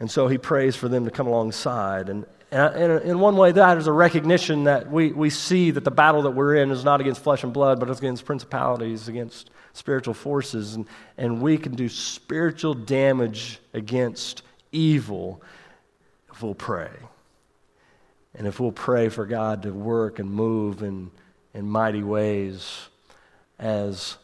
And 0.00 0.10
so 0.10 0.26
he 0.26 0.38
prays 0.38 0.74
for 0.74 0.88
them 0.88 1.04
to 1.04 1.10
come 1.10 1.26
alongside. 1.26 2.08
And, 2.08 2.26
and 2.50 3.02
in 3.02 3.20
one 3.20 3.36
way, 3.36 3.52
that 3.52 3.78
is 3.78 3.86
a 3.86 3.92
recognition 3.92 4.64
that 4.64 4.90
we, 4.90 5.12
we 5.12 5.30
see 5.30 5.70
that 5.70 5.84
the 5.84 5.90
battle 5.90 6.22
that 6.22 6.32
we're 6.32 6.56
in 6.56 6.70
is 6.70 6.84
not 6.84 7.00
against 7.00 7.22
flesh 7.22 7.44
and 7.44 7.52
blood, 7.52 7.78
but 7.78 7.88
it's 7.88 8.00
against 8.00 8.24
principalities, 8.24 9.08
against 9.08 9.50
spiritual 9.72 10.14
forces, 10.14 10.74
and, 10.74 10.86
and 11.16 11.40
we 11.40 11.56
can 11.56 11.74
do 11.74 11.88
spiritual 11.88 12.74
damage 12.74 13.58
against 13.72 14.42
evil 14.70 15.42
if 16.32 16.42
we'll 16.42 16.54
pray. 16.54 16.90
And 18.34 18.46
if 18.46 18.60
we'll 18.60 18.72
pray 18.72 19.08
for 19.08 19.26
God 19.26 19.62
to 19.62 19.72
work 19.72 20.18
and 20.18 20.30
move 20.30 20.82
in, 20.82 21.10
in 21.52 21.68
mighty 21.68 22.02
ways 22.02 22.88
as 23.58 24.16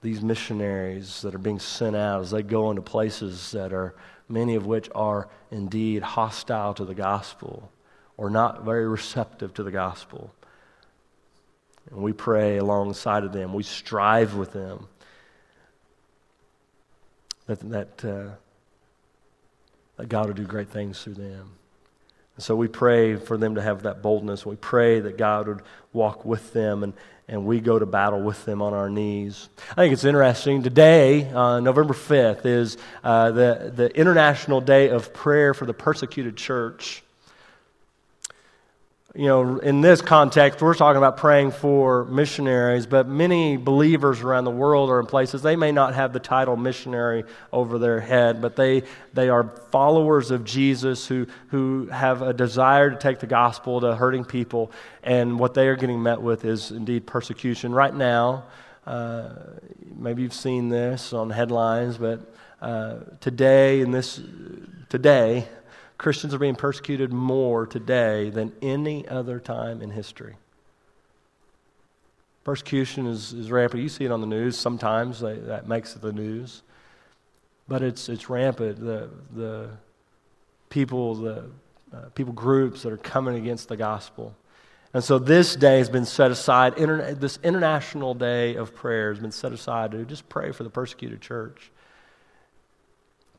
these 0.00 0.22
missionaries 0.22 1.22
that 1.22 1.34
are 1.34 1.38
being 1.38 1.58
sent 1.58 1.96
out, 1.96 2.22
as 2.22 2.30
they 2.30 2.42
go 2.42 2.70
into 2.70 2.82
places 2.82 3.50
that 3.50 3.72
are, 3.72 3.94
many 4.28 4.54
of 4.54 4.66
which 4.66 4.88
are 4.94 5.28
indeed 5.50 6.02
hostile 6.02 6.74
to 6.74 6.84
the 6.84 6.94
gospel 6.94 7.70
or 8.16 8.30
not 8.30 8.64
very 8.64 8.86
receptive 8.86 9.54
to 9.54 9.62
the 9.62 9.70
gospel. 9.70 10.34
And 11.90 12.02
we 12.02 12.12
pray 12.12 12.58
alongside 12.58 13.24
of 13.24 13.32
them, 13.32 13.54
we 13.54 13.62
strive 13.62 14.34
with 14.34 14.52
them. 14.52 14.88
that, 17.46 17.60
that, 17.70 18.04
uh, 18.04 18.34
that 19.96 20.08
God 20.08 20.26
will 20.26 20.34
do 20.34 20.44
great 20.44 20.68
things 20.68 21.02
through 21.02 21.14
them. 21.14 21.50
And 22.36 22.44
so 22.44 22.54
we 22.54 22.68
pray 22.68 23.16
for 23.16 23.36
them 23.36 23.56
to 23.56 23.62
have 23.62 23.82
that 23.82 24.00
boldness. 24.00 24.46
We 24.46 24.56
pray 24.56 25.00
that 25.00 25.18
God 25.18 25.48
would 25.48 25.62
walk 25.92 26.24
with 26.24 26.52
them 26.52 26.84
and, 26.84 26.92
and 27.26 27.44
we 27.46 27.60
go 27.60 27.78
to 27.78 27.86
battle 27.86 28.20
with 28.20 28.44
them 28.44 28.62
on 28.62 28.74
our 28.74 28.88
knees. 28.88 29.48
I 29.72 29.74
think 29.74 29.92
it's 29.92 30.04
interesting. 30.04 30.62
Today, 30.62 31.28
uh, 31.30 31.58
November 31.58 31.94
5th, 31.94 32.46
is 32.46 32.76
uh, 33.02 33.32
the, 33.32 33.72
the 33.74 33.96
International 33.96 34.60
Day 34.60 34.90
of 34.90 35.12
Prayer 35.12 35.52
for 35.52 35.66
the 35.66 35.74
Persecuted 35.74 36.36
Church 36.36 37.02
you 39.18 39.26
know, 39.26 39.58
in 39.58 39.80
this 39.80 40.00
context, 40.00 40.62
we're 40.62 40.74
talking 40.74 40.96
about 40.96 41.16
praying 41.16 41.50
for 41.50 42.04
missionaries, 42.04 42.86
but 42.86 43.08
many 43.08 43.56
believers 43.56 44.20
around 44.20 44.44
the 44.44 44.52
world 44.52 44.90
are 44.90 45.00
in 45.00 45.06
places 45.06 45.42
they 45.42 45.56
may 45.56 45.72
not 45.72 45.92
have 45.94 46.12
the 46.12 46.20
title 46.20 46.56
missionary 46.56 47.24
over 47.52 47.80
their 47.80 47.98
head, 47.98 48.40
but 48.40 48.54
they, 48.54 48.84
they 49.14 49.28
are 49.28 49.42
followers 49.72 50.30
of 50.30 50.44
Jesus 50.44 51.04
who, 51.04 51.26
who 51.48 51.86
have 51.86 52.22
a 52.22 52.32
desire 52.32 52.90
to 52.90 52.96
take 52.96 53.18
the 53.18 53.26
gospel 53.26 53.80
to 53.80 53.96
hurting 53.96 54.24
people, 54.24 54.70
and 55.02 55.36
what 55.36 55.52
they 55.52 55.66
are 55.66 55.74
getting 55.74 56.00
met 56.00 56.22
with 56.22 56.44
is 56.44 56.70
indeed 56.70 57.04
persecution. 57.04 57.72
Right 57.72 57.92
now, 57.92 58.44
uh, 58.86 59.30
maybe 59.96 60.22
you've 60.22 60.32
seen 60.32 60.68
this 60.68 61.12
on 61.12 61.30
headlines, 61.30 61.98
but 61.98 62.20
uh, 62.62 62.98
today, 63.18 63.80
in 63.80 63.90
this, 63.90 64.20
today, 64.88 65.48
Christians 65.98 66.32
are 66.32 66.38
being 66.38 66.54
persecuted 66.54 67.12
more 67.12 67.66
today 67.66 68.30
than 68.30 68.52
any 68.62 69.06
other 69.08 69.40
time 69.40 69.82
in 69.82 69.90
history. 69.90 70.36
Persecution 72.44 73.06
is, 73.06 73.32
is 73.32 73.50
rampant. 73.50 73.82
You 73.82 73.88
see 73.88 74.04
it 74.04 74.12
on 74.12 74.20
the 74.20 74.26
news 74.26 74.56
sometimes, 74.56 75.20
they, 75.20 75.34
that 75.34 75.68
makes 75.68 75.96
it 75.96 76.00
the 76.00 76.12
news. 76.12 76.62
But 77.66 77.82
it's, 77.82 78.08
it's 78.08 78.30
rampant. 78.30 78.78
The, 78.78 79.10
the 79.34 79.70
people, 80.70 81.16
the 81.16 81.44
uh, 81.92 82.00
people 82.14 82.32
groups 82.32 82.82
that 82.82 82.92
are 82.92 82.96
coming 82.98 83.34
against 83.36 83.68
the 83.68 83.76
gospel. 83.76 84.34
And 84.94 85.02
so 85.04 85.18
this 85.18 85.56
day 85.56 85.78
has 85.78 85.90
been 85.90 86.06
set 86.06 86.30
aside, 86.30 86.76
interna- 86.76 87.18
this 87.18 87.38
international 87.42 88.14
day 88.14 88.54
of 88.54 88.74
prayer 88.74 89.12
has 89.12 89.20
been 89.20 89.32
set 89.32 89.52
aside 89.52 89.90
to 89.90 90.04
just 90.04 90.28
pray 90.28 90.52
for 90.52 90.62
the 90.62 90.70
persecuted 90.70 91.20
church 91.20 91.70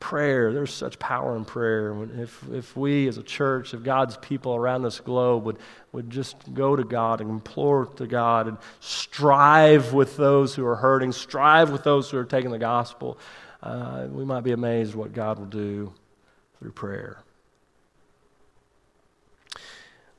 prayer. 0.00 0.52
There's 0.52 0.72
such 0.72 0.98
power 0.98 1.36
in 1.36 1.44
prayer. 1.44 1.94
If, 2.18 2.42
if 2.50 2.76
we 2.76 3.06
as 3.06 3.18
a 3.18 3.22
church, 3.22 3.74
if 3.74 3.82
God's 3.82 4.16
people 4.16 4.56
around 4.56 4.82
this 4.82 4.98
globe 4.98 5.44
would, 5.44 5.58
would 5.92 6.10
just 6.10 6.52
go 6.52 6.74
to 6.74 6.82
God 6.82 7.20
and 7.20 7.30
implore 7.30 7.86
to 7.96 8.06
God 8.06 8.48
and 8.48 8.58
strive 8.80 9.92
with 9.92 10.16
those 10.16 10.54
who 10.54 10.66
are 10.66 10.76
hurting, 10.76 11.12
strive 11.12 11.70
with 11.70 11.84
those 11.84 12.10
who 12.10 12.18
are 12.18 12.24
taking 12.24 12.50
the 12.50 12.58
gospel, 12.58 13.18
uh, 13.62 14.06
we 14.10 14.24
might 14.24 14.42
be 14.42 14.52
amazed 14.52 14.94
what 14.94 15.12
God 15.12 15.38
will 15.38 15.46
do 15.46 15.92
through 16.58 16.72
prayer. 16.72 17.18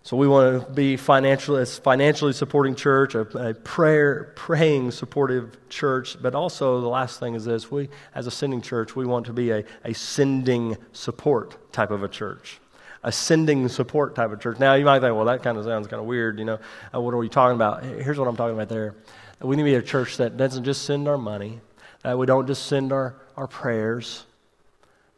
So 0.03 0.17
we 0.17 0.27
want 0.27 0.65
to 0.65 0.71
be 0.71 0.97
financially, 0.97 1.63
financially 1.65 2.33
supporting 2.33 2.73
church, 2.73 3.13
a, 3.13 3.21
a, 3.21 3.53
prayer, 3.53 4.33
praying, 4.35 4.91
supportive 4.91 5.57
church. 5.69 6.17
But 6.19 6.33
also, 6.33 6.81
the 6.81 6.87
last 6.87 7.19
thing 7.19 7.35
is 7.35 7.45
this: 7.45 7.69
we, 7.69 7.87
as 8.15 8.25
a 8.25 8.31
sending 8.31 8.61
church, 8.61 8.95
we 8.95 9.05
want 9.05 9.27
to 9.27 9.33
be 9.33 9.51
a, 9.51 9.63
a 9.85 9.93
sending 9.93 10.75
support 10.91 11.71
type 11.71 11.91
of 11.91 12.01
a 12.01 12.07
church, 12.07 12.59
a 13.03 13.11
sending 13.11 13.67
support 13.67 14.15
type 14.15 14.31
of 14.31 14.39
church. 14.39 14.57
Now, 14.57 14.73
you 14.73 14.85
might 14.85 15.01
think, 15.01 15.15
well, 15.15 15.25
that 15.25 15.43
kind 15.43 15.57
of 15.57 15.65
sounds 15.65 15.87
kind 15.87 15.99
of 15.99 16.07
weird. 16.07 16.39
You 16.39 16.45
know, 16.45 16.59
uh, 16.93 16.99
what 16.99 17.13
are 17.13 17.17
we 17.17 17.29
talking 17.29 17.55
about? 17.55 17.83
Here's 17.83 18.17
what 18.17 18.27
I'm 18.27 18.35
talking 18.35 18.55
about. 18.55 18.69
There, 18.69 18.95
we 19.39 19.55
need 19.55 19.63
to 19.63 19.69
be 19.69 19.75
a 19.75 19.83
church 19.83 20.17
that 20.17 20.35
doesn't 20.35 20.63
just 20.63 20.83
send 20.83 21.07
our 21.07 21.17
money, 21.17 21.61
that 22.01 22.17
we 22.17 22.25
don't 22.25 22.47
just 22.47 22.65
send 22.65 22.91
our, 22.91 23.15
our 23.37 23.47
prayers, 23.47 24.25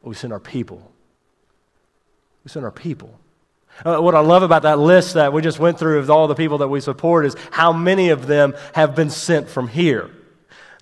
but 0.01 0.09
we 0.09 0.15
send 0.15 0.34
our 0.34 0.41
people. 0.41 0.91
We 2.43 2.49
send 2.49 2.65
our 2.65 2.71
people. 2.71 3.17
Uh, 3.84 3.99
what 3.99 4.15
I 4.15 4.19
love 4.19 4.43
about 4.43 4.63
that 4.63 4.80
list 4.80 5.15
that 5.15 5.34
we 5.34 5.41
just 5.41 5.59
went 5.59 5.80
through 5.80 5.99
of 5.99 6.09
all 6.09 6.28
the 6.28 6.36
people 6.36 6.59
that 6.59 6.67
we 6.67 6.80
support 6.80 7.26
is 7.26 7.36
how 7.51 7.74
many 7.74 8.09
of 8.09 8.28
them 8.28 8.53
have 8.74 8.95
been 8.95 9.09
sent 9.09 9.49
from 9.49 9.67
here. 9.67 10.09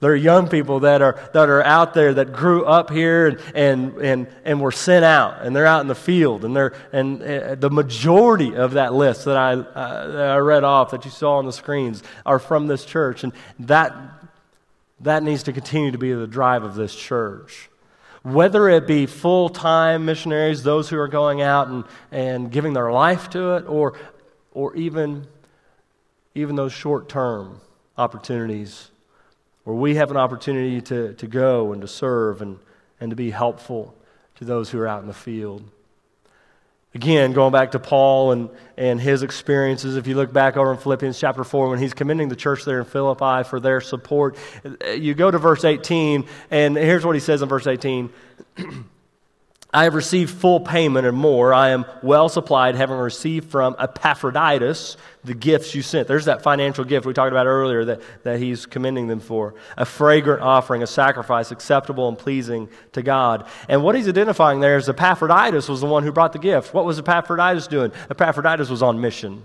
There 0.02 0.12
are 0.12 0.16
young 0.16 0.48
people 0.48 0.82
that 0.82 1.04
are, 1.04 1.20
that 1.34 1.48
are 1.48 1.64
out 1.64 1.94
there 1.94 2.16
that 2.16 2.34
grew 2.34 2.66
up 2.66 2.90
here 2.90 3.28
and, 3.28 3.40
and, 3.54 3.98
and, 4.02 4.28
and 4.44 4.60
were 4.60 4.72
sent 4.72 5.06
out, 5.06 5.44
and 5.44 5.56
they're 5.56 5.68
out 5.68 5.82
in 5.82 5.88
the 5.88 5.96
field. 5.96 6.44
And, 6.44 6.56
they're, 6.56 6.74
and 6.92 7.22
uh, 7.22 7.56
the 7.56 7.70
majority 7.70 8.56
of 8.56 8.74
that 8.74 8.94
list 8.94 9.26
that 9.26 9.38
I, 9.38 9.54
uh, 9.54 10.08
that 10.08 10.30
I 10.32 10.38
read 10.38 10.64
off 10.64 10.90
that 10.92 11.06
you 11.06 11.12
saw 11.12 11.38
on 11.38 11.46
the 11.46 11.54
screens 11.54 12.02
are 12.26 12.40
from 12.40 12.66
this 12.66 12.84
church. 12.84 13.24
And 13.24 13.32
that, 13.60 13.96
that 15.02 15.22
needs 15.22 15.44
to 15.44 15.54
continue 15.54 15.92
to 15.92 16.00
be 16.00 16.14
the 16.14 16.28
drive 16.28 16.64
of 16.64 16.74
this 16.74 16.96
church 16.96 17.70
whether 18.24 18.70
it 18.70 18.88
be 18.88 19.06
full 19.06 19.50
time 19.50 20.06
missionaries, 20.06 20.64
those 20.64 20.90
who 20.90 20.98
are 20.98 21.08
going 21.08 21.42
out 21.42 21.68
and, 21.68 21.84
and 22.12 22.52
giving 22.52 22.74
their 22.74 22.92
life 22.92 23.30
to 23.32 23.56
it, 23.56 23.66
or, 23.68 23.94
or 24.52 24.76
even, 24.76 25.28
even 26.36 26.56
those 26.56 26.74
short 26.74 27.10
term 27.10 27.60
opportunities 27.98 28.92
where 29.64 29.76
we 29.76 29.96
have 29.96 30.12
an 30.12 30.18
opportunity 30.18 30.82
to, 30.82 31.14
to 31.14 31.28
go 31.28 31.72
and 31.72 31.82
to 31.82 31.88
serve 31.88 32.42
and, 32.42 32.60
and 33.00 33.10
to 33.10 33.16
be 33.16 33.30
helpful 33.30 33.96
to 34.36 34.46
those 34.46 34.70
who 34.70 34.80
are 34.80 34.88
out 34.88 35.02
in 35.02 35.08
the 35.08 35.14
field. 35.14 35.64
Again, 36.94 37.32
going 37.32 37.54
back 37.54 37.72
to 37.72 37.80
Paul 37.80 38.34
and, 38.34 38.50
and 38.76 39.00
his 39.00 39.24
experiences, 39.24 39.96
if 39.96 40.08
you 40.08 40.16
look 40.16 40.34
back 40.34 40.58
over 40.58 40.74
in 40.74 40.78
Philippians 40.78 41.18
chapter 41.18 41.46
4, 41.46 41.70
when 41.70 41.80
he's 41.80 41.94
commending 41.94 42.28
the 42.28 42.36
church 42.36 42.66
there 42.66 42.80
in 42.80 42.86
Philippi 42.86 43.48
for 43.48 43.62
their 43.62 43.80
support, 43.80 44.38
you 44.94 45.14
go 45.14 45.32
to 45.32 45.38
verse 45.38 45.64
18, 45.64 46.28
and 46.50 46.76
here's 46.76 47.06
what 47.06 47.16
he 47.16 47.22
says 47.22 47.42
in 47.42 47.48
verse 47.48 47.66
18 47.66 48.10
I 49.74 49.86
have 49.86 49.96
received 49.96 50.34
full 50.34 50.60
payment 50.60 51.08
and 51.08 51.16
more. 51.16 51.54
I 51.54 51.70
am 51.70 51.86
well 52.04 52.28
supplied, 52.28 52.76
having 52.76 52.98
received 52.98 53.50
from 53.50 53.78
Epaphroditus 53.80 54.98
the 55.24 55.34
gifts 55.34 55.74
you 55.74 55.82
sent. 55.82 56.10
There's 56.10 56.26
that 56.26 56.42
financial 56.42 56.84
gift 56.84 57.06
we 57.06 57.14
talked 57.14 57.32
about 57.32 57.48
earlier 57.48 57.86
that, 57.86 58.02
that 58.24 58.40
he's 58.40 58.66
commending 58.66 59.08
them 59.08 59.22
for. 59.22 59.56
A 59.78 59.86
fragrant 59.86 60.42
offering, 60.42 60.84
a 60.84 60.88
sacrifice 60.88 61.52
acceptable 61.52 62.10
and 62.10 62.18
pleasing 62.18 62.68
to 62.92 63.02
God. 63.02 63.48
And 63.70 63.82
what 63.82 63.96
he's 63.96 64.10
identifying 64.10 64.60
there 64.60 64.76
is 64.76 64.90
Epaphroditus 64.90 65.70
was 65.70 65.80
the 65.80 65.88
one 65.88 66.04
who 66.04 66.12
brought 66.12 66.34
the 66.34 66.40
gift. 66.40 66.74
What 66.74 66.84
was 66.84 67.00
Epaphroditus 67.00 67.68
doing? 67.68 67.94
Epaphroditus 68.10 68.70
was 68.70 68.84
on 68.84 69.00
mission. 69.00 69.44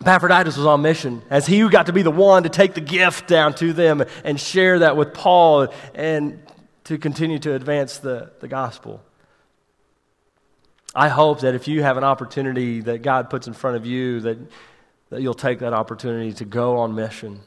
Epaphroditus 0.00 0.56
was 0.56 0.66
on 0.66 0.80
mission 0.80 1.22
as 1.28 1.46
he 1.46 1.68
got 1.68 1.86
to 1.86 1.92
be 1.92 2.02
the 2.02 2.10
one 2.10 2.44
to 2.44 2.48
take 2.48 2.72
the 2.74 2.80
gift 2.80 3.28
down 3.28 3.54
to 3.54 3.72
them 3.72 4.02
and 4.24 4.40
share 4.40 4.78
that 4.78 4.96
with 4.96 5.12
Paul 5.12 5.68
and 5.94 6.42
to 6.84 6.96
continue 6.96 7.38
to 7.40 7.54
advance 7.54 7.98
the, 7.98 8.32
the 8.40 8.48
gospel. 8.48 9.02
I 10.94 11.08
hope 11.08 11.40
that 11.40 11.54
if 11.54 11.68
you 11.68 11.82
have 11.82 11.98
an 11.98 12.04
opportunity 12.04 12.80
that 12.80 13.02
God 13.02 13.28
puts 13.28 13.46
in 13.46 13.52
front 13.52 13.76
of 13.76 13.84
you, 13.84 14.20
that, 14.20 14.38
that 15.10 15.20
you'll 15.20 15.34
take 15.34 15.58
that 15.58 15.74
opportunity 15.74 16.32
to 16.32 16.44
go 16.44 16.78
on 16.78 16.94
mission 16.94 17.40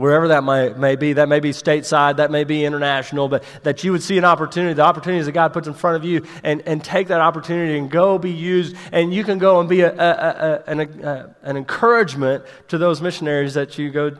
wherever 0.00 0.28
that 0.28 0.42
may, 0.42 0.70
may 0.70 0.96
be. 0.96 1.12
That 1.12 1.28
may 1.28 1.40
be 1.40 1.50
stateside, 1.50 2.16
that 2.16 2.30
may 2.30 2.44
be 2.44 2.64
international, 2.64 3.28
but 3.28 3.44
that 3.62 3.84
you 3.84 3.92
would 3.92 4.02
see 4.02 4.16
an 4.16 4.24
opportunity, 4.24 4.72
the 4.72 4.82
opportunities 4.82 5.26
that 5.26 5.32
God 5.32 5.52
puts 5.52 5.68
in 5.68 5.74
front 5.74 5.96
of 5.96 6.04
you, 6.04 6.26
and, 6.42 6.62
and 6.66 6.82
take 6.82 7.08
that 7.08 7.20
opportunity 7.20 7.78
and 7.78 7.90
go 7.90 8.18
be 8.18 8.32
used. 8.32 8.74
And 8.92 9.12
you 9.12 9.24
can 9.24 9.38
go 9.38 9.60
and 9.60 9.68
be 9.68 9.82
a, 9.82 9.92
a, 9.92 9.92
a, 9.96 10.62
an, 10.66 10.80
an 11.42 11.56
encouragement 11.56 12.44
to 12.68 12.78
those 12.78 13.02
missionaries 13.02 13.54
that 13.54 13.76
you 13.76 13.90
go 13.90 14.16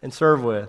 and 0.00 0.14
serve 0.14 0.44
with. 0.44 0.68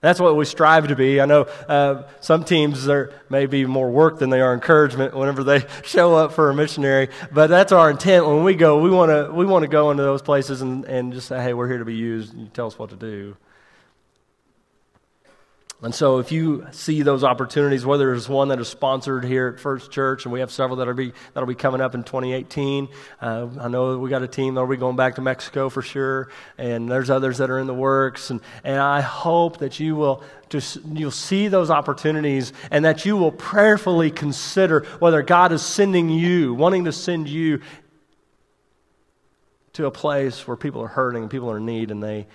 That's 0.00 0.20
what 0.20 0.36
we 0.36 0.44
strive 0.44 0.88
to 0.88 0.96
be. 0.96 1.18
I 1.18 1.24
know 1.24 1.42
uh, 1.66 2.02
some 2.20 2.44
teams 2.44 2.84
there 2.84 3.12
may 3.30 3.46
be 3.46 3.64
more 3.64 3.90
work 3.90 4.18
than 4.18 4.28
they 4.28 4.42
are 4.42 4.52
encouragement 4.52 5.14
whenever 5.14 5.42
they 5.42 5.64
show 5.82 6.14
up 6.14 6.32
for 6.32 6.50
a 6.50 6.54
missionary, 6.54 7.08
but 7.32 7.46
that's 7.46 7.72
our 7.72 7.90
intent. 7.90 8.26
When 8.26 8.44
we 8.44 8.54
go, 8.54 8.82
we 8.82 8.90
want 8.90 9.10
to 9.10 9.32
we 9.32 9.46
want 9.46 9.62
to 9.62 9.68
go 9.68 9.90
into 9.90 10.02
those 10.02 10.20
places 10.20 10.60
and, 10.60 10.84
and 10.84 11.14
just 11.14 11.28
say, 11.28 11.42
hey, 11.42 11.54
we're 11.54 11.68
here 11.68 11.78
to 11.78 11.86
be 11.86 11.94
used. 11.94 12.34
You 12.36 12.48
tell 12.48 12.66
us 12.66 12.78
what 12.78 12.90
to 12.90 12.96
do. 12.96 13.34
And 15.82 15.94
so, 15.94 16.18
if 16.18 16.32
you 16.32 16.66
see 16.70 17.02
those 17.02 17.24
opportunities, 17.24 17.84
whether 17.84 18.06
there's 18.06 18.28
one 18.28 18.48
that 18.48 18.58
is 18.58 18.68
sponsored 18.68 19.24
here 19.24 19.48
at 19.48 19.60
First 19.60 19.90
Church, 19.90 20.24
and 20.24 20.32
we 20.32 20.40
have 20.40 20.50
several 20.50 20.76
that'll 20.76 20.94
be 20.94 21.12
that'll 21.34 21.48
be 21.48 21.54
coming 21.54 21.80
up 21.80 21.94
in 21.94 22.04
2018. 22.04 22.88
Uh, 23.20 23.48
I 23.60 23.68
know 23.68 23.98
we 23.98 24.08
got 24.08 24.22
a 24.22 24.28
team 24.28 24.54
that'll 24.54 24.68
be 24.70 24.76
going 24.76 24.96
back 24.96 25.16
to 25.16 25.20
Mexico 25.20 25.68
for 25.68 25.82
sure, 25.82 26.30
and 26.56 26.88
there's 26.88 27.10
others 27.10 27.38
that 27.38 27.50
are 27.50 27.58
in 27.58 27.66
the 27.66 27.74
works. 27.74 28.30
And, 28.30 28.40
and 28.62 28.78
I 28.78 29.00
hope 29.00 29.58
that 29.58 29.78
you 29.80 29.96
will 29.96 30.22
just 30.48 30.78
you'll 30.86 31.10
see 31.10 31.48
those 31.48 31.70
opportunities, 31.70 32.52
and 32.70 32.84
that 32.84 33.04
you 33.04 33.16
will 33.16 33.32
prayerfully 33.32 34.10
consider 34.10 34.86
whether 35.00 35.22
God 35.22 35.52
is 35.52 35.62
sending 35.62 36.08
you, 36.08 36.54
wanting 36.54 36.84
to 36.84 36.92
send 36.92 37.28
you 37.28 37.60
to 39.74 39.86
a 39.86 39.90
place 39.90 40.46
where 40.46 40.56
people 40.56 40.80
are 40.80 40.88
hurting, 40.88 41.28
people 41.28 41.50
are 41.50 41.58
in 41.58 41.66
need, 41.66 41.90
and 41.90 42.02
they 42.02 42.26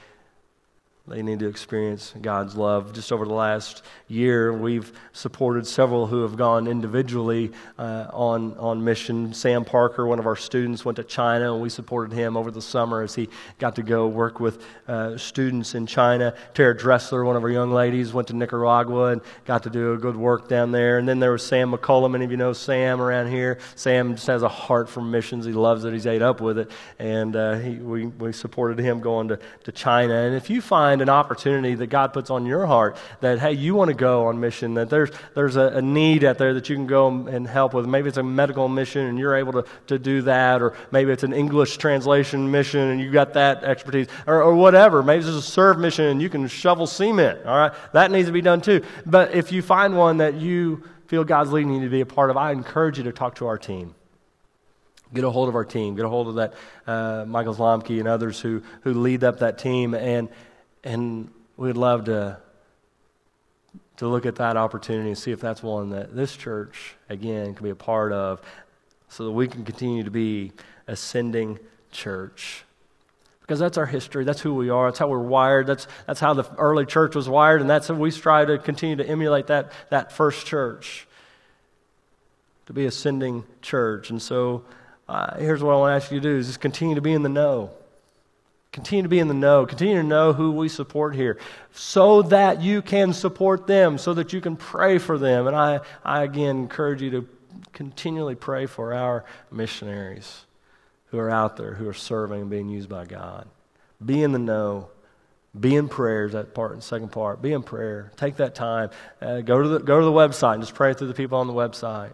They 1.09 1.23
need 1.23 1.39
to 1.39 1.47
experience 1.47 2.13
God's 2.21 2.55
love. 2.55 2.93
Just 2.93 3.11
over 3.11 3.25
the 3.25 3.33
last 3.33 3.81
year, 4.07 4.53
we've 4.53 4.93
supported 5.11 5.65
several 5.65 6.05
who 6.05 6.21
have 6.21 6.37
gone 6.37 6.67
individually 6.67 7.51
uh, 7.79 8.05
on, 8.13 8.55
on 8.59 8.83
mission. 8.83 9.33
Sam 9.33 9.65
Parker, 9.65 10.05
one 10.05 10.19
of 10.19 10.27
our 10.27 10.35
students, 10.35 10.85
went 10.85 10.97
to 10.97 11.03
China, 11.03 11.53
and 11.53 11.63
we 11.63 11.69
supported 11.69 12.15
him 12.15 12.37
over 12.37 12.51
the 12.51 12.61
summer 12.61 13.01
as 13.01 13.15
he 13.15 13.27
got 13.57 13.75
to 13.77 13.83
go 13.83 14.07
work 14.07 14.39
with 14.39 14.63
uh, 14.87 15.17
students 15.17 15.73
in 15.73 15.87
China. 15.87 16.35
Tara 16.53 16.77
Dressler, 16.77 17.25
one 17.25 17.35
of 17.35 17.43
our 17.43 17.49
young 17.49 17.71
ladies, 17.71 18.13
went 18.13 18.27
to 18.27 18.35
Nicaragua 18.35 19.05
and 19.05 19.21
got 19.45 19.63
to 19.63 19.71
do 19.71 19.93
a 19.93 19.97
good 19.97 20.15
work 20.15 20.47
down 20.47 20.71
there. 20.71 20.99
And 20.99 21.07
then 21.07 21.19
there 21.19 21.31
was 21.31 21.43
Sam 21.43 21.71
McCullum. 21.71 22.11
Many 22.11 22.25
of 22.25 22.31
you 22.31 22.37
know 22.37 22.53
Sam 22.53 23.01
around 23.01 23.31
here. 23.31 23.57
Sam 23.75 24.13
just 24.13 24.27
has 24.27 24.43
a 24.43 24.49
heart 24.49 24.87
for 24.89 25.01
missions. 25.01 25.45
He 25.45 25.53
loves 25.53 25.85
it. 25.85 25.93
He's 25.93 26.05
ate 26.05 26.21
up 26.21 26.39
with 26.39 26.59
it. 26.59 26.69
And 26.99 27.35
uh, 27.35 27.55
he, 27.55 27.77
we, 27.77 28.05
we 28.05 28.31
supported 28.31 28.77
him 28.77 28.99
going 28.99 29.29
to, 29.29 29.39
to 29.63 29.71
China. 29.71 30.13
And 30.13 30.35
if 30.35 30.51
you 30.51 30.61
find 30.61 30.98
find 30.99 31.09
an 31.09 31.15
opportunity 31.15 31.75
that 31.75 31.87
God 31.87 32.11
puts 32.11 32.29
on 32.29 32.45
your 32.45 32.65
heart 32.65 32.97
that, 33.21 33.39
hey, 33.39 33.53
you 33.53 33.73
want 33.73 33.87
to 33.89 33.93
go 33.93 34.27
on 34.27 34.39
mission, 34.39 34.73
that 34.73 34.89
there's, 34.89 35.09
there's 35.33 35.55
a, 35.55 35.67
a 35.77 35.81
need 35.81 36.25
out 36.25 36.37
there 36.37 36.53
that 36.53 36.67
you 36.67 36.75
can 36.75 36.87
go 36.87 37.07
and 37.07 37.47
help 37.47 37.73
with. 37.73 37.85
Maybe 37.85 38.09
it's 38.09 38.17
a 38.17 38.23
medical 38.23 38.67
mission 38.67 39.05
and 39.05 39.17
you're 39.17 39.35
able 39.35 39.53
to, 39.53 39.65
to 39.87 39.97
do 39.97 40.21
that, 40.23 40.61
or 40.61 40.73
maybe 40.91 41.11
it's 41.11 41.23
an 41.23 41.31
English 41.31 41.77
translation 41.77 42.51
mission 42.51 42.81
and 42.81 42.99
you 42.99 43.11
got 43.11 43.33
that 43.33 43.63
expertise, 43.63 44.07
or, 44.27 44.43
or 44.43 44.55
whatever. 44.55 45.01
Maybe 45.01 45.19
it's 45.19 45.29
a 45.29 45.41
serve 45.41 45.79
mission 45.79 46.05
and 46.05 46.21
you 46.21 46.29
can 46.29 46.47
shovel 46.47 46.85
cement, 46.85 47.45
all 47.45 47.57
right? 47.57 47.71
That 47.93 48.11
needs 48.11 48.27
to 48.27 48.33
be 48.33 48.41
done 48.41 48.59
too. 48.59 48.83
But 49.05 49.33
if 49.33 49.51
you 49.53 49.61
find 49.61 49.95
one 49.95 50.17
that 50.17 50.35
you 50.35 50.83
feel 51.07 51.23
God's 51.23 51.51
leading 51.51 51.75
you 51.75 51.81
to 51.81 51.89
be 51.89 52.01
a 52.01 52.05
part 52.05 52.29
of, 52.29 52.35
I 52.35 52.51
encourage 52.51 52.97
you 52.97 53.05
to 53.05 53.13
talk 53.13 53.35
to 53.35 53.47
our 53.47 53.57
team 53.57 53.95
get 55.11 55.23
a 55.23 55.29
hold 55.31 55.49
of 55.49 55.55
our 55.55 55.65
team, 55.65 55.95
get 55.95 56.05
a 56.05 56.09
hold 56.09 56.27
of 56.27 56.35
that 56.35 56.53
uh, 56.85 57.25
Michael 57.27 57.55
Zlomke 57.55 57.97
and 57.97 58.07
others 58.07 58.39
who, 58.39 58.61
who 58.81 58.93
lead 58.93 59.23
up 59.23 59.39
that 59.39 59.57
team, 59.57 59.95
and, 59.95 60.29
and 60.83 61.29
we'd 61.57 61.77
love 61.77 62.05
to, 62.05 62.37
to 63.97 64.07
look 64.07 64.25
at 64.25 64.35
that 64.35 64.57
opportunity 64.57 65.09
and 65.09 65.17
see 65.17 65.31
if 65.31 65.39
that's 65.39 65.61
one 65.61 65.89
that 65.89 66.15
this 66.15 66.35
church, 66.35 66.95
again, 67.09 67.53
can 67.53 67.63
be 67.63 67.69
a 67.69 67.75
part 67.75 68.11
of 68.11 68.41
so 69.09 69.25
that 69.25 69.31
we 69.31 69.47
can 69.47 69.65
continue 69.65 70.03
to 70.03 70.11
be 70.11 70.51
a 70.87 70.95
sending 70.95 71.59
church. 71.91 72.63
Because 73.41 73.59
that's 73.59 73.77
our 73.77 73.87
history. 73.87 74.25
That's 74.25 74.41
who 74.41 74.53
we 74.53 74.69
are. 74.69 74.87
That's 74.87 74.99
how 74.99 75.07
we're 75.07 75.19
wired. 75.19 75.65
That's, 75.65 75.87
that's 76.05 76.19
how 76.19 76.35
the 76.35 76.43
early 76.57 76.85
church 76.85 77.15
was 77.15 77.27
wired, 77.27 77.61
and 77.61 77.69
that's 77.69 77.87
how 77.87 77.95
we 77.95 78.11
strive 78.11 78.47
to 78.47 78.59
continue 78.59 78.95
to 78.97 79.07
emulate 79.07 79.47
that, 79.47 79.71
that 79.89 80.11
first 80.11 80.45
church, 80.45 81.07
to 82.67 82.73
be 82.73 82.85
a 82.85 82.91
sending 82.91 83.43
church. 83.63 84.11
And 84.11 84.21
so 84.21 84.63
uh, 85.07 85.35
here's 85.39 85.63
what 85.63 85.73
I 85.73 85.77
want 85.77 85.91
to 85.91 85.95
ask 85.95 86.11
you 86.11 86.19
to 86.19 86.29
do 86.29 86.37
is 86.37 86.45
just 86.45 86.59
continue 86.59 86.93
to 86.93 87.01
be 87.01 87.13
in 87.13 87.23
the 87.23 87.29
know. 87.29 87.71
Continue 88.71 89.03
to 89.03 89.09
be 89.09 89.19
in 89.19 89.27
the 89.27 89.33
know. 89.33 89.65
Continue 89.65 89.95
to 89.95 90.03
know 90.03 90.31
who 90.33 90.51
we 90.51 90.69
support 90.69 91.15
here 91.15 91.39
so 91.71 92.21
that 92.23 92.61
you 92.61 92.81
can 92.81 93.13
support 93.13 93.65
them, 93.65 93.97
so 93.97 94.13
that 94.13 94.31
you 94.31 94.41
can 94.41 94.55
pray 94.55 94.99
for 94.99 95.17
them. 95.17 95.47
And 95.47 95.55
I, 95.55 95.79
I 96.03 96.23
again 96.23 96.57
encourage 96.57 97.01
you 97.01 97.09
to 97.11 97.27
continually 97.73 98.35
pray 98.35 98.67
for 98.67 98.93
our 98.93 99.25
missionaries 99.51 100.45
who 101.07 101.17
are 101.17 101.31
out 101.31 101.57
there, 101.57 101.73
who 101.73 101.89
are 101.89 101.93
serving 101.93 102.41
and 102.41 102.49
being 102.49 102.69
used 102.69 102.89
by 102.89 103.05
God. 103.05 103.47
Be 104.03 104.21
in 104.21 104.31
the 104.31 104.39
know. 104.39 104.89
Be 105.59 105.75
in 105.75 105.89
prayers, 105.89 106.33
that 106.33 106.53
part 106.53 106.73
and 106.73 106.83
second 106.83 107.11
part. 107.11 107.41
Be 107.41 107.53
in 107.53 107.63
prayer. 107.63 108.11
Take 108.17 108.35
that 108.35 108.53
time. 108.53 108.91
Uh, 109.19 109.41
go, 109.41 109.63
to 109.63 109.67
the, 109.67 109.79
go 109.79 109.99
to 109.99 110.05
the 110.05 110.11
website 110.11 110.53
and 110.53 110.61
just 110.61 110.75
pray 110.75 110.93
through 110.93 111.07
the 111.07 111.15
people 111.15 111.39
on 111.39 111.47
the 111.47 111.53
website. 111.53 112.13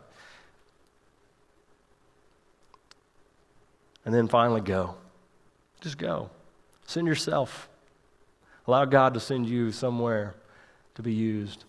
And 4.05 4.13
then 4.13 4.29
finally, 4.29 4.61
go. 4.61 4.95
Just 5.81 5.97
go. 5.97 6.29
Send 6.85 7.07
yourself. 7.07 7.69
Allow 8.67 8.85
God 8.85 9.13
to 9.13 9.19
send 9.19 9.47
you 9.47 9.71
somewhere 9.71 10.35
to 10.95 11.01
be 11.01 11.13
used. 11.13 11.65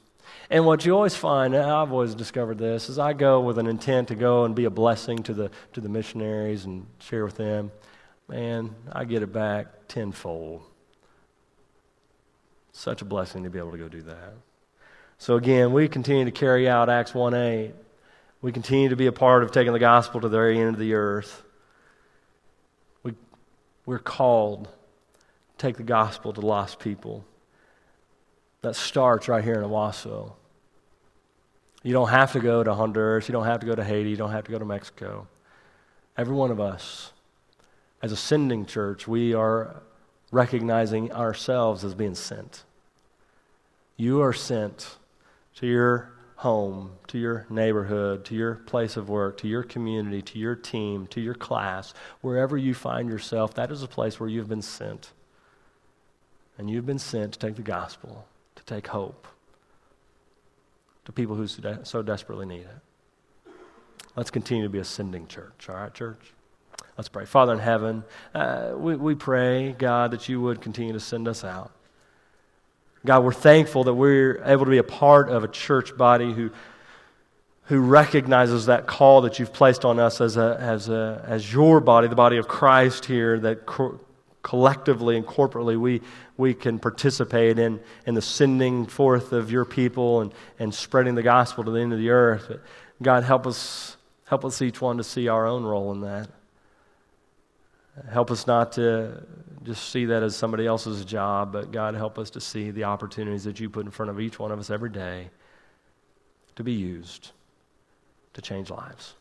And 0.51 0.64
what 0.64 0.85
you 0.85 0.95
always 0.95 1.14
find, 1.14 1.55
and 1.55 1.64
I've 1.64 1.93
always 1.93 2.14
discovered 2.14 2.59
this, 2.59 2.89
is 2.89 2.99
I 2.99 3.12
go 3.12 3.41
with 3.41 3.59
an 3.59 3.67
intent 3.67 4.09
to 4.09 4.14
go 4.14 4.45
and 4.45 4.55
be 4.55 4.64
a 4.64 4.71
blessing 4.71 5.23
to 5.25 5.35
the, 5.35 5.51
to 5.73 5.81
the 5.81 5.89
missionaries 5.89 6.64
and 6.64 6.87
share 7.01 7.25
with 7.25 7.37
them. 7.37 7.71
Man, 8.29 8.75
I 8.93 9.05
get 9.05 9.23
it 9.23 9.33
back 9.33 9.89
tenfold. 9.89 10.62
Such 12.73 13.03
a 13.03 13.05
blessing 13.05 13.45
to 13.45 13.51
be 13.51 13.59
able 13.59 13.73
to 13.73 13.79
go 13.79 13.89
do 13.89 14.03
that. 14.03 14.35
So 15.19 15.37
again, 15.37 15.73
we 15.73 15.89
continue 15.89 16.25
to 16.25 16.31
carry 16.31 16.69
out 16.69 16.89
Acts 16.89 17.14
1 17.14 17.35
8. 17.35 17.75
We 18.43 18.53
continue 18.53 18.91
to 18.91 18.97
be 18.97 19.07
a 19.07 19.12
part 19.12 19.43
of 19.43 19.51
taking 19.51 19.73
the 19.73 19.79
gospel 19.79 20.21
to 20.21 20.29
the 20.29 20.37
very 20.37 20.59
end 20.59 20.71
of 20.71 20.79
the 20.79 20.95
earth. 20.95 21.43
We, 23.03 23.14
we're 23.87 23.99
called 23.99 24.69
take 25.59 25.77
the 25.77 25.83
gospel 25.83 26.33
to 26.33 26.41
lost 26.41 26.79
people. 26.79 27.25
That 28.63 28.77
starts 28.77 29.29
right 29.29 29.45
here 29.45 29.55
in 29.55 29.63
Owasso. 29.63 30.33
You 31.83 31.93
don't 31.93 32.09
have 32.09 32.33
to 32.33 32.41
go 32.41 32.65
to 32.65 32.75
Honduras. 32.75 33.29
You 33.29 33.33
don't 33.33 33.45
have 33.45 33.61
to 33.61 33.67
go 33.67 33.75
to 33.75 33.85
Haiti. 33.85 34.11
You 34.11 34.17
don't 34.17 34.33
have 34.33 34.45
to 34.45 34.51
go 34.51 34.59
to 34.59 34.65
Mexico. 34.65 35.29
Every 36.17 36.35
one 36.35 36.51
of 36.51 36.59
us, 36.59 37.13
as 38.03 38.13
a 38.13 38.17
sending 38.17 38.67
church, 38.67 39.07
we 39.07 39.35
are 39.35 39.83
recognizing 40.33 41.13
ourselves 41.13 41.85
as 41.85 41.95
being 41.95 42.15
sent. 42.15 42.65
You 43.97 44.21
are 44.23 44.33
sent 44.33 44.97
to 45.57 45.67
your 45.67 46.13
home, 46.37 46.93
to 47.09 47.19
your 47.19 47.47
neighborhood, 47.49 48.25
to 48.27 48.35
your 48.35 48.57
place 48.57 48.97
of 48.97 49.09
work, 49.09 49.39
to 49.39 49.49
your 49.49 49.63
community, 49.63 50.21
to 50.21 50.39
your 50.39 50.55
team, 50.55 51.07
to 51.09 51.21
your 51.21 51.35
class, 51.35 51.95
wherever 52.21 52.57
you 52.57 52.75
find 52.75 53.09
yourself, 53.09 53.55
that 53.55 53.71
is 53.71 53.83
a 53.83 53.89
place 53.89 54.21
where 54.21 54.29
you've 54.29 54.49
been 54.49 54.63
sent. 54.63 55.13
And 56.59 56.71
you've 56.71 56.87
been 56.87 56.99
sent 56.99 57.35
to 57.35 57.39
take 57.39 57.57
the 57.57 57.63
gospel, 57.63 58.27
to 58.55 58.65
take 58.65 58.87
hope 58.87 59.27
to 61.05 61.13
people 61.13 61.37
who 61.37 61.47
so 61.47 62.03
desperately 62.03 62.47
need 62.47 62.63
it. 62.63 63.53
Let's 64.17 64.31
continue 64.31 64.65
to 64.65 64.71
be 64.71 64.79
a 64.79 64.85
sending 64.85 65.27
church, 65.27 65.69
all 65.69 65.77
right, 65.77 65.93
church? 65.93 66.33
Let's 66.97 67.09
pray. 67.09 67.27
Father 67.27 67.53
in 67.53 67.59
heaven, 67.59 68.05
uh, 68.35 68.73
we, 68.75 68.97
we 68.97 69.15
pray, 69.15 69.75
God, 69.79 70.11
that 70.13 70.29
you 70.29 70.41
would 70.41 70.63
continue 70.63 70.95
to 70.95 71.01
send 71.01 71.29
us 71.29 71.45
out. 71.45 71.71
God, 73.05 73.23
we're 73.23 73.33
thankful 73.33 73.85
that 73.85 73.95
we're 73.95 74.43
able 74.45 74.65
to 74.65 74.71
be 74.71 74.79
a 74.79 74.83
part 74.83 75.29
of 75.29 75.45
a 75.45 75.49
church 75.49 75.97
body 75.97 76.33
who, 76.33 76.51
who 77.65 77.81
recognizes 77.81 78.67
that 78.67 78.87
call 78.87 79.21
that 79.21 79.39
you've 79.39 79.53
placed 79.53 79.85
on 79.85 80.01
us 80.01 80.21
as, 80.21 80.39
a, 80.39 80.57
as, 80.59 80.89
a, 80.89 81.23
as 81.27 81.53
your 81.53 81.81
body, 81.81 82.09
the 82.09 82.17
body 82.17 82.39
of 82.39 82.49
Christ 82.49 83.05
here, 83.05 83.39
that 83.41 83.67
collectively 84.47 85.17
and 85.17 85.27
corporately 85.27 85.77
we, 85.77 86.01
we 86.37 86.55
can 86.55 86.79
participate 86.79 87.59
in, 87.59 87.81
in 88.07 88.15
the 88.15 88.23
sending 88.23 88.87
forth 88.87 89.33
of 89.33 89.51
your 89.51 89.65
people 89.65 90.21
and, 90.21 90.33
and 90.61 90.73
spreading 90.73 91.17
the 91.17 91.23
gospel 91.23 91.65
to 91.65 91.73
the 91.73 91.81
end 91.81 91.93
of 91.93 91.99
the 91.99 92.11
earth. 92.11 92.45
But 92.47 92.61
God, 93.03 93.25
help 93.25 93.45
us, 93.45 93.97
help 94.27 94.45
us 94.45 94.63
each 94.63 94.81
one 94.81 94.99
to 94.99 95.03
see 95.03 95.27
our 95.27 95.49
own 95.49 95.65
role 95.65 95.91
in 95.91 96.03
that. 96.03 96.29
Help 98.09 98.31
us 98.31 98.47
not 98.47 98.71
to 98.73 99.21
just 99.65 99.91
see 99.91 100.05
that 100.05 100.23
as 100.23 100.37
somebody 100.37 100.65
else's 100.65 101.05
job, 101.05 101.53
but 101.53 101.73
God, 101.73 101.97
help 101.97 102.17
us 102.17 102.31
to 102.31 102.41
see 102.41 102.71
the 102.71 102.85
opportunities 102.85 103.43
that 103.43 103.59
you 103.59 103.69
put 103.69 103.85
in 103.85 103.91
front 103.91 104.11
of 104.11 104.21
each 104.21 104.39
one 104.39 104.53
of 104.53 104.61
us 104.61 104.71
every 104.71 104.91
day 104.91 105.29
to 106.55 106.63
be 106.63 106.73
used 106.73 107.33
to 108.35 108.41
change 108.41 108.71
lives. 108.71 109.15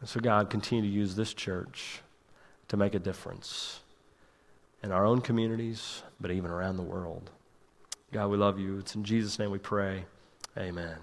And 0.00 0.08
so, 0.08 0.18
God, 0.18 0.48
continue 0.48 0.90
to 0.90 0.96
use 0.96 1.14
this 1.14 1.34
church 1.34 2.00
to 2.70 2.76
make 2.76 2.94
a 2.94 3.00
difference 3.00 3.80
in 4.80 4.92
our 4.92 5.04
own 5.04 5.20
communities, 5.20 6.04
but 6.20 6.30
even 6.30 6.52
around 6.52 6.76
the 6.76 6.84
world. 6.84 7.30
God, 8.12 8.28
we 8.28 8.36
love 8.36 8.60
you. 8.60 8.78
It's 8.78 8.94
in 8.94 9.02
Jesus' 9.02 9.40
name 9.40 9.50
we 9.50 9.58
pray. 9.58 10.04
Amen. 10.56 10.96